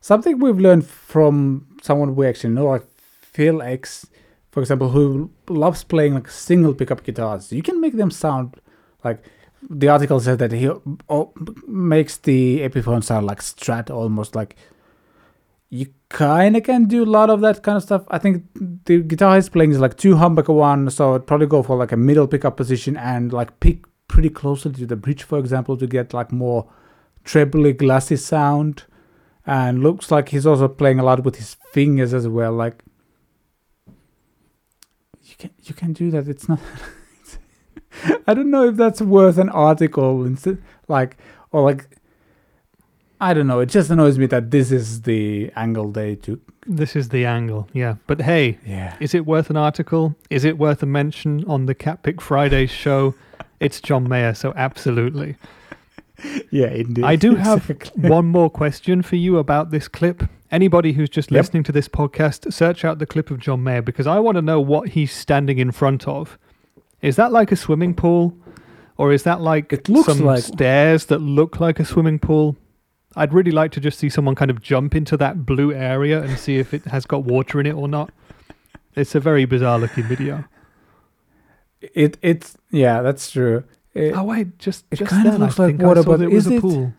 something 0.00 0.38
we've 0.38 0.58
learned 0.58 0.86
from 0.86 1.66
someone 1.82 2.16
we 2.16 2.26
actually 2.26 2.54
know, 2.54 2.66
like 2.66 2.84
Phil 2.96 3.62
X, 3.62 4.06
for 4.50 4.60
example, 4.60 4.90
who 4.90 5.30
loves 5.48 5.84
playing 5.84 6.14
like 6.14 6.28
single 6.30 6.74
pickup 6.74 7.04
guitars. 7.04 7.52
You 7.52 7.62
can 7.62 7.80
make 7.80 7.96
them 7.96 8.10
sound 8.10 8.60
like 9.04 9.22
the 9.68 9.88
article 9.88 10.20
says 10.20 10.38
that 10.38 10.52
he 10.52 10.70
makes 11.66 12.16
the 12.18 12.60
Epiphone 12.60 13.04
sound 13.04 13.26
like 13.26 13.40
Strat, 13.40 13.90
almost 13.90 14.34
like 14.34 14.56
you 15.72 15.86
kind 16.10 16.54
of 16.54 16.64
can 16.64 16.84
do 16.84 17.02
a 17.02 17.06
lot 17.06 17.30
of 17.30 17.40
that 17.40 17.62
kind 17.62 17.78
of 17.78 17.82
stuff. 17.82 18.02
I 18.08 18.18
think 18.18 18.44
the 18.84 19.00
guitar 19.00 19.36
he's 19.36 19.48
playing 19.48 19.70
is 19.70 19.80
like 19.80 19.96
two 19.96 20.16
humbucker 20.16 20.54
one, 20.54 20.90
so 20.90 21.14
I'd 21.14 21.26
probably 21.26 21.46
go 21.46 21.62
for 21.62 21.76
like 21.76 21.92
a 21.92 21.96
middle 21.96 22.28
pickup 22.28 22.58
position 22.58 22.94
and 22.98 23.32
like 23.32 23.58
pick 23.58 23.86
pretty 24.06 24.28
closely 24.28 24.72
to 24.72 24.84
the 24.84 24.96
bridge, 24.96 25.22
for 25.22 25.38
example, 25.38 25.78
to 25.78 25.86
get 25.86 26.12
like 26.12 26.30
more 26.30 26.70
trebly 27.24 27.72
glassy 27.72 28.16
sound. 28.16 28.84
And 29.46 29.82
looks 29.82 30.10
like 30.10 30.28
he's 30.28 30.46
also 30.46 30.68
playing 30.68 30.98
a 30.98 31.02
lot 31.02 31.24
with 31.24 31.36
his 31.36 31.56
fingers 31.72 32.12
as 32.12 32.28
well. 32.28 32.52
Like 32.52 32.84
you 35.22 35.36
can 35.38 35.50
you 35.62 35.74
can 35.74 35.94
do 35.94 36.10
that. 36.10 36.28
It's 36.28 36.50
not. 36.50 36.60
I 38.26 38.34
don't 38.34 38.50
know 38.50 38.68
if 38.68 38.76
that's 38.76 39.00
worth 39.00 39.38
an 39.38 39.48
article 39.48 40.26
instead, 40.26 40.62
like 40.86 41.16
or 41.50 41.62
like. 41.62 41.88
I 43.22 43.34
don't 43.34 43.46
know. 43.46 43.60
It 43.60 43.66
just 43.68 43.88
annoys 43.90 44.18
me 44.18 44.26
that 44.26 44.50
this 44.50 44.72
is 44.72 45.02
the 45.02 45.50
angle 45.54 45.92
they 45.92 46.16
took. 46.16 46.40
This 46.66 46.96
is 46.96 47.08
the 47.10 47.24
angle, 47.24 47.68
yeah. 47.72 47.94
But 48.06 48.20
hey, 48.20 48.58
Yeah. 48.66 48.94
is 49.00 49.14
it 49.14 49.26
worth 49.26 49.48
an 49.50 49.56
article? 49.56 50.14
Is 50.28 50.44
it 50.44 50.58
worth 50.58 50.82
a 50.82 50.86
mention 50.86 51.44
on 51.46 51.66
the 51.66 51.74
Cat 51.74 52.02
Pick 52.02 52.20
Fridays 52.20 52.70
show? 52.70 53.14
It's 53.60 53.80
John 53.80 54.08
Mayer, 54.08 54.34
so 54.34 54.52
absolutely. 54.56 55.36
Yeah, 56.50 56.66
indeed. 56.68 57.04
I 57.04 57.16
do 57.16 57.34
have 57.48 57.68
Exactly. 57.70 58.08
one 58.10 58.26
more 58.26 58.50
question 58.50 59.02
for 59.02 59.16
you 59.16 59.38
about 59.38 59.70
this 59.70 59.88
clip. 59.88 60.22
Anybody 60.52 60.92
who's 60.92 61.08
just 61.08 61.30
Yep. 61.30 61.38
listening 61.40 61.62
to 61.64 61.72
this 61.72 61.88
podcast, 61.88 62.52
search 62.52 62.84
out 62.84 62.98
the 62.98 63.06
clip 63.06 63.30
of 63.30 63.38
John 63.40 63.62
Mayer 63.62 63.82
because 63.82 64.06
I 64.06 64.18
want 64.20 64.36
to 64.36 64.42
know 64.42 64.60
what 64.60 64.90
he's 64.90 65.12
standing 65.12 65.58
in 65.58 65.70
front 65.72 66.06
of. 66.06 66.38
Is 67.00 67.16
that 67.16 67.32
like 67.32 67.50
a 67.52 67.56
swimming 67.56 67.94
pool? 67.94 68.34
Or 68.98 69.12
is 69.12 69.22
that 69.24 69.40
like 69.40 69.72
It 69.72 69.88
looks 69.88 70.06
some 70.06 70.20
like- 70.26 70.42
stairs 70.44 71.06
that 71.06 71.18
look 71.20 71.58
like 71.60 71.80
a 71.80 71.84
swimming 71.84 72.18
pool? 72.18 72.56
I'd 73.16 73.32
really 73.34 73.50
like 73.50 73.72
to 73.72 73.80
just 73.80 73.98
see 73.98 74.08
someone 74.08 74.34
kind 74.34 74.50
of 74.50 74.62
jump 74.62 74.94
into 74.94 75.16
that 75.18 75.44
blue 75.44 75.72
area 75.72 76.22
and 76.22 76.38
see 76.38 76.56
if 76.58 76.72
it 76.72 76.84
has 76.86 77.04
got 77.06 77.24
water 77.24 77.60
in 77.60 77.66
it 77.66 77.72
or 77.74 77.88
not. 77.88 78.10
It's 78.94 79.14
a 79.14 79.20
very 79.20 79.44
bizarre 79.44 79.78
looking 79.78 80.04
video. 80.04 80.44
It 81.80 82.16
it's 82.22 82.56
yeah, 82.70 83.02
that's 83.02 83.30
true. 83.30 83.64
It- 83.94 84.14
Oh 84.16 84.24
wait, 84.24 84.58
just 84.58 84.84
it 84.90 84.96
just 84.96 85.10
kind 85.10 85.26
of 85.26 85.32
then 85.34 85.42
I 85.42 85.44
looks 85.46 85.58
like 85.58 85.78
water, 85.78 86.02
but 86.02 86.20
it 86.22 86.30
was 86.30 86.46
is 86.46 86.52
a 86.52 86.56
it- 86.56 86.60
pool. 86.60 86.92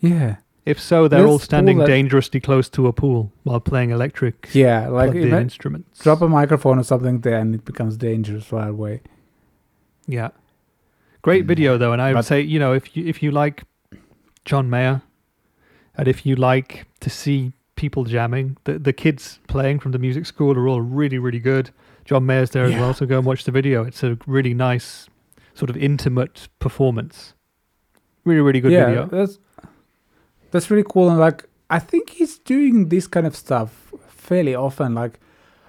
yeah, 0.00 0.36
If 0.66 0.80
so, 0.80 1.08
they're 1.08 1.26
all 1.26 1.38
standing 1.38 1.78
that- 1.78 1.86
dangerously 1.86 2.40
close 2.40 2.68
to 2.70 2.86
a 2.86 2.92
pool 2.92 3.32
while 3.42 3.60
playing 3.60 3.90
electric 3.90 4.48
yeah. 4.52 4.88
Like 4.88 5.12
plugged-in 5.12 5.34
instruments. 5.34 5.98
drop 6.00 6.22
a 6.22 6.28
microphone 6.28 6.78
or 6.78 6.82
something 6.84 7.20
there, 7.20 7.38
and 7.38 7.54
it 7.54 7.64
becomes 7.64 7.96
dangerous 7.96 8.50
right 8.50 8.68
away. 8.70 9.02
Yeah. 10.06 10.30
Great 11.22 11.44
Mm. 11.44 11.48
video 11.48 11.78
though, 11.78 11.92
and 11.92 12.00
I 12.02 12.08
would 12.10 12.18
But- 12.18 12.24
say, 12.24 12.40
you 12.40 12.58
know, 12.58 12.72
if 12.72 12.96
you 12.96 13.06
if 13.06 13.22
you 13.22 13.30
like 13.30 13.64
John 14.44 14.68
Mayer 14.70 15.02
and 15.96 16.08
if 16.08 16.26
you 16.26 16.36
like 16.36 16.86
to 17.00 17.10
see 17.10 17.52
people 17.76 18.04
jamming, 18.04 18.56
the 18.64 18.78
the 18.78 18.92
kids 18.92 19.38
playing 19.48 19.78
from 19.80 19.92
the 19.92 19.98
music 19.98 20.26
school 20.26 20.56
are 20.56 20.68
all 20.68 20.80
really, 20.80 21.18
really 21.18 21.38
good. 21.40 21.70
John 22.04 22.26
Mayer's 22.26 22.50
there 22.50 22.64
as 22.64 22.74
well, 22.74 22.92
so 22.94 23.06
go 23.06 23.18
and 23.18 23.26
watch 23.26 23.44
the 23.44 23.50
video. 23.52 23.84
It's 23.84 24.02
a 24.02 24.18
really 24.26 24.52
nice, 24.54 25.08
sort 25.54 25.70
of 25.70 25.76
intimate 25.76 26.48
performance. 26.58 27.32
Really, 28.24 28.40
really 28.40 28.60
good 28.60 28.72
yeah, 28.72 28.86
video. 28.86 29.06
that's 29.06 29.38
that's 30.50 30.70
really 30.70 30.84
cool. 30.88 31.08
And 31.10 31.18
like, 31.18 31.48
I 31.70 31.78
think 31.78 32.10
he's 32.10 32.38
doing 32.38 32.88
this 32.88 33.06
kind 33.06 33.26
of 33.26 33.34
stuff 33.36 33.92
fairly 34.08 34.54
often. 34.54 34.94
Like, 34.94 35.20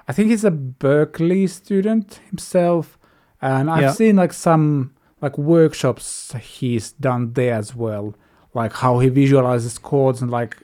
I 0.08 0.14
think 0.14 0.30
he's 0.30 0.44
a 0.44 0.52
Berklee 0.52 1.50
student 1.50 2.20
himself, 2.30 2.98
and 3.42 3.70
I've 3.70 3.82
Yeah. 3.82 3.92
seen 3.92 4.16
like 4.18 4.34
some 4.34 4.92
like 5.22 5.38
workshops 5.38 6.34
he's 6.40 6.92
done 6.94 7.34
there 7.34 7.54
as 7.54 7.76
well. 7.76 8.16
Like 8.56 8.74
how 8.74 8.98
he 9.00 9.10
visualizes 9.10 9.78
chords 9.78 10.22
and 10.24 10.32
like, 10.32 10.58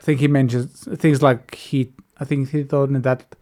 I 0.00 0.02
think 0.02 0.18
he 0.18 0.26
mentions 0.26 0.88
things 0.98 1.22
like 1.22 1.54
he. 1.54 1.92
I 2.18 2.24
think 2.24 2.50
he 2.50 2.64
told 2.64 2.90
in 2.90 3.02
that 3.02 3.36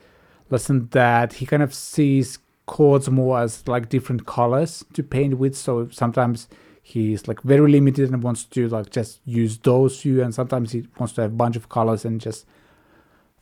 lesson 0.51 0.89
that 0.91 1.35
he 1.35 1.47
kind 1.47 1.63
of 1.63 1.73
sees 1.73 2.39
chords 2.67 3.09
more 3.09 3.41
as 3.41 3.67
like 3.67 3.89
different 3.89 4.27
colors 4.27 4.85
to 4.93 5.03
paint 5.03 5.39
with. 5.39 5.57
So 5.57 5.89
sometimes 5.91 6.49
he's 6.83 7.29
like 7.29 7.41
very 7.43 7.71
limited 7.71 8.11
and 8.11 8.23
wants 8.23 8.45
to 8.45 8.69
like 8.69 8.91
just 8.91 9.21
use 9.25 9.57
those 9.59 10.01
few 10.01 10.23
and 10.23 10.35
sometimes 10.35 10.73
he 10.73 10.87
wants 10.99 11.15
to 11.15 11.23
have 11.23 11.33
a 11.33 11.35
bunch 11.35 11.57
of 11.57 11.69
colors 11.69 12.05
and 12.05 12.21
just 12.21 12.45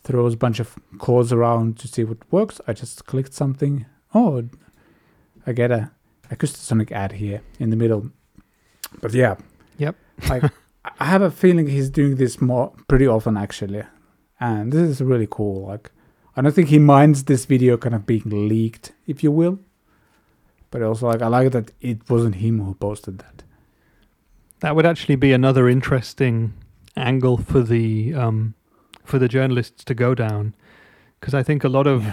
throws 0.05 0.35
a 0.35 0.37
bunch 0.37 0.61
of 0.61 0.79
chords 0.99 1.33
around 1.33 1.79
to 1.79 1.89
see 1.89 2.05
what 2.05 2.19
works 2.31 2.61
i 2.67 2.73
just 2.73 3.07
clicked 3.07 3.33
something 3.33 3.87
oh 4.15 4.47
i 5.47 5.53
get 5.53 5.71
a 5.71 5.91
acoustasonic 6.31 6.93
ad 6.93 7.13
here 7.13 7.41
in 7.59 7.71
the 7.71 7.77
middle 7.77 8.11
but 9.01 9.15
yeah 9.15 9.37
Yep. 9.81 9.97
like 10.29 10.45
i 11.05 11.07
have 11.15 11.23
a 11.23 11.31
feeling 11.31 11.67
he's 11.67 11.91
doing 11.91 12.17
this 12.17 12.41
more 12.41 12.73
pretty 12.89 13.07
often 13.17 13.37
actually 13.45 13.83
and 14.39 14.73
this 14.73 14.89
is 14.93 15.01
really 15.11 15.29
cool 15.39 15.67
like 15.73 15.91
i 16.37 16.43
don't 16.43 16.55
think 16.55 16.69
he 16.69 16.79
minds 16.79 17.25
this 17.25 17.45
video 17.55 17.77
kind 17.77 17.95
of 17.95 18.05
being 18.07 18.49
leaked 18.53 18.93
if 19.07 19.23
you 19.25 19.31
will 19.41 19.59
but 20.71 20.83
also 20.83 21.07
like 21.13 21.23
i 21.23 21.29
like 21.37 21.51
that 21.53 21.73
it 21.81 21.99
wasn't 22.11 22.37
him 22.37 22.61
who 22.65 22.75
posted 22.87 23.19
that 23.19 23.43
That 24.61 24.75
would 24.77 24.87
actually 24.87 25.17
be 25.17 25.33
another 25.35 25.69
interesting 25.69 26.53
angle 26.97 27.37
for 27.39 27.63
the 27.73 28.15
um, 28.23 28.55
for 29.05 29.19
the 29.19 29.29
journalists 29.29 29.85
to 29.85 29.95
go 29.95 30.15
down, 30.15 30.55
because 31.19 31.35
I 31.41 31.43
think 31.43 31.65
a 31.65 31.69
lot 31.69 31.87
of 31.87 32.03
Yeah. 32.03 32.13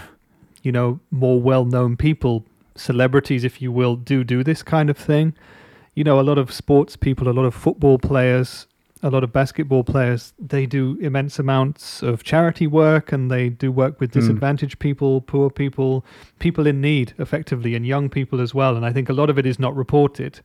you 0.62 0.72
know 0.72 1.00
more 1.10 1.38
well-known 1.50 1.96
people, 1.96 2.34
celebrities, 2.74 3.44
if 3.44 3.60
you 3.62 3.70
will, 3.80 3.96
do 3.96 4.24
do 4.24 4.42
this 4.42 4.62
kind 4.62 4.88
of 4.90 4.96
thing. 4.96 5.34
You 5.98 6.04
know, 6.04 6.20
a 6.20 6.26
lot 6.30 6.38
of 6.38 6.52
sports 6.52 6.94
people, 6.94 7.26
a 7.28 7.34
lot 7.38 7.44
of 7.44 7.54
football 7.54 7.98
players, 7.98 8.68
a 9.02 9.10
lot 9.10 9.24
of 9.24 9.32
basketball 9.32 9.82
players, 9.82 10.32
they 10.38 10.64
do 10.64 10.96
immense 11.00 11.40
amounts 11.40 12.04
of 12.04 12.22
charity 12.22 12.68
work 12.68 13.10
and 13.10 13.32
they 13.32 13.48
do 13.48 13.72
work 13.72 13.98
with 14.00 14.12
Hmm. 14.12 14.20
disadvantaged 14.20 14.78
people, 14.78 15.20
poor 15.20 15.50
people, 15.50 16.04
people 16.38 16.68
in 16.68 16.80
need, 16.80 17.14
effectively, 17.18 17.74
and 17.74 17.84
young 17.84 18.08
people 18.08 18.40
as 18.40 18.54
well. 18.54 18.76
And 18.76 18.86
I 18.86 18.92
think 18.92 19.08
a 19.08 19.12
lot 19.12 19.28
of 19.28 19.38
it 19.40 19.46
is 19.46 19.58
not 19.58 19.74
reported. 19.74 20.38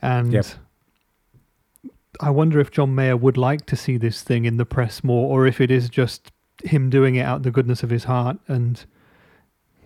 And 0.00 0.32
Yep. 0.32 0.46
I 2.20 2.30
wonder 2.30 2.60
if 2.60 2.70
John 2.70 2.94
Mayer 2.94 3.16
would 3.16 3.36
like 3.36 3.66
to 3.66 3.76
see 3.76 3.96
this 3.96 4.22
thing 4.22 4.44
in 4.44 4.56
the 4.56 4.64
press 4.64 5.02
more, 5.02 5.26
or 5.32 5.48
if 5.48 5.60
it 5.60 5.70
is 5.72 5.88
just 5.88 6.30
him 6.62 6.90
doing 6.90 7.16
it 7.16 7.22
out 7.22 7.38
of 7.38 7.42
the 7.42 7.50
goodness 7.50 7.82
of 7.82 7.90
his 7.90 8.04
heart. 8.04 8.38
And 8.46 8.84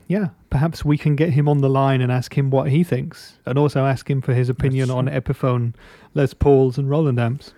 yeah, 0.08 0.28
perhaps 0.50 0.84
we 0.84 0.96
can 0.98 1.16
get 1.16 1.30
him 1.30 1.48
on 1.48 1.60
the 1.60 1.68
line 1.68 2.00
and 2.00 2.12
ask 2.12 2.36
him 2.36 2.50
what 2.50 2.70
he 2.70 2.84
thinks, 2.84 3.38
and 3.46 3.58
also 3.58 3.84
ask 3.84 4.08
him 4.08 4.20
for 4.22 4.34
his 4.34 4.48
opinion 4.48 4.90
on 4.90 5.06
Epiphone, 5.06 5.74
Les 6.14 6.32
Pauls, 6.34 6.78
and 6.78 6.88
Roland 6.88 7.18
amps. 7.18 7.52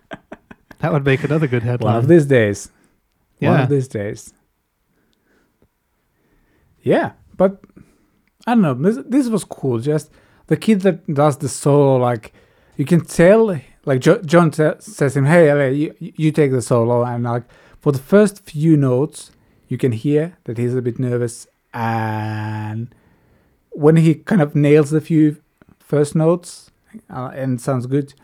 that 0.80 0.92
would 0.92 1.04
make 1.04 1.24
another 1.24 1.46
good 1.46 1.62
headline. 1.62 1.94
one 1.94 2.02
of 2.04 2.08
these 2.08 2.26
days 2.26 2.70
Yeah. 3.40 3.50
one 3.50 3.60
of 3.60 3.68
these 3.68 3.88
days 3.88 4.32
yeah 6.82 7.12
but 7.36 7.60
i 8.46 8.54
don't 8.54 8.62
know 8.62 8.74
this, 8.74 8.98
this 9.06 9.28
was 9.28 9.44
cool 9.44 9.78
just 9.80 10.10
the 10.46 10.56
kid 10.56 10.82
that 10.82 11.12
does 11.12 11.38
the 11.38 11.48
solo 11.48 11.96
like 11.96 12.32
you 12.76 12.84
can 12.84 13.00
tell 13.04 13.58
like 13.84 14.00
jo- 14.00 14.22
john 14.22 14.50
t- 14.50 14.70
says 14.78 15.16
him 15.16 15.24
hey 15.24 15.52
LA, 15.52 15.64
you, 15.66 15.94
you 15.98 16.30
take 16.32 16.52
the 16.52 16.62
solo 16.62 17.04
and 17.04 17.24
like 17.24 17.44
for 17.80 17.92
the 17.92 17.98
first 17.98 18.44
few 18.44 18.76
notes 18.76 19.30
you 19.68 19.78
can 19.78 19.92
hear 19.92 20.36
that 20.44 20.58
he's 20.58 20.74
a 20.74 20.82
bit 20.82 20.98
nervous 20.98 21.46
and 21.74 22.94
when 23.70 23.96
he 23.96 24.14
kind 24.14 24.42
of 24.42 24.54
nails 24.54 24.90
the 24.90 25.00
few 25.00 25.36
first 25.78 26.14
notes 26.14 26.70
uh, 27.10 27.30
and 27.34 27.60
sounds 27.60 27.86
good 27.86 28.14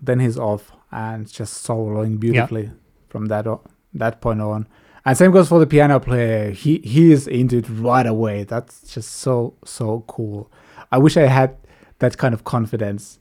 then 0.00 0.20
he's 0.20 0.38
off 0.38 0.72
and 0.90 1.30
just 1.30 1.66
soloing 1.66 2.18
beautifully 2.18 2.70
from 3.08 3.26
that 3.26 3.46
o- 3.46 3.62
that 3.92 4.20
point 4.20 4.40
on. 4.40 4.66
And 5.06 5.16
same 5.16 5.32
goes 5.32 5.48
for 5.48 5.58
the 5.58 5.66
piano 5.66 6.00
player. 6.00 6.50
He 6.50 6.78
he 6.78 7.12
is 7.12 7.26
into 7.26 7.58
it 7.58 7.66
right 7.68 8.06
away. 8.06 8.44
That's 8.44 8.92
just 8.92 9.12
so 9.12 9.54
so 9.64 10.04
cool. 10.06 10.50
I 10.90 10.98
wish 10.98 11.16
i 11.16 11.26
had 11.26 11.56
that 11.98 12.16
kind 12.16 12.32
of 12.34 12.44
confidence. 12.44 13.18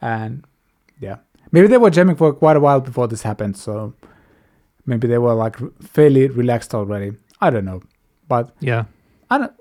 And 0.00 0.44
yeah. 1.00 1.16
Maybe 1.52 1.68
they 1.68 1.78
were 1.78 1.90
jamming 1.90 2.16
for 2.16 2.32
quite 2.32 2.56
a 2.56 2.60
while 2.60 2.80
before 2.80 3.08
this 3.08 3.22
happened 3.22 3.56
so 3.56 3.94
maybe 4.86 5.06
they 5.08 5.18
were 5.18 5.34
like 5.34 5.56
fairly 5.82 6.28
relaxed 6.28 6.74
already 6.74 7.12
i 7.40 7.50
don't 7.50 7.64
know 7.64 7.82
but 8.28 8.54
yeah. 8.60 8.84
I, 9.30 9.38
don't, 9.38 9.52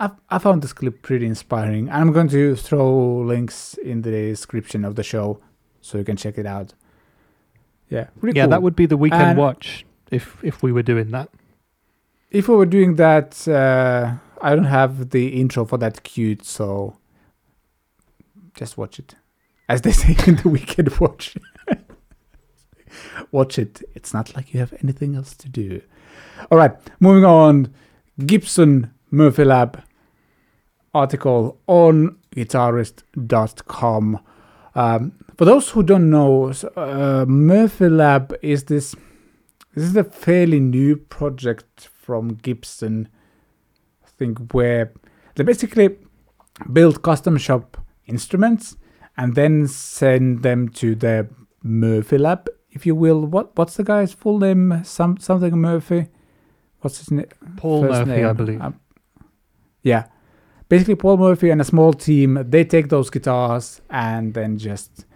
I, 0.00 0.10
I 0.30 0.38
found 0.38 0.62
this 0.62 0.72
clip 0.72 1.02
pretty 1.02 1.26
inspiring. 1.26 1.90
I'm 1.90 2.12
going 2.12 2.28
to 2.28 2.56
throw 2.56 3.18
links 3.18 3.74
in 3.74 4.02
the 4.02 4.10
description 4.10 4.84
of 4.84 4.94
the 4.96 5.02
show 5.02 5.40
so 5.80 5.98
you 5.98 6.04
can 6.04 6.16
check 6.16 6.38
it 6.38 6.46
out. 6.46 6.74
Yeah, 7.88 8.08
yeah, 8.22 8.42
cool. 8.42 8.50
that 8.50 8.62
would 8.62 8.76
be 8.76 8.86
the 8.86 8.96
weekend 8.96 9.22
And- 9.22 9.38
watch 9.38 9.86
if 10.10 10.42
if 10.42 10.62
we 10.62 10.72
were 10.72 10.82
doing 10.82 11.10
that. 11.12 11.30
If 12.30 12.48
we 12.48 12.56
were 12.56 12.66
doing 12.66 12.96
that, 12.96 13.48
uh, 13.48 14.14
I 14.42 14.54
don't 14.54 14.64
have 14.64 15.10
the 15.10 15.28
intro 15.40 15.64
for 15.64 15.78
that 15.78 16.02
cute, 16.02 16.44
so 16.44 16.98
just 18.54 18.76
watch 18.76 18.98
it. 18.98 19.14
As 19.68 19.80
they 19.82 19.92
say 19.92 20.14
in 20.26 20.36
the 20.36 20.48
weekend 20.48 20.98
watch. 20.98 21.36
Watch 23.32 23.58
it. 23.58 23.82
It's 23.94 24.12
not 24.12 24.34
like 24.34 24.52
you 24.52 24.60
have 24.60 24.74
anything 24.82 25.14
else 25.14 25.34
to 25.36 25.48
do. 25.48 25.80
All 26.50 26.58
right, 26.58 26.72
moving 27.00 27.24
on. 27.24 27.74
Gibson 28.24 28.92
Murphy 29.10 29.44
Lab 29.44 29.82
article 30.94 31.58
on 31.66 32.16
guitarist.com. 32.34 34.20
Um, 34.74 35.12
for 35.36 35.44
those 35.44 35.70
who 35.70 35.82
don't 35.82 36.10
know, 36.10 36.52
uh, 36.76 37.24
Murphy 37.28 37.88
Lab 37.88 38.34
is 38.42 38.64
this. 38.64 38.94
This 39.74 39.84
is 39.84 39.96
a 39.96 40.04
fairly 40.04 40.60
new 40.60 40.96
project 40.96 41.88
from 42.02 42.34
Gibson. 42.34 43.08
I 44.04 44.08
think 44.18 44.52
where 44.52 44.92
they 45.36 45.44
basically 45.44 45.96
build 46.72 47.02
custom 47.02 47.36
shop 47.36 47.76
instruments 48.06 48.76
and 49.16 49.34
then 49.34 49.68
send 49.68 50.42
them 50.42 50.68
to 50.70 50.94
the 50.94 51.28
Murphy 51.62 52.18
Lab, 52.18 52.48
if 52.70 52.86
you 52.86 52.94
will. 52.94 53.20
What 53.26 53.56
what's 53.56 53.76
the 53.76 53.84
guy's 53.84 54.12
full 54.12 54.38
name? 54.38 54.82
Some 54.84 55.18
something 55.18 55.56
Murphy. 55.58 56.08
What's 56.80 56.98
his 56.98 57.10
name? 57.10 57.26
Paul 57.56 57.82
First 57.82 58.06
Murphy, 58.06 58.24
I 58.24 58.32
believe. 58.32 58.60
Um, 58.60 58.78
yeah. 59.82 60.06
Basically, 60.68 60.94
Paul 60.96 61.16
Murphy 61.16 61.50
and 61.50 61.60
a 61.60 61.64
small 61.64 61.92
team, 61.94 62.44
they 62.48 62.62
take 62.64 62.88
those 62.88 63.08
guitars 63.10 63.80
and 63.90 64.34
then 64.34 64.58
just 64.58 65.06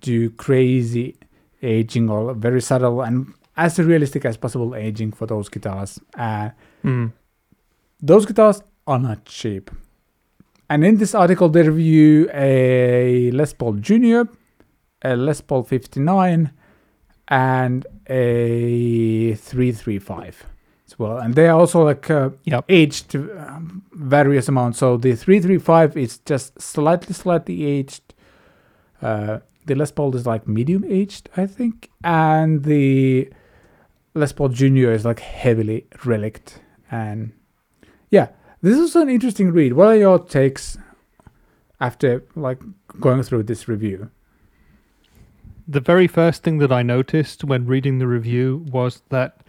do 0.00 0.28
crazy 0.30 1.16
aging 1.62 2.10
or 2.10 2.34
very 2.34 2.60
subtle 2.60 3.00
and 3.02 3.32
as 3.56 3.78
realistic 3.78 4.24
as 4.24 4.36
possible 4.36 4.74
aging 4.74 5.12
for 5.12 5.26
those 5.26 5.48
guitars. 5.48 6.00
Uh, 6.16 6.50
Mm. 6.84 7.12
those 8.00 8.24
guitars 8.26 8.62
are 8.86 8.98
not 8.98 9.24
cheap. 9.24 9.70
And 10.70 10.84
in 10.84 10.98
this 10.98 11.14
article, 11.14 11.48
they 11.48 11.62
review 11.62 12.28
a 12.32 13.30
Les 13.32 13.52
Paul 13.52 13.74
Junior, 13.74 14.28
a 15.02 15.16
Les 15.16 15.40
Paul 15.40 15.62
59, 15.64 16.50
and 17.28 17.86
a 18.08 19.34
335 19.34 20.46
as 20.86 20.98
well. 20.98 21.18
And 21.18 21.34
they 21.34 21.48
are 21.48 21.58
also 21.58 21.82
like 21.84 22.10
uh, 22.10 22.30
Yep. 22.44 22.64
aged 22.68 23.16
um, 23.16 23.82
various 23.92 24.48
amounts. 24.48 24.78
So 24.78 24.96
the 24.96 25.14
335 25.14 25.96
is 25.96 26.18
just 26.18 26.60
slightly, 26.60 27.14
slightly 27.14 27.64
aged. 27.64 28.14
Uh, 29.02 29.40
the 29.66 29.74
Les 29.74 29.92
Paul 29.92 30.16
is 30.16 30.26
like 30.26 30.48
medium 30.48 30.84
aged, 30.88 31.28
I 31.36 31.46
think. 31.46 31.90
And 32.02 32.64
the 32.64 33.30
Les 34.14 34.32
Paul 34.32 34.48
Junior 34.48 34.92
is 34.92 35.04
like 35.04 35.20
heavily 35.20 35.86
relict. 36.04 36.60
And 36.90 37.32
yeah, 38.10 38.28
this 38.62 38.78
is 38.78 38.96
an 38.96 39.10
interesting 39.10 39.52
read. 39.52 39.74
What 39.74 39.88
are 39.88 39.96
your 39.96 40.18
takes 40.18 40.78
after 41.80 42.24
like 42.34 42.60
going 42.98 43.22
through 43.22 43.42
this 43.44 43.68
review? 43.68 44.10
The 45.70 45.80
very 45.80 46.06
first 46.06 46.42
thing 46.42 46.58
that 46.58 46.72
I 46.72 46.82
noticed 46.82 47.44
when 47.44 47.66
reading 47.66 47.98
the 47.98 48.06
review 48.06 48.64
was 48.70 49.02
that 49.10 49.42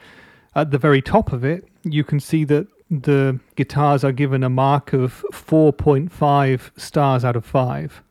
at 0.53 0.71
the 0.71 0.77
very 0.77 1.01
top 1.01 1.31
of 1.31 1.45
it, 1.45 1.65
you 1.83 2.03
can 2.03 2.19
see 2.19 2.43
that 2.43 2.67
the 2.91 3.39
guitars 3.55 4.03
are 4.03 4.11
given 4.11 4.43
a 4.43 4.49
mark 4.49 4.91
of 4.91 5.23
4.5 5.31 6.77
stars 6.77 7.23
out 7.23 7.37
of 7.37 7.45
5. 7.45 8.03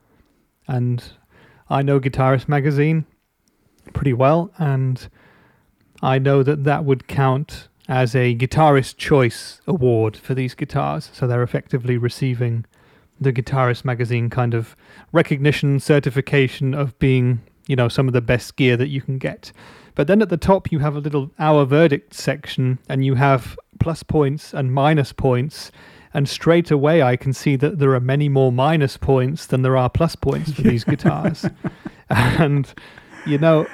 And 0.66 1.04
I 1.68 1.82
know 1.82 2.00
Guitarist 2.00 2.48
Magazine 2.48 3.04
pretty 3.92 4.14
well, 4.14 4.50
and 4.56 5.08
I 6.00 6.18
know 6.18 6.42
that 6.42 6.64
that 6.64 6.84
would 6.84 7.08
count 7.08 7.68
as 7.88 8.14
a 8.14 8.34
Guitarist 8.34 8.96
Choice 8.96 9.60
Award 9.66 10.16
for 10.16 10.34
these 10.34 10.54
guitars. 10.54 11.10
So 11.12 11.26
they're 11.26 11.42
effectively 11.42 11.98
receiving 11.98 12.64
the 13.20 13.32
Guitarist 13.32 13.84
Magazine 13.84 14.30
kind 14.30 14.54
of 14.54 14.76
recognition, 15.12 15.80
certification 15.80 16.72
of 16.72 16.98
being, 16.98 17.40
you 17.68 17.76
know, 17.76 17.86
some 17.88 18.08
of 18.08 18.12
the 18.14 18.20
best 18.20 18.56
gear 18.56 18.76
that 18.76 18.88
you 18.88 19.00
can 19.00 19.18
get. 19.18 19.52
But 19.94 20.08
then 20.08 20.20
at 20.22 20.28
the 20.28 20.36
top, 20.36 20.72
you 20.72 20.80
have 20.80 20.96
a 20.96 21.00
little 21.00 21.30
Our 21.38 21.64
Verdict 21.64 22.12
section, 22.14 22.78
and 22.88 23.04
you 23.04 23.14
have 23.14 23.56
plus 23.78 24.02
points 24.02 24.52
and 24.52 24.72
minus 24.72 25.12
points. 25.12 25.70
And 26.14 26.28
straight 26.28 26.70
away, 26.72 27.02
I 27.02 27.16
can 27.16 27.32
see 27.32 27.54
that 27.56 27.78
there 27.78 27.94
are 27.94 28.00
many 28.00 28.28
more 28.28 28.50
minus 28.50 28.96
points 28.96 29.46
than 29.46 29.62
there 29.62 29.76
are 29.76 29.88
plus 29.90 30.16
points 30.16 30.52
for 30.52 30.62
these 30.62 30.82
guitars. 30.92 31.44
and, 32.10 32.72
you 33.26 33.38
know, 33.38 33.66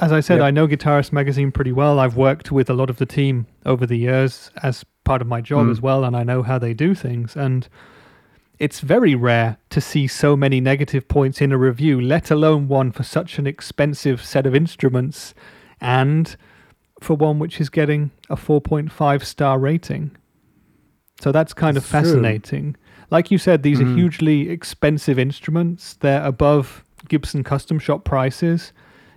as 0.00 0.12
I 0.12 0.20
said, 0.20 0.36
Yep. 0.36 0.44
I 0.44 0.50
know 0.50 0.68
Guitarist 0.68 1.12
Magazine 1.12 1.50
pretty 1.50 1.72
well. 1.72 1.98
I've 1.98 2.16
worked 2.16 2.52
with 2.52 2.68
a 2.68 2.74
lot 2.74 2.90
of 2.90 2.98
the 2.98 3.06
team 3.06 3.46
over 3.64 3.86
the 3.86 3.96
years 3.96 4.50
as 4.62 4.84
part 5.04 5.22
of 5.22 5.28
my 5.28 5.40
job 5.40 5.66
Mm. 5.66 5.70
as 5.70 5.80
well, 5.80 6.04
and 6.04 6.14
I 6.16 6.22
know 6.24 6.42
how 6.42 6.58
they 6.58 6.74
do 6.74 6.94
things. 6.94 7.34
And 7.36 7.66
it's 8.58 8.80
very 8.80 9.14
rare 9.14 9.58
to 9.70 9.80
see 9.80 10.06
so 10.06 10.36
many 10.36 10.60
negative 10.60 11.08
points 11.08 11.40
in 11.40 11.52
a 11.52 11.58
review, 11.58 12.00
let 12.00 12.30
alone 12.30 12.68
one 12.68 12.90
for 12.92 13.02
such 13.02 13.38
an 13.38 13.46
expensive 13.46 14.24
set 14.24 14.46
of 14.46 14.54
instruments 14.54 15.34
and 15.80 16.36
for 17.00 17.14
one 17.14 17.38
which 17.38 17.60
is 17.60 17.68
getting 17.68 18.10
a 18.30 18.36
4.5 18.36 19.24
star 19.24 19.58
rating. 19.58 20.16
So 21.20 21.32
that's 21.32 21.52
kind 21.54 21.76
of 21.76 21.82
It's 21.84 21.90
true. 21.90 22.00
fascinating. 22.02 22.76
Like 23.10 23.30
you 23.30 23.38
said, 23.38 23.62
these 23.62 23.80
are 23.80 23.84
Mm. 23.84 23.94
hugely 23.94 24.48
expensive 24.48 25.18
instruments. 25.18 25.94
They're 25.94 26.24
above 26.24 26.84
Gibson 27.08 27.44
custom 27.44 27.78
shop 27.78 28.04
prices. 28.04 28.72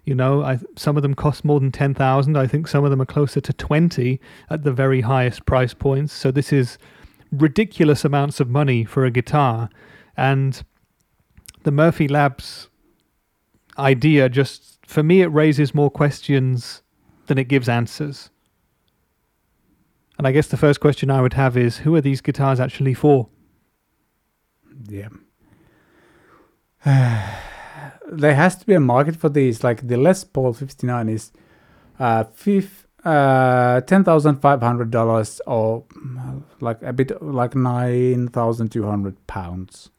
You 0.05 0.15
know, 0.15 0.43
I, 0.43 0.59
some 0.75 0.95
of 0.97 1.03
them 1.03 1.13
cost 1.13 1.43
more 1.45 1.59
than 1.59 1.71
10,000. 1.71 2.35
I 2.37 2.47
think 2.47 2.67
some 2.67 2.83
of 2.83 2.89
them 2.91 3.01
are 3.01 3.05
closer 3.05 3.41
to 3.41 3.53
20 3.53 4.19
at 4.49 4.63
the 4.63 4.71
very 4.71 5.01
highest 5.01 5.45
price 5.45 5.73
points. 5.73 6.13
So 6.13 6.31
this 6.31 6.51
is 6.53 6.77
ridiculous 7.31 8.05
amounts 8.05 8.39
of 8.39 8.49
money 8.49 8.83
for 8.83 9.05
a 9.05 9.11
guitar. 9.11 9.69
And 10.17 10.63
the 11.63 11.71
Murphy 11.71 12.07
Labs 12.07 12.69
idea 13.77 14.29
just, 14.29 14.79
for 14.85 15.03
me, 15.03 15.21
it 15.21 15.27
raises 15.27 15.73
more 15.73 15.89
questions 15.89 16.81
than 17.27 17.37
it 17.37 17.47
gives 17.47 17.69
answers. 17.69 18.29
And 20.17 20.27
I 20.27 20.31
guess 20.33 20.47
the 20.47 20.57
first 20.57 20.81
question 20.81 21.09
I 21.09 21.21
would 21.21 21.33
have 21.33 21.55
is 21.55 21.77
who 21.77 21.95
are 21.95 22.01
these 22.01 22.19
guitars 22.19 22.59
actually 22.59 22.93
for? 22.93 23.29
Yeah. 24.87 25.07
there 26.85 28.35
has 28.35 28.57
to 28.57 28.65
be 28.65 28.73
a 28.73 28.79
market 28.79 29.15
for 29.15 29.29
these. 29.29 29.63
Like 29.63 29.87
the 29.87 29.97
Les 29.97 30.23
Paul 30.23 30.53
59 30.53 31.09
is 31.09 31.31
uh, 31.99 32.25
fif- 32.25 32.78
uh, 33.05 33.81
$10,500 33.81 35.39
or 35.47 35.83
mm, 35.83 36.43
like 36.59 36.81
a 36.81 36.93
bit 36.93 37.21
like 37.21 37.55
9,200 37.55 39.27
pounds. 39.27 39.89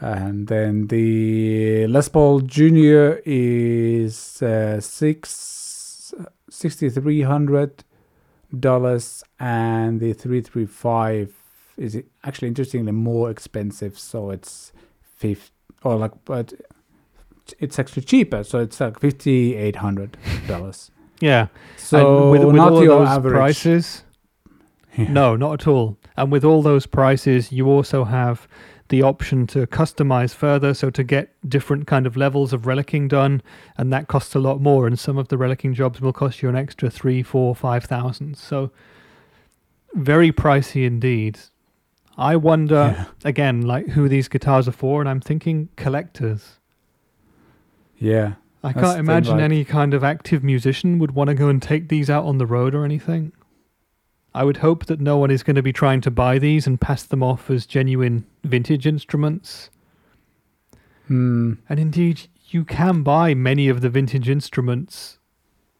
And 0.00 0.48
then 0.48 0.88
the 0.88 1.86
Les 1.86 2.08
Paul 2.08 2.40
Junior 2.40 3.22
is 3.24 4.42
uh, 4.42 4.80
six 4.80 6.12
sixty 6.50 6.90
three 6.90 7.22
hundred 7.22 7.84
dollars, 8.58 9.22
and 9.38 10.00
the 10.00 10.12
three 10.12 10.40
three 10.40 10.66
five 10.66 11.32
is 11.76 12.02
actually 12.24 12.48
interestingly 12.48 12.90
more 12.90 13.30
expensive. 13.30 13.96
So 13.96 14.30
it's 14.30 14.72
fifth 15.02 15.52
or 15.84 15.94
like, 15.94 16.12
but 16.24 16.52
it's 17.60 17.78
actually 17.78 18.02
cheaper. 18.02 18.42
So 18.42 18.58
it's 18.58 18.80
like 18.80 18.98
fifty 18.98 19.54
eight 19.54 19.76
hundred 19.76 20.16
dollars. 20.48 20.90
Yeah. 21.22 21.46
So 21.76 22.22
and 22.22 22.30
with, 22.32 22.58
all 22.58 22.80
those 22.80 23.08
average 23.08 23.32
prices, 23.34 24.02
Yeah. 24.98 25.12
no, 25.12 25.36
not 25.36 25.52
at 25.60 25.66
all. 25.68 25.96
And 26.16 26.32
with 26.32 26.44
all 26.44 26.62
those 26.62 26.84
prices, 26.86 27.52
you 27.52 27.68
also 27.68 28.04
have 28.04 28.48
the 28.88 29.02
option 29.02 29.46
to 29.46 29.66
customize 29.68 30.34
further, 30.34 30.74
so 30.74 30.90
to 30.90 31.04
get 31.04 31.30
different 31.48 31.86
kind 31.86 32.06
of 32.06 32.16
levels 32.16 32.52
of 32.52 32.62
relicking 32.62 33.08
done, 33.08 33.40
and 33.78 33.92
that 33.92 34.08
costs 34.08 34.34
a 34.34 34.40
lot 34.40 34.60
more. 34.60 34.86
And 34.86 34.98
some 34.98 35.16
of 35.16 35.28
the 35.28 35.36
relicking 35.36 35.74
jobs 35.74 36.00
will 36.00 36.12
cost 36.12 36.42
you 36.42 36.48
an 36.48 36.56
extra 36.56 36.90
three, 36.90 37.22
four, 37.22 37.54
five 37.54 37.84
thousand. 37.84 38.36
So 38.36 38.70
very 39.94 40.32
pricey 40.32 40.84
indeed. 40.84 41.38
I 42.18 42.34
wonder 42.36 42.94
Yeah. 42.96 43.04
again, 43.24 43.62
like 43.62 43.90
who 43.90 44.08
these 44.08 44.26
guitars 44.28 44.66
are 44.66 44.72
for, 44.72 45.00
and 45.00 45.08
I'm 45.08 45.20
thinking 45.20 45.68
collectors. 45.76 46.58
Yeah. 47.96 48.32
I 48.64 48.72
That's 48.72 48.86
can't 48.86 48.98
imagine 49.00 49.36
like- 49.36 49.44
any 49.44 49.64
kind 49.64 49.92
of 49.94 50.04
active 50.04 50.44
musician 50.44 50.98
would 50.98 51.12
want 51.12 51.28
to 51.28 51.34
go 51.34 51.48
and 51.48 51.60
take 51.60 51.88
these 51.88 52.08
out 52.08 52.24
on 52.24 52.38
the 52.38 52.46
road 52.46 52.74
or 52.74 52.84
anything. 52.84 53.32
I 54.34 54.44
would 54.44 54.58
hope 54.58 54.86
that 54.86 55.00
no 55.00 55.18
one 55.18 55.30
is 55.30 55.42
going 55.42 55.56
to 55.56 55.62
be 55.62 55.72
trying 55.72 56.00
to 56.02 56.10
buy 56.10 56.38
these 56.38 56.66
and 56.66 56.80
pass 56.80 57.02
them 57.02 57.22
off 57.22 57.50
as 57.50 57.66
genuine 57.66 58.24
vintage 58.44 58.86
instruments. 58.86 59.68
Hmm. 61.08 61.54
And 61.68 61.78
indeed, 61.78 62.22
you 62.48 62.64
can 62.64 63.02
buy 63.02 63.34
many 63.34 63.68
of 63.68 63.80
the 63.80 63.90
vintage 63.90 64.28
instruments 64.28 65.18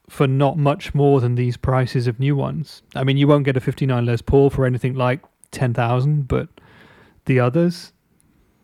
for 0.08 0.26
not 0.26 0.58
much 0.58 0.94
more 0.94 1.20
than 1.20 1.36
these 1.36 1.56
prices 1.56 2.06
of 2.06 2.20
new 2.20 2.36
ones. 2.36 2.82
I 2.94 3.04
mean, 3.04 3.16
you 3.16 3.26
won't 3.26 3.44
get 3.44 3.56
a 3.56 3.60
59 3.60 4.04
Les 4.04 4.20
Paul 4.20 4.50
for 4.50 4.66
anything 4.66 4.94
like 4.94 5.20
10,000, 5.52 6.28
but 6.28 6.48
the 7.24 7.40
others, 7.40 7.92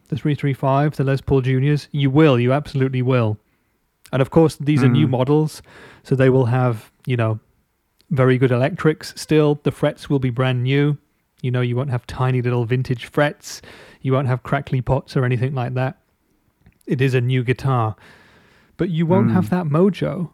the 0.08 0.16
335, 0.16 0.96
the 0.96 1.04
Les 1.04 1.20
Paul 1.22 1.40
Juniors, 1.40 1.88
you 1.92 2.10
will, 2.10 2.38
you 2.38 2.52
absolutely 2.52 3.00
will. 3.00 3.38
And 4.12 4.22
of 4.22 4.30
course, 4.30 4.56
these 4.56 4.82
are 4.82 4.88
new 4.88 5.06
Mm. 5.06 5.10
models, 5.10 5.62
so 6.02 6.14
they 6.14 6.30
will 6.30 6.46
have, 6.46 6.90
you 7.06 7.16
know, 7.16 7.40
very 8.10 8.38
good 8.38 8.50
electrics 8.50 9.12
still. 9.16 9.60
The 9.62 9.70
frets 9.70 10.08
will 10.08 10.18
be 10.18 10.30
brand 10.30 10.62
new. 10.62 10.96
You 11.42 11.50
know, 11.50 11.60
you 11.60 11.76
won't 11.76 11.90
have 11.90 12.06
tiny 12.06 12.40
little 12.42 12.64
vintage 12.64 13.04
frets. 13.06 13.60
You 14.02 14.12
won't 14.12 14.26
have 14.28 14.42
crackly 14.42 14.80
pots 14.80 15.16
or 15.16 15.24
anything 15.24 15.54
like 15.54 15.74
that. 15.74 15.98
It 16.86 17.00
is 17.00 17.14
a 17.14 17.20
new 17.20 17.42
guitar. 17.44 17.96
but 18.78 18.90
you 18.90 19.04
won't 19.06 19.30
Mm. 19.30 19.32
have 19.32 19.50
that 19.50 19.66
mojo. 19.66 20.30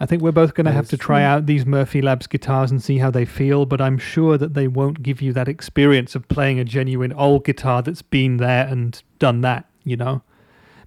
I 0.00 0.06
think 0.06 0.22
we're 0.22 0.32
both 0.32 0.54
going 0.54 0.64
to 0.64 0.72
have 0.72 0.88
to 0.88 0.96
try 0.96 1.22
out 1.22 1.44
these 1.44 1.66
Murphy 1.66 2.00
Labs 2.02 2.26
guitars 2.26 2.70
and 2.70 2.82
see 2.82 2.96
how 2.98 3.10
they 3.10 3.26
feel, 3.26 3.66
but 3.66 3.80
I'm 3.82 3.98
sure 3.98 4.38
that 4.38 4.54
they 4.54 4.66
won't 4.66 5.02
give 5.02 5.20
you 5.22 5.32
that 5.34 5.46
experience 5.46 6.14
of 6.14 6.26
playing 6.28 6.58
a 6.58 6.64
genuine 6.64 7.12
old 7.12 7.44
guitar 7.44 7.82
that's 7.82 8.00
been 8.02 8.38
there 8.38 8.66
and 8.66 9.00
done 9.18 9.42
that, 9.42 9.66
you 9.84 9.94
know. 9.96 10.22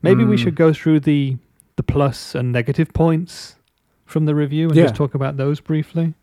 Maybe 0.02 0.26
we 0.26 0.36
Mm. 0.36 0.40
should 0.40 0.56
go 0.56 0.74
through 0.74 1.02
the 1.02 1.38
the 1.78 1.84
plus 1.84 2.36
and 2.36 2.52
negative 2.52 2.94
points 2.94 3.56
from 4.06 4.26
the 4.26 4.36
review 4.36 4.68
and 4.68 4.76
Yeah. 4.78 4.84
just 4.84 4.96
talk 4.96 5.14
about 5.16 5.38
those 5.38 5.60
briefly. 5.60 6.14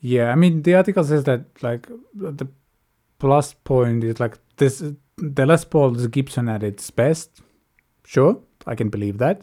Yeah, 0.00 0.30
I 0.30 0.34
mean 0.34 0.62
the 0.62 0.74
article 0.74 1.04
says 1.04 1.24
that 1.24 1.44
like 1.62 1.88
the 2.14 2.46
plus 3.18 3.54
point 3.54 4.04
is 4.04 4.20
like 4.20 4.38
this 4.56 4.82
the 5.16 5.46
Les 5.46 5.64
Paul 5.64 5.96
is 5.96 6.06
Gibson 6.08 6.48
at 6.48 6.62
its 6.62 6.90
best. 6.90 7.42
Sure, 8.04 8.38
I 8.66 8.74
can 8.74 8.88
believe 8.90 9.18
that. 9.18 9.42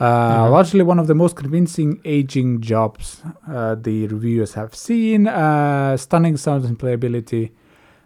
Uh, 0.00 0.04
Yeah. 0.04 0.42
Largely 0.48 0.82
one 0.82 0.98
of 0.98 1.06
the 1.06 1.14
most 1.14 1.36
convincing 1.36 2.00
aging 2.04 2.60
jobs 2.60 3.22
uh, 3.48 3.74
the 3.74 4.06
reviewers 4.08 4.54
have 4.54 4.74
seen. 4.74 5.26
Uh, 5.28 5.96
stunning 5.96 6.36
sound 6.36 6.64
and 6.64 6.78
playability. 6.78 7.50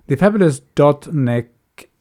The 0.07 0.17
fabulous 0.17 0.61
dot 0.75 1.13
neck 1.13 1.47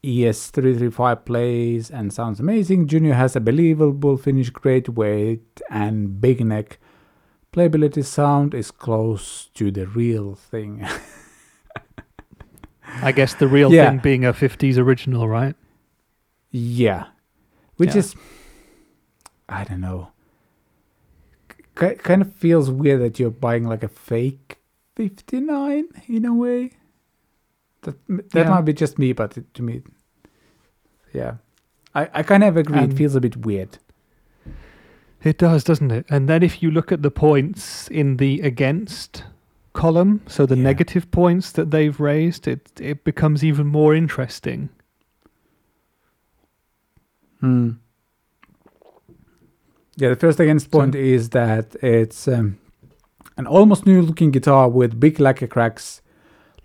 ES335 0.07 1.25
plays 1.25 1.91
and 1.91 2.13
sounds 2.13 2.39
amazing. 2.39 2.87
Junior 2.87 3.13
has 3.13 3.35
a 3.35 3.41
believable 3.41 4.15
finish, 4.15 4.49
great 4.49 4.87
weight, 4.89 5.59
and 5.69 6.21
big 6.21 6.43
neck. 6.45 6.79
Playability 7.51 8.05
sound 8.05 8.53
is 8.53 8.71
close 8.71 9.49
to 9.55 9.69
the 9.71 9.85
real 9.87 10.35
thing. 10.35 10.85
I 13.01 13.11
guess 13.11 13.33
the 13.33 13.47
real 13.47 13.71
Yeah. 13.71 13.89
thing 13.89 13.99
being 13.99 14.25
a 14.25 14.33
50s 14.33 14.77
original, 14.77 15.27
right? 15.27 15.55
yeah. 16.51 17.07
Which 17.75 17.93
Yeah. 17.93 17.99
is, 17.99 18.15
I 19.47 19.63
don't 19.65 19.81
know. 19.81 20.09
K- 21.75 21.93
kind 21.95 22.23
of 22.23 22.33
feels 22.33 22.71
weird 22.71 23.01
that 23.01 23.19
you're 23.19 23.29
buying 23.29 23.65
like 23.65 23.83
a 23.83 23.87
fake 23.87 24.57
59 24.95 25.85
in 26.07 26.25
a 26.25 26.33
way. 26.33 26.71
That, 27.83 27.95
that 28.07 28.33
Yeah. 28.33 28.49
might 28.49 28.61
be 28.65 28.73
just 28.73 28.97
me, 28.97 29.13
but 29.13 29.37
it, 29.37 29.53
to 29.53 29.61
me, 29.61 29.83
yeah. 31.17 31.33
I, 31.95 32.09
I 32.19 32.23
kind 32.23 32.43
of 32.43 32.57
agree. 32.57 32.79
And- 32.79 32.93
it 32.93 32.95
feels 32.95 33.15
a 33.15 33.21
bit 33.21 33.37
weird. 33.37 33.77
It 35.23 35.37
does, 35.39 35.63
doesn't 35.63 35.91
it? 35.91 36.05
And 36.09 36.29
then 36.29 36.43
if 36.43 36.61
you 36.61 36.69
look 36.71 36.91
at 36.91 37.01
the 37.01 37.09
points 37.11 37.87
in 37.89 38.17
the 38.17 38.39
against 38.41 39.23
column, 39.73 40.21
so 40.27 40.45
the 40.45 40.55
Yeah. 40.55 40.63
negative 40.71 41.05
points 41.11 41.51
that 41.53 41.71
they've 41.71 41.99
raised, 41.99 42.47
it 42.47 42.61
it 42.91 43.03
becomes 43.03 43.43
even 43.43 43.65
more 43.67 43.95
interesting. 43.97 44.69
Hmm. 47.39 47.69
Yeah, 49.95 50.09
the 50.09 50.15
first 50.15 50.39
against 50.39 50.69
point 50.71 50.95
is 50.95 51.29
that 51.29 51.75
it's 51.81 52.27
um, 52.27 52.57
an 53.37 53.47
almost 53.47 53.85
new 53.85 54.01
looking 54.01 54.31
guitar 54.31 54.69
with 54.69 54.99
big 54.99 55.19
lacquer 55.19 55.47
cracks, 55.47 56.01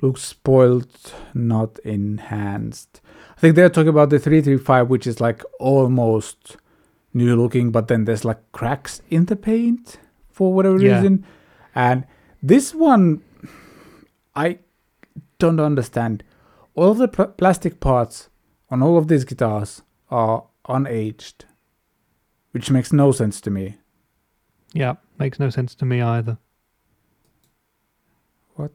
looks 0.03 0.23
spoiled, 0.23 1.15
not 1.35 1.79
enhanced. 1.85 3.01
Think 3.43 3.57
they're 3.57 3.69
talking 3.69 3.89
about 3.89 4.11
the 4.11 4.21
335, 4.21 4.89
which 4.89 5.05
is 5.05 5.21
like 5.21 5.43
almost 5.59 6.59
new 7.13 7.35
looking, 7.35 7.73
but 7.73 7.89
then 7.89 8.05
there's 8.05 8.25
like 8.25 8.39
cracks 8.53 9.03
in 9.11 9.25
the 9.25 9.35
paint 9.35 9.99
for 10.31 10.55
whatever 10.55 10.81
Yeah. 10.81 10.99
reason. 10.99 11.27
And 11.75 12.07
this 12.41 12.73
one, 12.73 13.21
I 14.37 14.61
don't 15.41 15.59
understand. 15.59 16.23
All 16.77 16.95
the 16.95 17.09
pl- 17.09 17.27
plastic 17.37 17.81
parts 17.81 18.29
on 18.71 18.81
all 18.81 18.97
of 18.97 19.09
these 19.09 19.25
guitars 19.25 19.83
are 20.09 20.45
unaged, 20.69 21.45
which 22.53 22.71
makes 22.71 22.93
no 22.93 23.11
sense 23.11 23.41
to 23.41 23.51
me. 23.51 23.77
Yeah, 24.73 24.95
makes 25.19 25.41
no 25.41 25.51
sense 25.51 25.75
to 25.75 25.85
me 25.85 26.01
either. 26.01 26.39
What? 28.55 28.71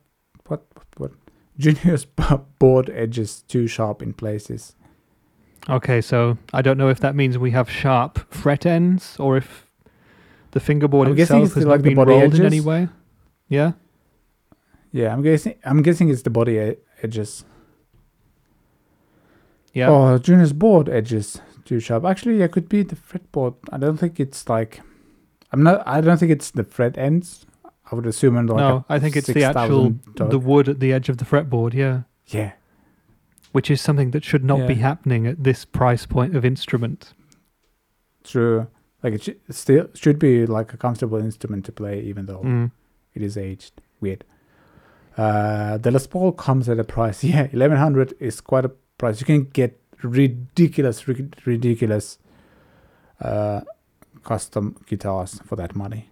What? 0.48 0.66
What? 0.98 1.12
Junior's 1.58 2.06
board 2.60 2.90
edges 2.90 3.42
too 3.48 3.68
sharp 3.68 4.02
in 4.02 4.14
places. 4.14 4.76
Okay, 5.70 6.00
so 6.02 6.38
I 6.54 6.62
don't 6.62 6.78
know 6.78 6.90
if 6.90 7.00
that 7.02 7.16
means 7.16 7.38
we 7.38 7.52
have 7.52 7.70
sharp 7.70 8.20
fret 8.34 8.66
ends 8.66 9.18
or 9.20 9.36
if 9.38 9.66
the 10.52 10.60
fingerboard 10.60 11.10
I'm 11.10 11.18
itself 11.20 11.46
it's 11.46 11.54
has 11.56 11.64
the- 11.64 11.70
like 11.70 11.82
the 11.82 11.90
been 11.90 11.96
body 11.96 12.12
rolled 12.12 12.36
in 12.36 12.46
any 12.46 12.62
way. 12.62 12.88
Yeah. 13.50 13.74
Yeah, 14.92 15.12
I'm 15.14 15.22
guessing. 15.22 15.56
I'm 15.66 15.82
guessing 15.82 16.10
it's 16.10 16.22
the 16.22 16.30
body 16.30 16.54
e- 16.58 16.76
edges. 17.04 17.44
Yeah. 19.74 19.90
Oh, 19.90 20.18
Junior's 20.18 20.54
board 20.54 20.90
edges 20.90 21.42
too 21.66 21.80
sharp. 21.80 22.06
Actually, 22.06 22.42
it 22.42 22.52
could 22.52 22.70
be 22.70 22.84
the 22.84 22.96
fretboard. 22.96 23.56
I 23.72 23.78
don't 23.78 23.98
think 23.98 24.20
it's 24.20 24.48
like. 24.50 24.82
I'm 25.52 25.64
not. 25.64 25.84
I 25.88 26.02
don't 26.02 26.18
think 26.18 26.32
it's 26.32 26.52
the 26.52 26.64
fret 26.64 26.98
ends. 26.98 27.46
I 27.92 27.96
would 27.96 28.06
assume 28.06 28.36
on 28.38 28.48
like 28.48 28.58
no, 28.58 28.86
I 28.90 29.00
think 29.00 29.16
it's 29.16 29.28
the 29.28 29.44
actual 29.46 29.86
6,000 29.86 30.16
dot. 30.16 30.30
the 30.30 30.40
wood 30.40 30.68
at 30.70 30.80
the 30.80 30.92
edge 30.94 31.08
of 31.10 31.18
the 31.18 31.26
fretboard. 31.26 31.74
Yeah. 31.74 32.02
yeah. 32.28 32.52
Which 33.54 33.72
is 33.72 33.80
something 33.82 34.12
that 34.12 34.24
should 34.26 34.44
not 34.44 34.68
be 34.68 34.76
happening 34.76 35.26
at 35.26 35.44
this 35.44 35.64
price 35.66 36.06
point 36.06 36.36
of 36.36 36.44
instrument. 36.44 37.14
True. 38.24 38.68
Like 39.04 39.14
it 39.14 39.24
should, 39.24 39.40
still 39.50 39.88
should 39.94 40.20
be 40.20 40.46
like 40.46 40.74
a 40.74 40.78
comfortable 40.78 41.18
instrument 41.20 41.64
to 41.66 41.72
play, 41.72 42.02
even 42.02 42.26
though 42.26 42.42
Mm. 42.42 42.72
it 43.14 43.22
is 43.22 43.38
aged. 43.38 43.82
Weird. 44.02 44.26
Uh, 45.18 45.78
the 45.78 45.90
Les 45.92 46.06
Paul 46.08 46.32
comes 46.34 46.68
at 46.70 46.78
a 46.80 46.84
price. 46.84 47.24
Yeah, 47.34 47.48
eleven 47.54 47.78
hundred 47.78 48.14
is 48.20 48.42
quite 48.42 48.66
a 48.66 48.70
price. 48.98 49.20
You 49.22 49.26
can 49.26 49.46
get 49.46 49.80
ridiculous, 50.04 51.08
ri- 51.08 51.30
ridiculous 51.46 52.20
uh, 53.22 53.62
custom 54.24 54.76
guitars 54.88 55.40
for 55.46 55.56
that 55.56 55.76
money. 55.76 56.12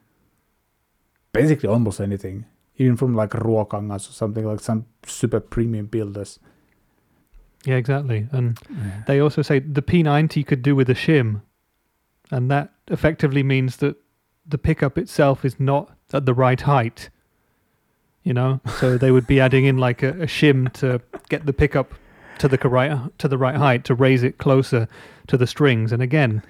Basically, 1.36 1.70
almost 1.70 2.00
anything, 2.02 2.46
even 2.78 2.96
from 2.98 3.16
like 3.16 3.32
Ruokangas 3.32 4.10
or 4.10 4.14
something 4.14 4.46
like 4.46 4.60
some 4.60 4.86
super 5.06 5.40
premium 5.40 5.88
builders. 5.88 6.40
Yeah, 7.66 7.76
exactly. 7.76 8.28
And 8.32 8.60
they 9.08 9.20
also 9.20 9.42
say 9.42 9.60
the 9.60 9.82
P90 9.82 10.46
could 10.46 10.62
do 10.62 10.76
with 10.76 10.90
a 10.90 10.94
shim, 10.94 11.42
and 12.32 12.50
that 12.52 12.72
effectively 12.88 13.44
means 13.44 13.78
that 13.78 13.96
the 14.46 14.58
pickup 14.58 14.98
itself 14.98 15.44
is 15.44 15.60
not 15.60 15.92
at 16.14 16.26
the 16.26 16.34
right 16.34 16.62
height. 16.62 17.10
You 18.24 18.34
know, 18.34 18.62
so 18.80 18.98
they 18.98 19.12
would 19.12 19.28
be 19.28 19.40
adding 19.40 19.66
in 19.66 19.78
like 19.78 20.04
a, 20.04 20.10
a 20.10 20.28
shim 20.28 20.72
to 20.74 21.02
get 21.30 21.46
the 21.46 21.54
pickup 21.54 21.94
to 22.38 22.48
the 22.48 22.58
right 22.58 23.18
to 23.18 23.28
the 23.28 23.38
right 23.38 23.56
height 23.56 23.84
to 23.86 23.96
raise 23.96 24.24
it 24.24 24.38
closer 24.38 24.88
to 25.28 25.38
the 25.38 25.48
strings. 25.48 25.92
And 25.92 26.02
again, 26.02 26.44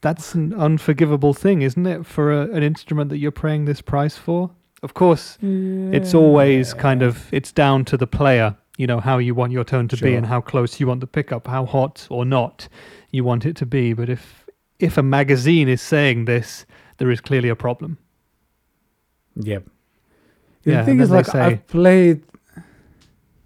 that's 0.00 0.34
an 0.34 0.54
unforgivable 0.54 1.34
thing, 1.34 1.62
isn't 1.62 1.86
it, 1.86 2.06
for 2.06 2.32
a, 2.32 2.50
an 2.50 2.62
instrument 2.62 3.10
that 3.10 3.18
you're 3.18 3.32
paying 3.32 3.64
this 3.64 3.80
price 3.80 4.16
for? 4.16 4.50
Of 4.82 4.94
course, 4.94 5.38
it's 5.42 6.14
always 6.14 6.72
kind 6.74 7.02
of 7.02 7.32
it's 7.32 7.50
down 7.50 7.84
to 7.86 7.96
the 7.96 8.06
player 8.06 8.56
you 8.76 8.86
know 8.86 9.00
how 9.00 9.18
you 9.18 9.34
want 9.34 9.50
your 9.50 9.64
tone 9.64 9.88
to 9.88 9.96
be 9.96 10.14
and 10.14 10.24
how 10.24 10.40
close 10.40 10.78
you 10.78 10.86
want 10.86 11.00
the 11.00 11.06
pickup 11.08 11.48
how 11.48 11.66
hot 11.66 12.06
or 12.10 12.24
not 12.24 12.68
you 13.10 13.24
want 13.24 13.44
it 13.44 13.56
to 13.56 13.66
be 13.66 13.92
but 13.92 14.08
if 14.08 14.46
if 14.78 14.96
a 14.96 15.02
magazine 15.02 15.68
is 15.68 15.82
saying 15.82 16.26
this 16.26 16.64
there 16.98 17.10
is 17.10 17.20
clearly 17.20 17.48
a 17.48 17.56
problem 17.56 17.98
Yep. 19.38 19.64
Yeah, 20.64 20.72
the 20.72 20.78
and 20.78 20.86
thing 20.86 21.00
is, 21.00 21.10
like 21.10 21.26
say- 21.26 21.38
I've 21.40 21.66
played. 21.66 22.24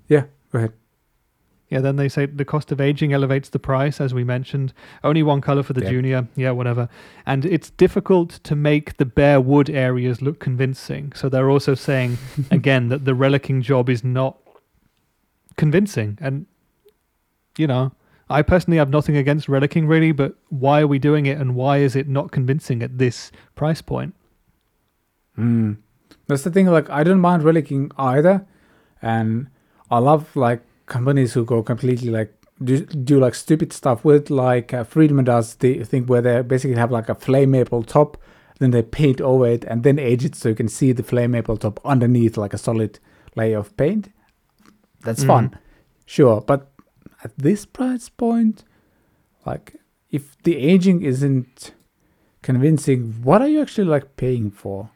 Yeah, 0.08 0.24
go 0.50 0.58
ahead. 0.58 0.72
Yeah 1.72 1.80
then 1.80 1.96
they 1.96 2.08
say 2.08 2.26
the 2.26 2.44
cost 2.44 2.70
of 2.72 2.80
aging 2.80 3.12
elevates 3.12 3.48
the 3.48 3.58
price 3.58 4.00
as 4.00 4.12
we 4.14 4.22
mentioned 4.24 4.72
only 5.02 5.22
one 5.22 5.40
color 5.40 5.62
for 5.62 5.72
the 5.72 5.80
Yep. 5.82 5.90
junior 5.90 6.28
yeah 6.36 6.50
whatever 6.52 6.88
and 7.26 7.44
it's 7.46 7.70
difficult 7.70 8.30
to 8.44 8.54
make 8.54 8.96
the 8.98 9.04
bare 9.04 9.40
wood 9.40 9.68
areas 9.70 10.22
look 10.22 10.38
convincing 10.38 11.12
so 11.14 11.28
they're 11.28 11.50
also 11.50 11.74
saying 11.74 12.18
again 12.50 12.88
that 12.88 13.04
the 13.04 13.12
relicking 13.12 13.62
job 13.62 13.88
is 13.88 14.04
not 14.04 14.36
convincing 15.56 16.18
and 16.20 16.46
you 17.58 17.66
know 17.66 17.92
i 18.30 18.40
personally 18.42 18.78
have 18.78 18.90
nothing 18.90 19.16
against 19.16 19.46
relicking 19.48 19.88
really 19.88 20.12
but 20.12 20.34
why 20.48 20.80
are 20.82 20.86
we 20.86 20.98
doing 20.98 21.26
it 21.26 21.38
and 21.38 21.54
why 21.54 21.78
is 21.78 21.94
it 21.96 22.08
not 22.08 22.30
convincing 22.30 22.82
at 22.82 22.98
this 22.98 23.32
price 23.54 23.82
point 23.82 24.14
Mm. 25.38 25.78
That's 26.26 26.42
the 26.42 26.50
thing. 26.50 26.66
Like, 26.66 26.90
I 26.90 27.02
don't 27.02 27.18
mind 27.20 27.42
relicking 27.42 27.90
either, 27.96 28.44
and 29.00 29.46
I 29.90 29.98
love 29.98 30.36
like 30.36 30.60
companies 30.92 31.32
who 31.34 31.44
go 31.44 31.62
completely 31.62 32.10
like 32.18 32.30
do, 32.62 32.84
do 32.86 33.18
like 33.18 33.34
stupid 33.34 33.72
stuff 33.72 34.04
with 34.04 34.30
like 34.30 34.72
uh, 34.74 34.84
Friedman 34.84 35.24
does 35.24 35.54
the 35.56 35.82
thing 35.84 36.06
where 36.06 36.22
they 36.22 36.42
basically 36.42 36.76
have 36.76 36.92
like 36.92 37.08
a 37.08 37.14
flame 37.14 37.50
maple 37.50 37.82
top, 37.82 38.16
then 38.58 38.70
they 38.70 38.82
paint 38.82 39.20
over 39.20 39.46
it 39.46 39.64
and 39.64 39.82
then 39.82 39.98
age 39.98 40.24
it 40.24 40.34
so 40.36 40.50
you 40.50 40.54
can 40.54 40.68
see 40.68 40.92
the 40.92 41.02
flame 41.02 41.30
maple 41.32 41.56
top 41.56 41.80
underneath 41.84 42.36
like 42.36 42.54
a 42.54 42.58
solid 42.58 42.98
layer 43.36 43.58
of 43.58 43.74
paint. 43.76 44.10
That's 45.04 45.24
Mm. 45.24 45.26
fun, 45.32 45.58
sure, 46.06 46.40
but 46.50 46.70
at 47.24 47.32
this 47.38 47.64
price 47.66 48.08
point, 48.10 48.64
like 49.46 49.74
if 50.10 50.36
the 50.42 50.54
aging 50.72 51.02
isn't 51.02 51.72
convincing, 52.42 53.14
what 53.24 53.40
are 53.42 53.48
you 53.48 53.60
actually 53.62 53.88
like 53.88 54.16
paying 54.16 54.50
for? 54.50 54.90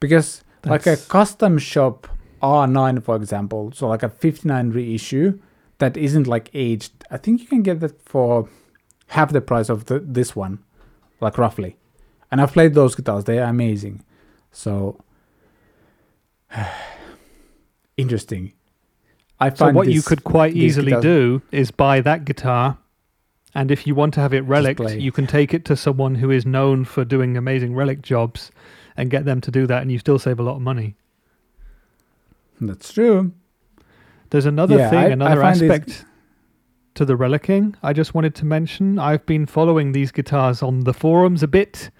Because 0.00 0.42
like 0.64 0.86
a 0.86 0.96
custom 0.96 1.58
shop 1.58 2.06
R9, 2.44 3.02
for 3.02 3.16
example, 3.16 3.72
so 3.72 3.88
like 3.88 4.02
a 4.02 4.08
59 4.08 4.70
reissue 4.70 5.38
that 5.78 5.96
isn't 5.96 6.26
like 6.26 6.50
aged, 6.54 6.92
I 7.10 7.16
think 7.16 7.40
you 7.40 7.46
can 7.46 7.62
get 7.62 7.80
that 7.80 8.00
for 8.02 8.48
half 9.08 9.32
the 9.32 9.40
price 9.40 9.68
of 9.68 9.86
the, 9.86 9.98
this 10.00 10.36
one, 10.36 10.58
like 11.20 11.38
roughly. 11.38 11.76
And 12.30 12.40
I've 12.40 12.52
played 12.52 12.74
those 12.74 12.94
guitars; 12.94 13.24
they 13.24 13.38
are 13.38 13.48
amazing. 13.48 14.02
So 14.52 15.00
interesting. 17.96 18.52
I 19.40 19.50
find 19.50 19.74
So 19.74 19.76
what 19.76 19.88
you 19.88 20.02
could 20.02 20.24
quite 20.24 20.54
easily 20.54 20.92
guitars- 20.92 21.02
do 21.02 21.42
is 21.50 21.70
buy 21.70 22.00
that 22.00 22.24
guitar, 22.24 22.78
and 23.54 23.70
if 23.70 23.86
you 23.86 23.94
want 23.94 24.14
to 24.14 24.20
have 24.20 24.32
it 24.34 24.42
relic, 24.42 24.78
you 24.98 25.12
can 25.12 25.26
take 25.26 25.52
it 25.54 25.64
to 25.66 25.76
someone 25.76 26.16
who 26.16 26.30
is 26.30 26.44
known 26.46 26.84
for 26.84 27.04
doing 27.04 27.36
amazing 27.36 27.74
relic 27.74 28.02
jobs, 28.02 28.50
and 28.96 29.10
get 29.10 29.24
them 29.24 29.40
to 29.40 29.50
do 29.50 29.66
that, 29.66 29.82
and 29.82 29.90
you 29.90 29.98
still 29.98 30.18
save 30.18 30.38
a 30.38 30.42
lot 30.42 30.56
of 30.56 30.62
money. 30.62 30.94
That's 32.60 32.92
true. 32.92 33.32
There's 34.30 34.46
another 34.46 34.76
Yeah, 34.76 34.90
thing, 34.90 34.98
I- 34.98 35.02
I 35.04 35.08
another 35.10 35.40
this- 35.42 35.62
aspect 35.62 36.04
to 36.94 37.04
the 37.04 37.14
relicing. 37.16 37.74
I 37.82 37.92
just 37.92 38.14
wanted 38.14 38.34
to 38.36 38.44
mention 38.46 38.98
I've 38.98 39.26
been 39.26 39.46
following 39.46 39.92
these 39.92 40.12
guitars 40.12 40.62
on 40.62 40.80
the 40.80 40.94
forums 40.94 41.42
a 41.42 41.48
bit, 41.48 41.90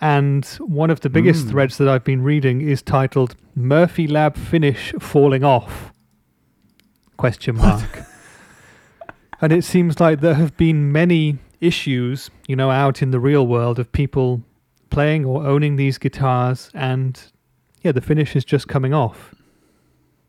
and 0.00 0.44
one 0.60 0.90
of 0.90 1.00
the 1.00 1.10
biggest 1.10 1.46
Mm. 1.46 1.50
threads 1.50 1.78
that 1.78 1.88
I've 1.88 2.04
been 2.04 2.22
reading 2.22 2.60
is 2.60 2.82
titled 2.82 3.34
"Murphy 3.54 4.06
Lab 4.06 4.36
Finish 4.36 4.92
Falling 5.00 5.42
Off?" 5.44 5.92
Question 7.16 7.56
mark. 7.56 8.02
and 9.40 9.52
it 9.52 9.62
seems 9.64 10.00
like 10.00 10.20
there 10.20 10.34
have 10.34 10.56
been 10.56 10.90
many 10.92 11.38
issues, 11.60 12.30
you 12.46 12.54
know, 12.56 12.70
out 12.70 13.02
in 13.02 13.10
the 13.10 13.20
real 13.20 13.46
world 13.46 13.78
of 13.78 13.90
people 13.92 14.42
playing 14.90 15.24
or 15.24 15.44
owning 15.46 15.76
these 15.76 15.98
guitars, 15.98 16.70
and 16.74 17.20
yeah, 17.82 17.92
the 17.92 18.00
finish 18.00 18.34
is 18.36 18.44
just 18.44 18.66
coming 18.68 18.92
off. 18.94 19.34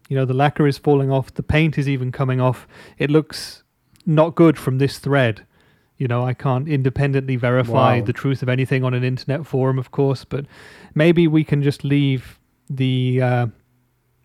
You 0.09 0.17
know, 0.17 0.25
the 0.25 0.33
lacquer 0.33 0.67
is 0.67 0.77
falling 0.77 1.09
off, 1.11 1.33
the 1.33 1.43
paint 1.43 1.77
is 1.77 1.87
even 1.87 2.11
coming 2.11 2.41
off. 2.41 2.67
It 2.97 3.09
looks 3.09 3.63
not 4.05 4.35
good 4.35 4.57
from 4.57 4.77
this 4.79 4.99
thread. 4.99 5.45
You 5.97 6.07
know, 6.07 6.25
I 6.25 6.33
can't 6.33 6.67
independently 6.67 7.35
verify 7.37 7.99
Wow. 7.99 8.05
the 8.05 8.13
truth 8.13 8.41
of 8.41 8.49
anything 8.49 8.83
on 8.83 8.93
an 8.93 9.03
internet 9.03 9.45
forum, 9.45 9.77
of 9.79 9.91
course, 9.91 10.25
but 10.25 10.45
maybe 10.95 11.27
we 11.27 11.43
can 11.43 11.61
just 11.63 11.83
leave 11.83 12.39
the 12.69 13.21
uh, 13.21 13.47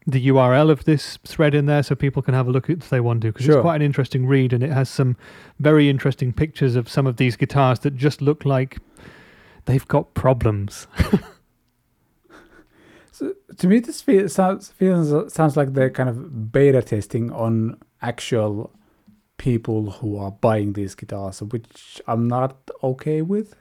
the 0.07 0.29
URL 0.29 0.71
of 0.71 0.85
this 0.85 1.19
thread 1.25 1.55
in 1.55 1.65
there 1.67 1.83
so 1.83 1.95
people 1.95 2.21
can 2.23 2.35
have 2.35 2.47
a 2.47 2.51
look 2.51 2.69
if 2.69 2.91
they 2.91 3.01
want 3.01 3.23
to, 3.23 3.29
because 3.29 3.47
Sure. 3.47 3.57
it's 3.57 3.63
quite 3.63 3.77
an 3.77 3.83
interesting 3.83 4.27
read 4.27 4.53
and 4.53 4.63
it 4.63 4.71
has 4.71 4.89
some 4.91 5.17
very 5.59 5.89
interesting 5.89 6.31
pictures 6.33 6.77
of 6.77 6.89
some 6.91 7.07
of 7.07 7.17
these 7.17 7.37
guitars 7.37 7.79
that 7.81 7.97
just 7.97 8.21
look 8.21 8.45
like 8.45 8.79
they've 9.65 9.89
got 9.89 10.13
problems. 10.15 10.87
To 13.59 13.69
me, 13.69 13.79
this 13.81 14.03
feel, 14.03 14.29
sounds 14.29 14.71
feels 14.71 15.33
sounds 15.33 15.57
like 15.57 15.73
they're 15.75 15.91
kind 15.91 16.09
of 16.09 16.51
beta 16.53 16.83
testing 16.83 17.31
on 17.33 17.79
actual 18.03 18.73
people 19.37 19.91
who 19.93 20.17
are 20.17 20.31
buying 20.31 20.73
these 20.73 20.95
guitars, 20.95 21.43
which 21.43 22.01
I'm 22.07 22.27
not 22.29 22.57
okay 22.83 23.23
with. 23.23 23.55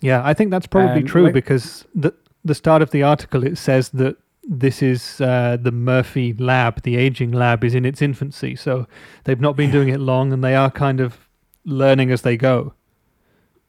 Yeah, 0.00 0.22
I 0.24 0.34
think 0.34 0.50
that's 0.50 0.66
probably 0.66 1.00
And, 1.00 1.08
true 1.08 1.24
like- 1.24 1.34
because 1.34 1.86
the 1.94 2.12
the 2.44 2.54
start 2.54 2.82
of 2.82 2.90
the 2.90 3.02
article 3.04 3.44
it 3.44 3.56
says 3.56 3.90
that 3.90 4.16
this 4.42 4.82
is 4.82 5.20
uh, 5.20 5.56
the 5.60 5.70
Murphy 5.70 6.32
lab, 6.34 6.82
the 6.82 6.96
aging 6.96 7.30
lab 7.30 7.62
is 7.62 7.74
in 7.74 7.84
its 7.84 8.02
infancy, 8.02 8.56
so 8.56 8.86
they've 9.24 9.40
not 9.40 9.56
been 9.56 9.70
doing 9.70 9.88
it 9.88 10.00
long 10.00 10.32
and 10.32 10.42
they 10.42 10.56
are 10.56 10.70
kind 10.70 11.00
of 11.00 11.28
learning 11.64 12.10
as 12.10 12.22
they 12.22 12.36
go, 12.36 12.74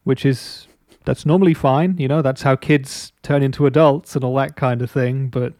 which 0.04 0.26
is 0.26 0.68
that's 1.06 1.26
normally 1.26 1.54
fine, 1.54 1.98
you 1.98 2.08
know, 2.08 2.22
that's 2.22 2.42
how 2.44 2.56
kids 2.56 3.12
turn 3.24 3.44
into 3.44 3.66
adults 3.66 4.16
and 4.16 4.24
all 4.24 4.36
that 4.36 4.56
kind 4.56 4.82
of 4.82 4.90
thing, 4.92 5.28
but 5.30 5.54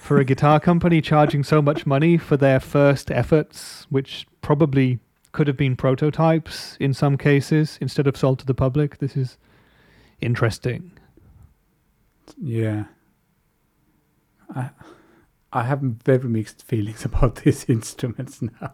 for 0.00 0.18
a 0.18 0.24
guitar 0.24 0.58
company 0.60 1.00
charging 1.00 1.44
so 1.44 1.62
much 1.62 1.86
money 1.86 2.18
for 2.18 2.36
their 2.36 2.58
first 2.60 3.10
efforts, 3.10 3.86
which 3.90 4.26
probably 4.40 4.98
could 5.32 5.46
have 5.46 5.56
been 5.56 5.76
prototypes 5.76 6.76
in 6.80 6.92
some 6.92 7.16
cases 7.16 7.78
instead 7.80 8.06
of 8.06 8.16
sold 8.16 8.38
to 8.40 8.46
the 8.46 8.54
public, 8.54 8.98
this 8.98 9.16
is 9.16 9.36
interesting. 10.20 10.92
Yeah. 12.40 12.84
I 14.54 14.70
I 15.54 15.64
have 15.64 15.80
very 15.80 16.28
mixed 16.28 16.62
feelings 16.62 17.04
about 17.10 17.36
these 17.36 17.64
instruments 17.68 18.40
now. 18.42 18.72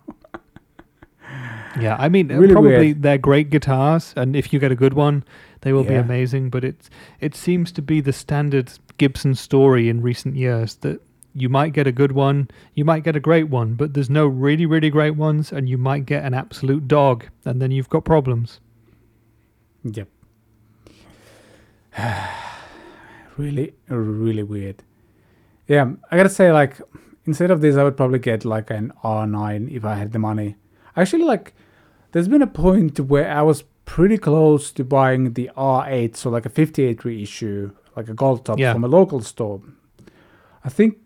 Yeah, 1.79 1.97
I 1.99 2.09
mean, 2.09 2.29
Really 2.29 2.53
probably 2.53 2.71
weird. 2.71 3.03
they're 3.03 3.19
great 3.19 3.51
guitars, 3.51 4.15
and 4.17 4.35
if 4.35 4.53
you 4.53 4.59
get 4.59 4.73
a 4.73 4.77
good 4.77 4.95
one, 4.95 5.25
they 5.61 5.73
will 5.73 5.85
be 5.85 5.95
amazing. 5.95 6.51
But 6.51 6.65
it's 6.65 6.91
it 7.21 7.35
seems 7.35 7.73
to 7.73 7.83
be 7.83 8.01
the 8.01 8.13
standard 8.13 8.73
Gibson 8.99 9.35
story 9.35 9.89
in 9.89 10.03
recent 10.03 10.37
years 10.37 10.77
that 10.77 11.01
you 11.35 11.49
might 11.49 11.73
get 11.73 11.87
a 11.87 11.93
good 11.93 12.13
one, 12.13 12.49
you 12.75 12.85
might 12.85 13.05
get 13.05 13.15
a 13.15 13.21
great 13.21 13.49
one, 13.49 13.75
but 13.75 13.95
there's 13.95 14.11
no 14.11 14.27
really 14.27 14.67
really 14.67 14.91
great 14.91 15.17
ones, 15.17 15.53
and 15.53 15.69
you 15.69 15.79
might 15.79 16.07
get 16.07 16.25
an 16.25 16.35
absolute 16.35 16.89
dog, 16.89 17.27
and 17.45 17.61
then 17.61 17.71
you've 17.71 17.89
got 17.89 18.05
problems. 18.05 18.61
Yep. 19.85 20.09
really, 23.37 23.75
really 23.89 24.43
weird. 24.43 24.83
Yeah, 25.67 25.93
I 26.11 26.17
gotta 26.17 26.29
say, 26.29 26.53
like, 26.53 26.81
instead 27.27 27.51
of 27.51 27.61
this, 27.61 27.77
I 27.77 27.85
would 27.85 27.97
probably 27.97 28.19
get 28.19 28.45
like 28.45 28.71
an 28.71 28.93
R9 29.05 29.71
if 29.71 29.85
I 29.85 29.95
had 29.95 30.13
the 30.13 30.19
money. 30.19 30.57
Actually, 30.97 31.25
like, 31.25 31.55
there's 32.13 32.29
been 32.29 32.43
a 32.43 32.47
point 32.47 32.99
where 33.01 33.31
I 33.31 33.43
was 33.43 33.65
pretty 33.89 34.18
close 34.18 34.70
to 34.72 34.84
buying 34.84 35.32
the 35.32 35.51
R8, 35.57 36.14
so 36.14 36.28
like 36.30 36.45
a 36.47 36.51
58 36.51 37.05
reissue, 37.05 37.70
like 37.97 38.09
a 38.11 38.14
gold 38.14 38.45
top 38.45 38.59
Yeah. 38.59 38.72
from 38.74 38.84
a 38.84 38.89
local 38.89 39.20
store. 39.22 39.61
I 40.64 40.68
think 40.68 40.99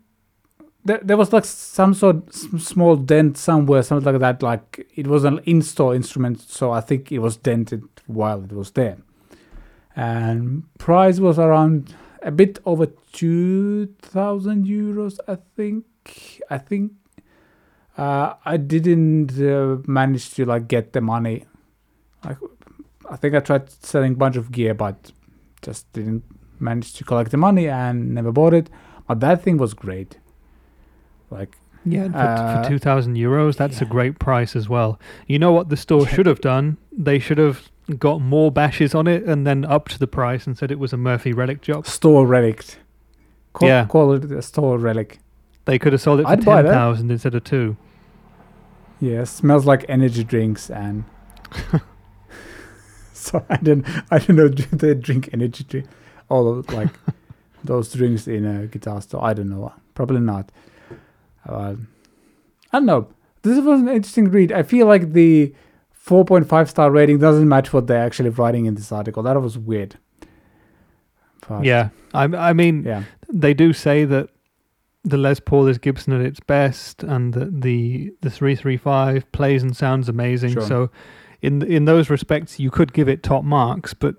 there, 0.85 0.99
there 1.01 1.15
was 1.17 1.31
like 1.31 1.45
some 1.45 1.93
sort 1.93 2.27
s- 2.27 2.47
small 2.61 2.97
dent 2.97 3.37
somewhere, 3.37 3.83
something 3.83 4.11
like 4.11 4.19
that. 4.19 4.43
Like 4.43 4.85
it 4.95 5.07
was 5.07 5.23
an 5.23 5.39
in-store 5.45 5.95
instrument, 5.95 6.41
so 6.41 6.71
I 6.71 6.81
think 6.81 7.11
it 7.11 7.19
was 7.19 7.37
dented 7.37 7.83
while 8.07 8.43
it 8.43 8.51
was 8.51 8.71
there. 8.71 8.97
And 9.95 10.63
price 10.77 11.19
was 11.19 11.37
around 11.39 11.95
a 12.21 12.31
bit 12.31 12.59
over 12.65 12.87
two 13.11 13.87
thousand 14.01 14.65
euros, 14.65 15.19
I 15.27 15.37
think. 15.55 15.85
I 16.49 16.57
think 16.57 16.91
uh, 17.97 18.33
I 18.43 18.57
didn't 18.57 19.39
uh, 19.39 19.77
manage 19.87 20.33
to 20.35 20.45
like 20.45 20.67
get 20.67 20.91
the 20.93 21.01
money. 21.01 21.45
Like, 22.25 22.37
I 23.09 23.15
think 23.15 23.35
I 23.35 23.39
tried 23.39 23.69
selling 23.69 24.13
a 24.13 24.15
bunch 24.15 24.35
of 24.35 24.51
gear, 24.51 24.73
but 24.73 25.11
just 25.61 25.91
didn't 25.93 26.23
manage 26.59 26.93
to 26.93 27.03
collect 27.03 27.31
the 27.31 27.37
money 27.37 27.67
and 27.67 28.13
never 28.13 28.31
bought 28.31 28.53
it. 28.53 28.69
But 29.07 29.19
that 29.19 29.41
thing 29.43 29.57
was 29.57 29.73
great. 29.73 30.17
Like 31.29 31.57
Yeah, 31.85 32.03
and 32.05 32.13
for, 32.13 32.19
Uh, 32.19 32.63
for 32.63 32.69
two 32.69 32.79
thousand 32.79 33.15
euros, 33.17 33.57
that's 33.57 33.81
a 33.81 33.85
great 33.85 34.19
price 34.19 34.55
as 34.55 34.69
well. 34.69 34.99
You 35.27 35.39
know 35.39 35.51
what 35.51 35.69
the 35.69 35.77
store 35.77 36.07
should 36.07 36.25
have 36.25 36.39
done? 36.41 36.77
They 36.97 37.19
should 37.19 37.37
have 37.37 37.69
got 37.99 38.21
more 38.21 38.49
bashes 38.51 38.95
on 38.95 39.07
it 39.07 39.23
and 39.25 39.45
then 39.45 39.65
upped 39.65 39.99
the 39.99 40.07
price 40.07 40.47
and 40.47 40.57
said 40.57 40.71
it 40.71 40.79
was 40.79 40.93
a 40.93 40.97
Murphy 40.97 41.33
relic 41.33 41.61
job. 41.61 41.85
store 41.85 42.25
relic. 42.25 42.63
Call, 43.51 43.67
Yeah. 43.67 43.85
call 43.85 44.13
it 44.13 44.31
a 44.31 44.41
store 44.41 44.77
relic. 44.77 45.19
They 45.65 45.77
could 45.77 45.91
have 45.93 46.01
sold 46.01 46.19
it 46.21 46.23
for 46.23 46.29
I'd 46.29 46.41
ten 46.43 46.65
thousand 46.65 47.11
instead 47.11 47.35
of 47.35 47.43
two. 47.43 47.75
Yeah, 49.01 49.25
smells 49.25 49.65
like 49.65 49.85
energy 49.89 50.23
drinks 50.23 50.69
and. 50.69 51.03
so 53.29 53.45
I 53.49 53.57
don't, 53.57 53.85
I 54.11 54.19
don't 54.19 54.35
know. 54.35 54.47
Do 54.59 54.63
they 54.71 54.93
drink 54.93 55.29
energy 55.33 55.63
drink? 55.63 55.87
All 56.29 56.47
of 56.47 56.71
like 56.73 56.89
those 57.63 57.91
drinks 57.93 58.27
in 58.27 58.45
a 58.45 58.67
guitar 58.67 59.01
store? 59.01 59.23
I 59.23 59.33
don't 59.33 59.49
know. 59.49 59.71
Probably 59.93 60.19
not. 60.21 60.51
Uh, 61.47 61.75
I 62.71 62.77
don't 62.77 62.85
know. 62.85 63.07
This 63.43 63.59
was 63.63 63.81
an 63.81 63.89
interesting 63.89 64.29
read. 64.31 64.51
I 64.51 64.63
feel 64.63 64.87
like 64.87 65.13
the 65.13 65.53
4.5 66.07 66.69
star 66.69 66.89
rating 66.91 67.19
doesn't 67.19 67.47
match 67.47 67.73
what 67.73 67.87
they're 67.87 68.01
actually 68.03 68.29
writing 68.29 68.65
in 68.65 68.75
this 68.75 68.91
article. 68.91 69.21
That 69.23 69.41
was 69.41 69.57
weird. 69.57 69.97
But, 71.47 71.65
Yeah, 71.65 71.89
I, 72.13 72.23
I 72.23 72.53
mean, 72.53 72.83
Yeah. 72.83 73.03
they 73.31 73.53
do 73.53 73.73
say 73.73 74.05
that 74.05 74.29
the 75.03 75.17
Les 75.17 75.39
Paul 75.41 75.67
is 75.67 75.77
Gibson 75.77 76.13
at 76.13 76.21
its 76.21 76.39
best, 76.39 77.03
and 77.03 77.33
that 77.33 77.61
the 77.61 78.13
the 78.21 78.29
three 78.29 78.55
three 78.55 78.77
five 78.77 79.29
plays 79.33 79.61
and 79.61 79.75
sounds 79.75 80.07
amazing. 80.07 80.53
Sure. 80.53 80.61
So, 80.61 80.89
in 81.43 81.61
in 81.61 81.85
those 81.85 82.09
respects, 82.09 82.59
you 82.59 82.71
could 82.71 82.93
give 82.93 83.07
it 83.07 83.21
top 83.21 83.43
marks. 83.43 83.93
But 83.93 84.15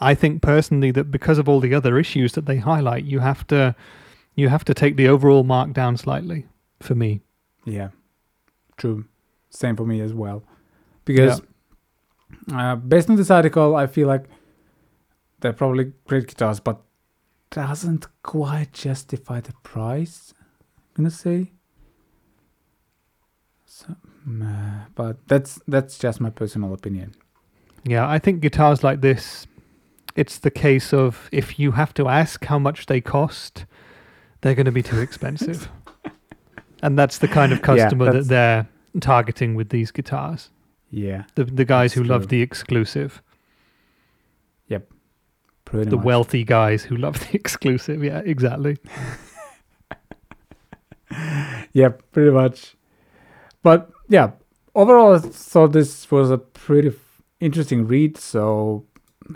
I 0.00 0.14
think 0.14 0.42
personally 0.42 0.90
that 0.92 1.10
because 1.10 1.38
of 1.38 1.48
all 1.48 1.60
the 1.60 1.74
other 1.74 1.98
issues 1.98 2.32
that 2.32 2.46
they 2.46 2.56
highlight, 2.56 3.04
you 3.04 3.20
have 3.20 3.46
to 3.48 3.76
you 4.34 4.48
have 4.48 4.64
to 4.64 4.74
take 4.74 4.96
the 4.96 5.06
overall 5.06 5.44
mark 5.44 5.72
down 5.72 5.96
slightly. 5.96 6.46
For 6.80 6.94
me, 6.94 7.20
Yeah, 7.66 7.90
true. 8.78 9.04
Same 9.50 9.76
for 9.76 9.84
me 9.84 10.00
as 10.00 10.14
well. 10.14 10.42
Because 11.04 11.42
uh, 12.50 12.76
based 12.76 13.10
on 13.10 13.16
this 13.16 13.30
article, 13.30 13.76
I 13.76 13.86
feel 13.86 14.08
like 14.08 14.24
they're 15.40 15.52
probably 15.52 15.92
great 16.06 16.26
guitars, 16.26 16.58
but 16.58 16.80
doesn't 17.50 18.06
quite 18.22 18.72
justify 18.72 19.40
the 19.40 19.52
price. 19.62 20.32
I'm 20.96 21.04
gonna 21.04 21.10
say. 21.10 21.52
But 24.94 25.16
that's 25.28 25.60
that's 25.68 25.98
just 25.98 26.20
my 26.20 26.30
personal 26.30 26.72
opinion. 26.72 27.14
yeah, 27.84 28.08
I 28.08 28.18
think 28.18 28.40
guitars 28.40 28.82
like 28.84 29.00
this, 29.00 29.46
it's 30.16 30.38
the 30.38 30.50
case 30.50 30.92
of 30.92 31.28
if 31.32 31.58
you 31.58 31.72
have 31.72 31.92
to 31.94 32.08
ask 32.08 32.44
how 32.44 32.58
much 32.58 32.86
they 32.86 33.00
cost, 33.00 33.64
they're 34.40 34.54
going 34.54 34.66
to 34.66 34.72
be 34.72 34.82
too 34.82 35.00
expensive. 35.08 35.68
and 36.82 36.98
that's 36.98 37.18
the 37.18 37.28
kind 37.28 37.52
of 37.52 37.58
Yeah, 37.58 37.64
customer 37.64 38.12
that 38.12 38.28
they're 38.28 38.66
targeting 39.00 39.54
with 39.54 39.68
these 39.70 39.90
guitars. 39.92 40.50
Yeah, 40.90 41.24
The 41.36 41.44
the 41.44 41.64
guys 41.64 41.92
who 41.94 42.02
love 42.04 42.28
the 42.28 42.42
exclusive. 42.42 43.22
Yep, 44.68 44.90
Pretty 45.64 45.90
the 45.90 45.96
much. 45.96 46.04
wealthy 46.04 46.44
guys 46.44 46.82
who 46.84 46.96
love 46.96 47.18
the 47.20 47.34
exclusive. 47.40 48.02
Yeah, 48.04 48.22
exactly. 48.24 48.76
Yeah, 51.72 51.90
pretty 52.12 52.30
much. 52.30 52.76
But 53.62 53.90
yeah, 54.10 54.32
overall, 54.74 55.14
I 55.14 55.18
thought 55.20 55.72
this 55.72 56.10
was 56.10 56.30
a 56.30 56.36
pretty 56.38 56.88
f- 56.88 57.22
interesting 57.40 57.86
read. 57.86 58.18
So 58.18 58.84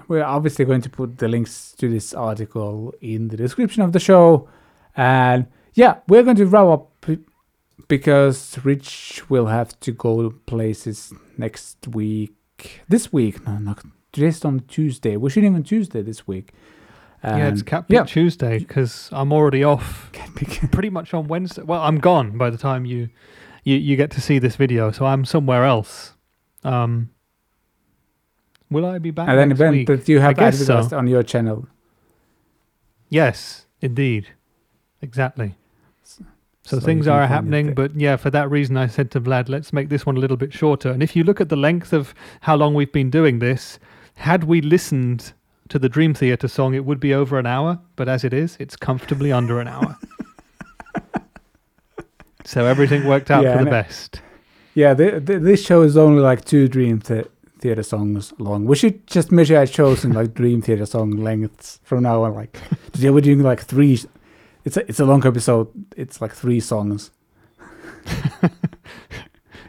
we're 0.08 0.22
obviously 0.24 0.64
going 0.66 0.82
to 0.82 0.90
put 0.90 1.18
the 1.18 1.28
links 1.28 1.72
to 1.78 1.88
this 1.88 2.12
article 2.12 2.92
in 3.00 3.28
the 3.28 3.36
description 3.38 3.82
of 3.82 3.92
the 3.92 4.00
show. 4.00 4.48
And 4.96 5.46
yeah, 5.74 6.00
we're 6.08 6.22
going 6.22 6.36
to 6.36 6.46
wrap 6.46 6.66
up 6.66 6.90
because 7.88 8.58
Rich 8.64 9.22
will 9.28 9.46
have 9.46 9.78
to 9.80 9.92
go 9.92 10.30
places 10.46 11.12
next 11.36 11.88
week. 11.88 12.32
This 12.88 13.12
week, 13.12 13.44
no, 13.46 13.58
not 13.58 13.82
just 14.12 14.44
on 14.46 14.60
Tuesday. 14.68 15.16
We're 15.16 15.30
shooting 15.30 15.54
on 15.54 15.62
Tuesday 15.64 16.02
this 16.02 16.26
week. 16.26 16.52
yeah, 17.22 17.48
it's 17.48 17.60
And- 17.60 17.66
Cat 17.66 17.84
yeah. 17.88 18.04
Tuesday 18.04 18.58
because 18.58 19.08
I'm 19.12 19.32
already 19.32 19.64
off 19.64 20.10
pretty 20.72 20.90
much 20.90 21.12
on 21.14 21.26
Wednesday. 21.28 21.62
Well, 21.62 21.82
I'm 21.82 21.98
gone 21.98 22.38
by 22.38 22.50
the 22.50 22.58
time 22.58 22.84
you 22.84 23.08
you, 23.64 23.76
you 23.76 23.96
get 23.96 24.10
to 24.12 24.20
see 24.20 24.38
this 24.38 24.56
video, 24.56 24.90
so 24.92 25.06
I'm 25.06 25.24
somewhere 25.24 25.64
else. 25.64 26.12
Um, 26.62 27.10
will 28.70 28.86
I 28.86 28.98
be 28.98 29.10
back 29.10 29.28
and 29.28 29.38
then 29.38 29.48
next 29.48 29.60
event 29.60 29.76
week? 29.76 29.86
that 29.88 30.08
you 30.08 30.20
have 30.20 30.36
guess 30.36 30.58
so. 30.58 30.74
advertised 30.74 30.92
on 30.92 31.06
your 31.06 31.22
channel. 31.22 31.66
Yes, 33.08 33.66
indeed, 33.80 34.28
exactly. 35.00 35.56
So, 36.02 36.24
So 36.62 36.80
things 36.80 37.06
are 37.06 37.26
happening, 37.26 37.74
but 37.74 37.94
yeah, 37.94 38.16
for 38.16 38.30
that 38.30 38.50
reason, 38.50 38.76
I 38.76 38.86
said 38.86 39.10
to 39.12 39.20
Vlad, 39.20 39.48
let's 39.48 39.72
make 39.72 39.88
this 39.88 40.06
one 40.06 40.16
a 40.16 40.20
little 40.20 40.36
bit 40.38 40.52
shorter. 40.52 40.90
And 40.90 41.02
if 41.02 41.14
you 41.14 41.24
look 41.24 41.40
at 41.40 41.48
the 41.50 41.56
length 41.56 41.92
of 41.92 42.14
how 42.40 42.56
long 42.56 42.74
we've 42.74 42.92
been 42.92 43.10
doing 43.10 43.38
this, 43.38 43.78
had 44.16 44.44
we 44.44 44.60
listened 44.60 45.34
to 45.68 45.78
the 45.78 45.88
Dream 45.88 46.14
Theater 46.14 46.48
song, 46.48 46.74
it 46.74 46.84
would 46.84 47.00
be 47.00 47.12
over 47.12 47.38
an 47.38 47.46
hour. 47.46 47.80
But 47.96 48.08
as 48.08 48.24
it 48.24 48.32
is, 48.32 48.56
it's 48.58 48.76
comfortably 48.76 49.30
under 49.32 49.60
an 49.60 49.68
hour. 49.68 49.98
so 52.44 52.64
everything 52.66 53.04
worked 53.06 53.30
out 53.30 53.42
Yeah, 53.44 53.52
for 53.52 53.56
the 53.56 53.58
and 53.60 53.68
it- 53.68 53.70
best. 53.70 54.20
Yeah, 54.76 54.92
the, 54.92 55.20
the, 55.20 55.38
this 55.38 55.64
show 55.64 55.82
is 55.82 55.96
only 55.96 56.20
like 56.20 56.44
two 56.44 56.66
Dream 56.68 56.98
the- 57.00 57.28
Theater 57.60 57.82
songs 57.82 58.32
long. 58.38 58.64
We 58.66 58.76
should 58.76 59.06
just 59.06 59.30
measure 59.32 59.56
our 59.56 59.66
shows 59.66 60.04
in 60.04 60.12
like 60.12 60.34
Dream 60.34 60.60
Theater 60.60 60.84
song 60.84 61.12
lengths 61.12 61.80
from 61.84 62.02
now 62.02 62.24
on. 62.24 62.34
Like 62.34 62.58
today 62.92 63.10
we're 63.10 63.20
doing 63.22 63.42
like 63.42 63.60
three. 63.62 63.98
It's 64.64 64.76
a 64.76 64.86
it's 64.88 65.00
a 65.00 65.04
long 65.06 65.24
episode. 65.26 65.68
It's 65.96 66.20
like 66.20 66.32
three 66.32 66.60
songs. 66.60 67.10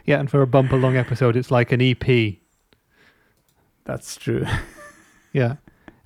Yeah, 0.04 0.20
and 0.20 0.30
for 0.30 0.40
a 0.40 0.46
bumper 0.46 0.76
long 0.76 0.96
episode, 0.96 1.34
it's 1.36 1.50
like 1.50 1.72
an 1.72 1.80
EP. 1.82 2.36
That's 3.84 4.16
true. 4.16 4.44
Yeah. 5.32 5.56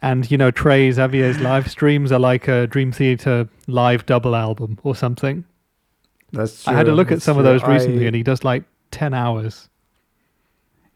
And, 0.02 0.28
you 0.28 0.36
know, 0.36 0.50
Trey 0.50 0.90
Xavier's 0.90 1.38
live 1.38 1.70
streams 1.70 2.10
are 2.10 2.18
like 2.18 2.48
a 2.48 2.66
Dream 2.66 2.90
Theater 2.90 3.48
live 3.68 4.04
double 4.06 4.34
album 4.34 4.76
or 4.82 4.96
something. 4.96 5.44
That's 6.32 6.64
true. 6.64 6.72
I 6.72 6.76
had 6.76 6.88
a 6.88 6.92
look 6.94 7.08
at 7.08 7.16
That's 7.16 7.24
some 7.24 7.38
of 7.38 7.44
those 7.44 7.62
recently, 7.64 8.04
I- 8.04 8.06
and 8.08 8.16
he 8.16 8.22
does 8.22 8.44
like 8.44 8.64
10 8.90 9.14
hours. 9.14 9.68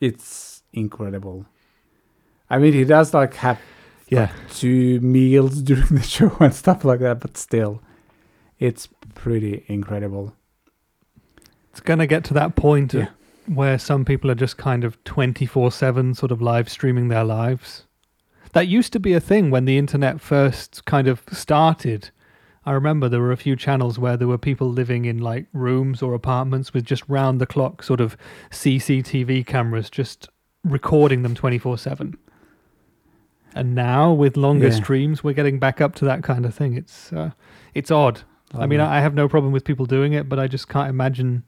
it's 0.00 0.62
incredible. 0.72 1.46
I 2.50 2.58
mean, 2.58 2.72
he 2.72 2.84
does 2.84 3.14
like 3.14 3.34
have 3.34 3.58
Yeah. 4.08 4.30
two 4.50 5.00
meals 5.00 5.62
during 5.68 5.86
the 5.88 6.02
show 6.02 6.36
and 6.40 6.52
stuff 6.54 6.84
like 6.84 7.00
that, 7.00 7.20
but 7.20 7.36
still, 7.36 7.80
it's 8.58 8.88
pretty 9.14 9.64
incredible. 9.68 10.34
It's 11.70 11.80
going 11.80 11.98
to 12.00 12.06
get 12.06 12.24
to 12.24 12.34
that 12.34 12.54
point 12.54 12.92
Yeah. 12.94 13.08
where 13.46 13.78
some 13.78 14.04
people 14.04 14.30
are 14.30 14.34
just 14.36 14.56
kind 14.58 14.84
of 14.84 15.02
24 15.04 15.72
7 15.72 16.14
sort 16.14 16.30
of 16.32 16.42
live 16.42 16.68
streaming 16.68 17.08
their 17.08 17.24
lives. 17.24 17.84
That 18.52 18.68
used 18.68 18.92
to 18.92 19.00
be 19.00 19.14
a 19.14 19.20
thing 19.20 19.50
when 19.50 19.64
the 19.64 19.78
internet 19.78 20.20
first 20.20 20.84
kind 20.84 21.08
of 21.08 21.22
started. 21.32 22.10
I 22.66 22.72
remember 22.72 23.08
there 23.08 23.20
were 23.20 23.32
a 23.32 23.36
few 23.36 23.56
channels 23.56 23.98
where 23.98 24.16
there 24.16 24.28
were 24.28 24.38
people 24.38 24.68
living 24.70 25.04
in 25.04 25.18
like 25.18 25.46
rooms 25.52 26.02
or 26.02 26.14
apartments 26.14 26.72
with 26.72 26.84
just 26.84 27.02
round 27.08 27.40
the 27.40 27.46
clock 27.46 27.82
sort 27.82 28.00
of 28.00 28.16
CCTV 28.50 29.44
cameras 29.46 29.90
just 29.90 30.28
recording 30.64 31.22
them 31.22 31.34
24 31.34 31.76
7. 31.78 32.16
And 33.54 33.74
now 33.74 34.12
with 34.12 34.36
longer 34.36 34.68
Yeah. 34.68 34.72
streams, 34.74 35.22
we're 35.22 35.34
getting 35.34 35.58
back 35.58 35.80
up 35.80 35.94
to 35.96 36.04
that 36.06 36.22
kind 36.22 36.44
of 36.46 36.54
thing. 36.54 36.74
It's 36.74 37.12
uh, 37.12 37.30
it's 37.74 37.90
odd. 37.90 38.22
I 38.56 38.66
mean, 38.66 38.80
I 38.80 38.98
I 38.98 39.00
have 39.00 39.14
no 39.14 39.28
problem 39.28 39.52
with 39.52 39.64
people 39.64 39.84
doing 39.86 40.12
it, 40.12 40.28
but 40.28 40.38
I 40.38 40.46
just 40.46 40.68
can't 40.68 40.88
imagine 40.88 41.42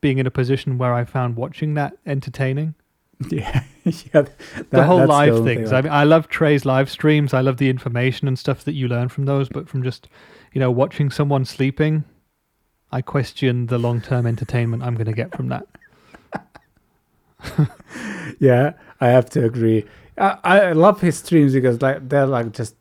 being 0.00 0.18
in 0.18 0.26
a 0.26 0.30
position 0.30 0.78
where 0.78 0.92
I 0.94 1.04
found 1.04 1.36
watching 1.36 1.74
that 1.74 1.94
entertaining. 2.06 2.74
yeah, 3.30 3.64
yeah. 3.84 4.24
the 4.70 4.84
whole 4.84 4.98
that's 4.98 5.08
the 5.08 5.12
live 5.12 5.44
things. 5.44 5.68
thing, 5.70 5.76
I 5.78 5.82
mean, 5.82 5.92
I 5.92 6.04
love 6.04 6.28
Trey's 6.28 6.64
live 6.64 6.90
streams. 6.90 7.34
I 7.34 7.40
love 7.40 7.58
the 7.58 7.68
information 7.68 8.26
and 8.28 8.38
stuff 8.38 8.64
that 8.64 8.72
you 8.72 8.88
learn 8.88 9.08
from 9.08 9.26
those. 9.26 9.48
But 9.48 9.68
from 9.68 9.82
just, 9.82 10.08
you 10.52 10.60
know, 10.60 10.70
watching 10.70 11.10
someone 11.10 11.44
sleeping, 11.44 12.04
I 12.90 13.02
question 13.02 13.66
the 13.66 13.78
long 13.78 14.00
term 14.00 14.26
entertainment 14.26 14.82
I'm 14.82 14.94
going 14.94 15.06
to 15.06 15.12
get 15.12 15.36
from 15.36 15.48
that. 15.48 15.66
yeah, 18.38 18.72
I 19.00 19.08
have 19.08 19.28
to 19.30 19.44
agree. 19.44 19.84
I, 20.18 20.38
I 20.44 20.72
love 20.72 21.00
his 21.00 21.18
streams 21.18 21.52
because 21.52 21.80
like 21.82 22.08
they're 22.08 22.26
like 22.26 22.52
just 22.52 22.74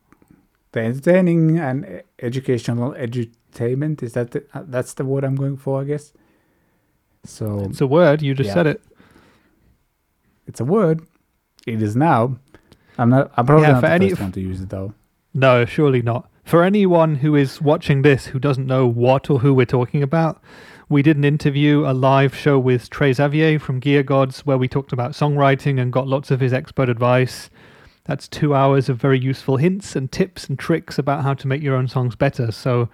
the 0.71 0.81
entertaining 0.81 1.57
and 1.57 2.03
educational 2.21 2.93
edutainment. 2.93 4.03
Is 4.03 4.13
that 4.13 4.31
the, 4.31 4.45
uh, 4.53 4.63
that's 4.67 4.93
the 4.93 5.05
word 5.05 5.23
I'm 5.23 5.35
going 5.35 5.57
for? 5.57 5.81
I 5.81 5.85
guess. 5.85 6.13
So 7.25 7.65
It's 7.69 7.81
a 7.81 7.87
word. 7.87 8.21
You 8.21 8.33
just 8.33 8.47
Yeah. 8.47 8.53
said 8.53 8.67
it. 8.67 8.81
It's 10.49 10.59
a 10.59 10.65
word. 10.65 11.01
It 11.67 11.81
is 11.81 11.95
now. 11.95 12.37
I'm 12.97 13.09
not. 13.09 13.31
I'm 13.37 13.45
probably 13.45 13.67
Yeah, 13.67 13.73
not 13.73 13.81
for 13.81 13.87
the 13.87 13.93
any- 13.93 14.09
first 14.09 14.21
one 14.21 14.31
to 14.33 14.41
use 14.41 14.61
it 14.61 14.69
though. 14.69 14.93
No, 15.33 15.63
surely 15.65 16.01
not. 16.01 16.27
For 16.43 16.63
anyone 16.63 17.15
who 17.15 17.35
is 17.35 17.61
watching 17.61 18.01
this 18.01 18.25
who 18.27 18.39
doesn't 18.39 18.65
know 18.65 18.87
what 18.87 19.29
or 19.29 19.39
who 19.39 19.53
we're 19.53 19.67
talking 19.67 20.01
about, 20.01 20.41
we 20.89 21.03
did 21.03 21.15
an 21.15 21.23
interview, 21.23 21.85
a 21.85 21.93
live 21.93 22.33
show 22.35 22.57
with 22.57 22.89
Trey 22.89 23.13
Xavier 23.13 23.59
from 23.59 23.79
Gear 23.79 24.01
Gods, 24.01 24.45
where 24.47 24.57
we 24.57 24.67
talked 24.67 24.91
about 24.91 25.11
songwriting 25.11 25.79
and 25.79 25.93
got 25.93 26.07
lots 26.07 26.31
of 26.31 26.39
his 26.39 26.51
expert 26.51 26.89
advice. 26.89 27.51
That's 28.05 28.27
two 28.27 28.55
hours 28.55 28.89
of 28.89 28.97
very 28.97 29.19
useful 29.19 29.57
hints 29.57 29.95
and 29.95 30.11
tips 30.11 30.47
and 30.49 30.57
tricks 30.57 30.97
about 30.97 31.21
how 31.23 31.35
to 31.35 31.47
make 31.47 31.61
your 31.61 31.75
own 31.75 31.87
songs 31.87 32.15
better. 32.15 32.51
So 32.51 32.89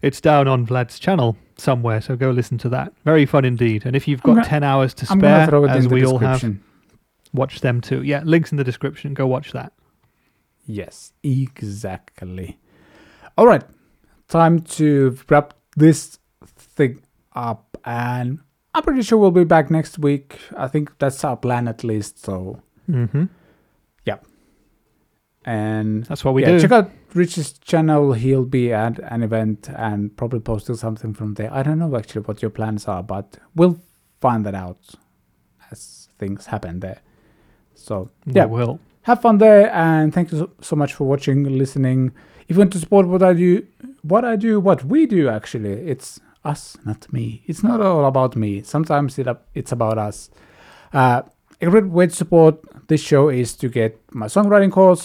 it's 0.00 0.20
down 0.22 0.48
on 0.48 0.64
Vlad's 0.66 0.98
channel 0.98 1.36
somewhere, 1.58 2.00
so 2.00 2.16
go 2.16 2.30
listen 2.30 2.56
to 2.58 2.70
that. 2.70 2.94
Very 3.04 3.26
fun 3.26 3.44
indeed. 3.44 3.84
And 3.84 3.94
if 3.94 4.08
you've 4.08 4.22
got 4.22 4.36
gonna- 4.36 4.46
10 4.46 4.62
hours 4.62 4.94
to 4.94 5.04
spare, 5.06 5.54
as 5.68 5.88
we 5.88 6.06
all 6.06 6.18
have. 6.18 6.42
Watch 7.36 7.60
them 7.60 7.80
too. 7.80 8.02
Yeah, 8.02 8.22
links 8.24 8.50
in 8.50 8.58
the 8.58 8.64
description. 8.64 9.14
Go 9.14 9.26
watch 9.26 9.52
that. 9.52 9.72
Yes, 10.66 11.12
exactly. 11.22 12.58
All 13.38 13.46
right, 13.46 13.62
time 14.28 14.60
to 14.62 15.16
wrap 15.28 15.54
this 15.76 16.18
thing 16.44 17.02
up, 17.34 17.78
and 17.84 18.40
I'm 18.74 18.82
pretty 18.82 19.02
sure 19.02 19.18
we'll 19.18 19.30
be 19.30 19.44
back 19.44 19.70
next 19.70 19.98
week. 19.98 20.38
I 20.56 20.66
think 20.68 20.98
that's 20.98 21.22
our 21.22 21.36
plan 21.36 21.68
at 21.68 21.84
least. 21.84 22.18
So, 22.24 22.62
hmm 22.86 23.24
yeah, 24.04 24.18
and 25.44 26.04
That's 26.06 26.24
what 26.24 26.34
we 26.34 26.42
yeah, 26.42 26.52
do. 26.52 26.60
check 26.60 26.72
out 26.72 26.90
Rich's 27.14 27.52
channel. 27.58 28.12
He'll 28.14 28.44
be 28.44 28.72
at 28.72 28.98
an 28.98 29.22
event 29.22 29.68
and 29.74 30.16
probably 30.16 30.40
posting 30.40 30.76
something 30.76 31.14
from 31.14 31.34
there. 31.34 31.52
I 31.52 31.62
don't 31.62 31.78
know 31.78 31.96
actually 31.96 32.22
what 32.22 32.42
your 32.42 32.50
plans 32.50 32.86
are, 32.88 33.02
but 33.02 33.38
we'll 33.54 33.80
find 34.20 34.44
that 34.46 34.54
out 34.54 34.78
as 35.70 36.08
things 36.18 36.46
happen 36.46 36.80
there. 36.80 37.00
So, 37.86 37.94
yeah, 38.38 38.46
We 38.46 38.58
will. 38.60 38.78
have 39.02 39.20
fun 39.26 39.38
there 39.38 39.64
and 39.72 40.12
thank 40.14 40.32
you 40.32 40.38
so, 40.42 40.46
so 40.60 40.74
much 40.82 40.92
for 40.94 41.04
watching 41.12 41.38
listening. 41.62 42.00
If 42.48 42.56
you 42.56 42.60
want 42.62 42.72
to 42.76 42.80
support 42.84 43.04
what 43.12 43.22
i 43.30 43.32
do 43.44 43.50
what 44.12 44.24
i 44.32 44.34
do 44.48 44.52
what 44.68 44.80
we 44.92 45.00
do 45.16 45.22
actually 45.38 45.74
it's 45.92 46.08
us 46.52 46.62
not 46.88 47.00
me. 47.16 47.42
It's 47.50 47.62
not 47.68 47.78
all 47.80 48.04
about 48.12 48.32
me. 48.44 48.50
Sometimes 48.74 49.10
it, 49.20 49.26
it's 49.60 49.72
about 49.78 49.98
us. 50.08 50.30
Uh, 50.92 51.22
a 51.60 51.66
great 51.72 51.86
way 51.98 52.06
to 52.06 52.14
support 52.22 52.54
this 52.90 53.02
show 53.10 53.24
is 53.42 53.48
to 53.62 53.66
get 53.68 53.90
my 54.12 54.26
songwriting 54.26 54.72
course. 54.78 55.04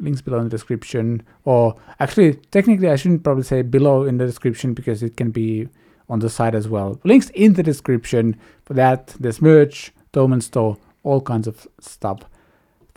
Links 0.00 0.22
below 0.26 0.38
in 0.38 0.44
the 0.44 0.50
description. 0.58 1.22
Or 1.44 1.62
actually 2.02 2.30
technically 2.56 2.88
i 2.90 2.96
shouldn't 2.96 3.22
probably 3.26 3.46
say 3.52 3.62
below 3.62 3.96
in 4.10 4.18
the 4.18 4.26
description 4.26 4.68
because 4.74 5.02
it 5.08 5.16
can 5.20 5.30
be 5.42 5.68
on 6.08 6.18
the 6.20 6.30
side 6.38 6.54
as 6.60 6.66
well. 6.74 6.90
Links 7.04 7.30
in 7.44 7.50
the 7.54 7.62
description 7.72 8.24
for 8.66 8.74
that. 8.74 9.02
There's 9.20 9.40
merch 9.42 9.92
domain 10.12 10.40
store 10.40 10.76
all 11.08 11.20
kinds 11.20 11.46
of 11.48 11.66
stuff 11.80 12.20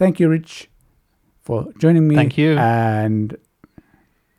thank 0.01 0.19
you, 0.19 0.27
Rich, 0.29 0.67
for 1.41 1.71
joining 1.77 2.07
me. 2.07 2.15
Thank 2.15 2.37
you. 2.37 2.57
And 2.57 3.37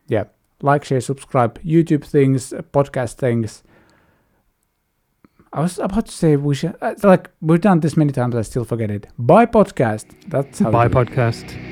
yeah, 0.08 0.24
like, 0.60 0.84
share, 0.84 1.00
subscribe, 1.00 1.62
YouTube 1.62 2.04
things, 2.04 2.52
uh, 2.52 2.62
podcast 2.62 3.14
things. 3.14 3.62
I 5.52 5.60
was 5.60 5.78
about 5.78 6.06
to 6.06 6.12
say 6.12 6.36
we 6.36 6.54
should 6.54 6.74
uh, 6.80 6.94
like 7.02 7.30
we've 7.42 7.60
done 7.60 7.80
this 7.80 7.96
many 7.96 8.10
times. 8.10 8.34
I 8.34 8.42
still 8.42 8.64
forget 8.64 8.90
it. 8.90 9.06
Bye 9.18 9.46
podcast. 9.46 10.06
That's 10.28 10.60
how. 10.60 10.70
Do 10.70 10.88
podcast. 10.88 11.71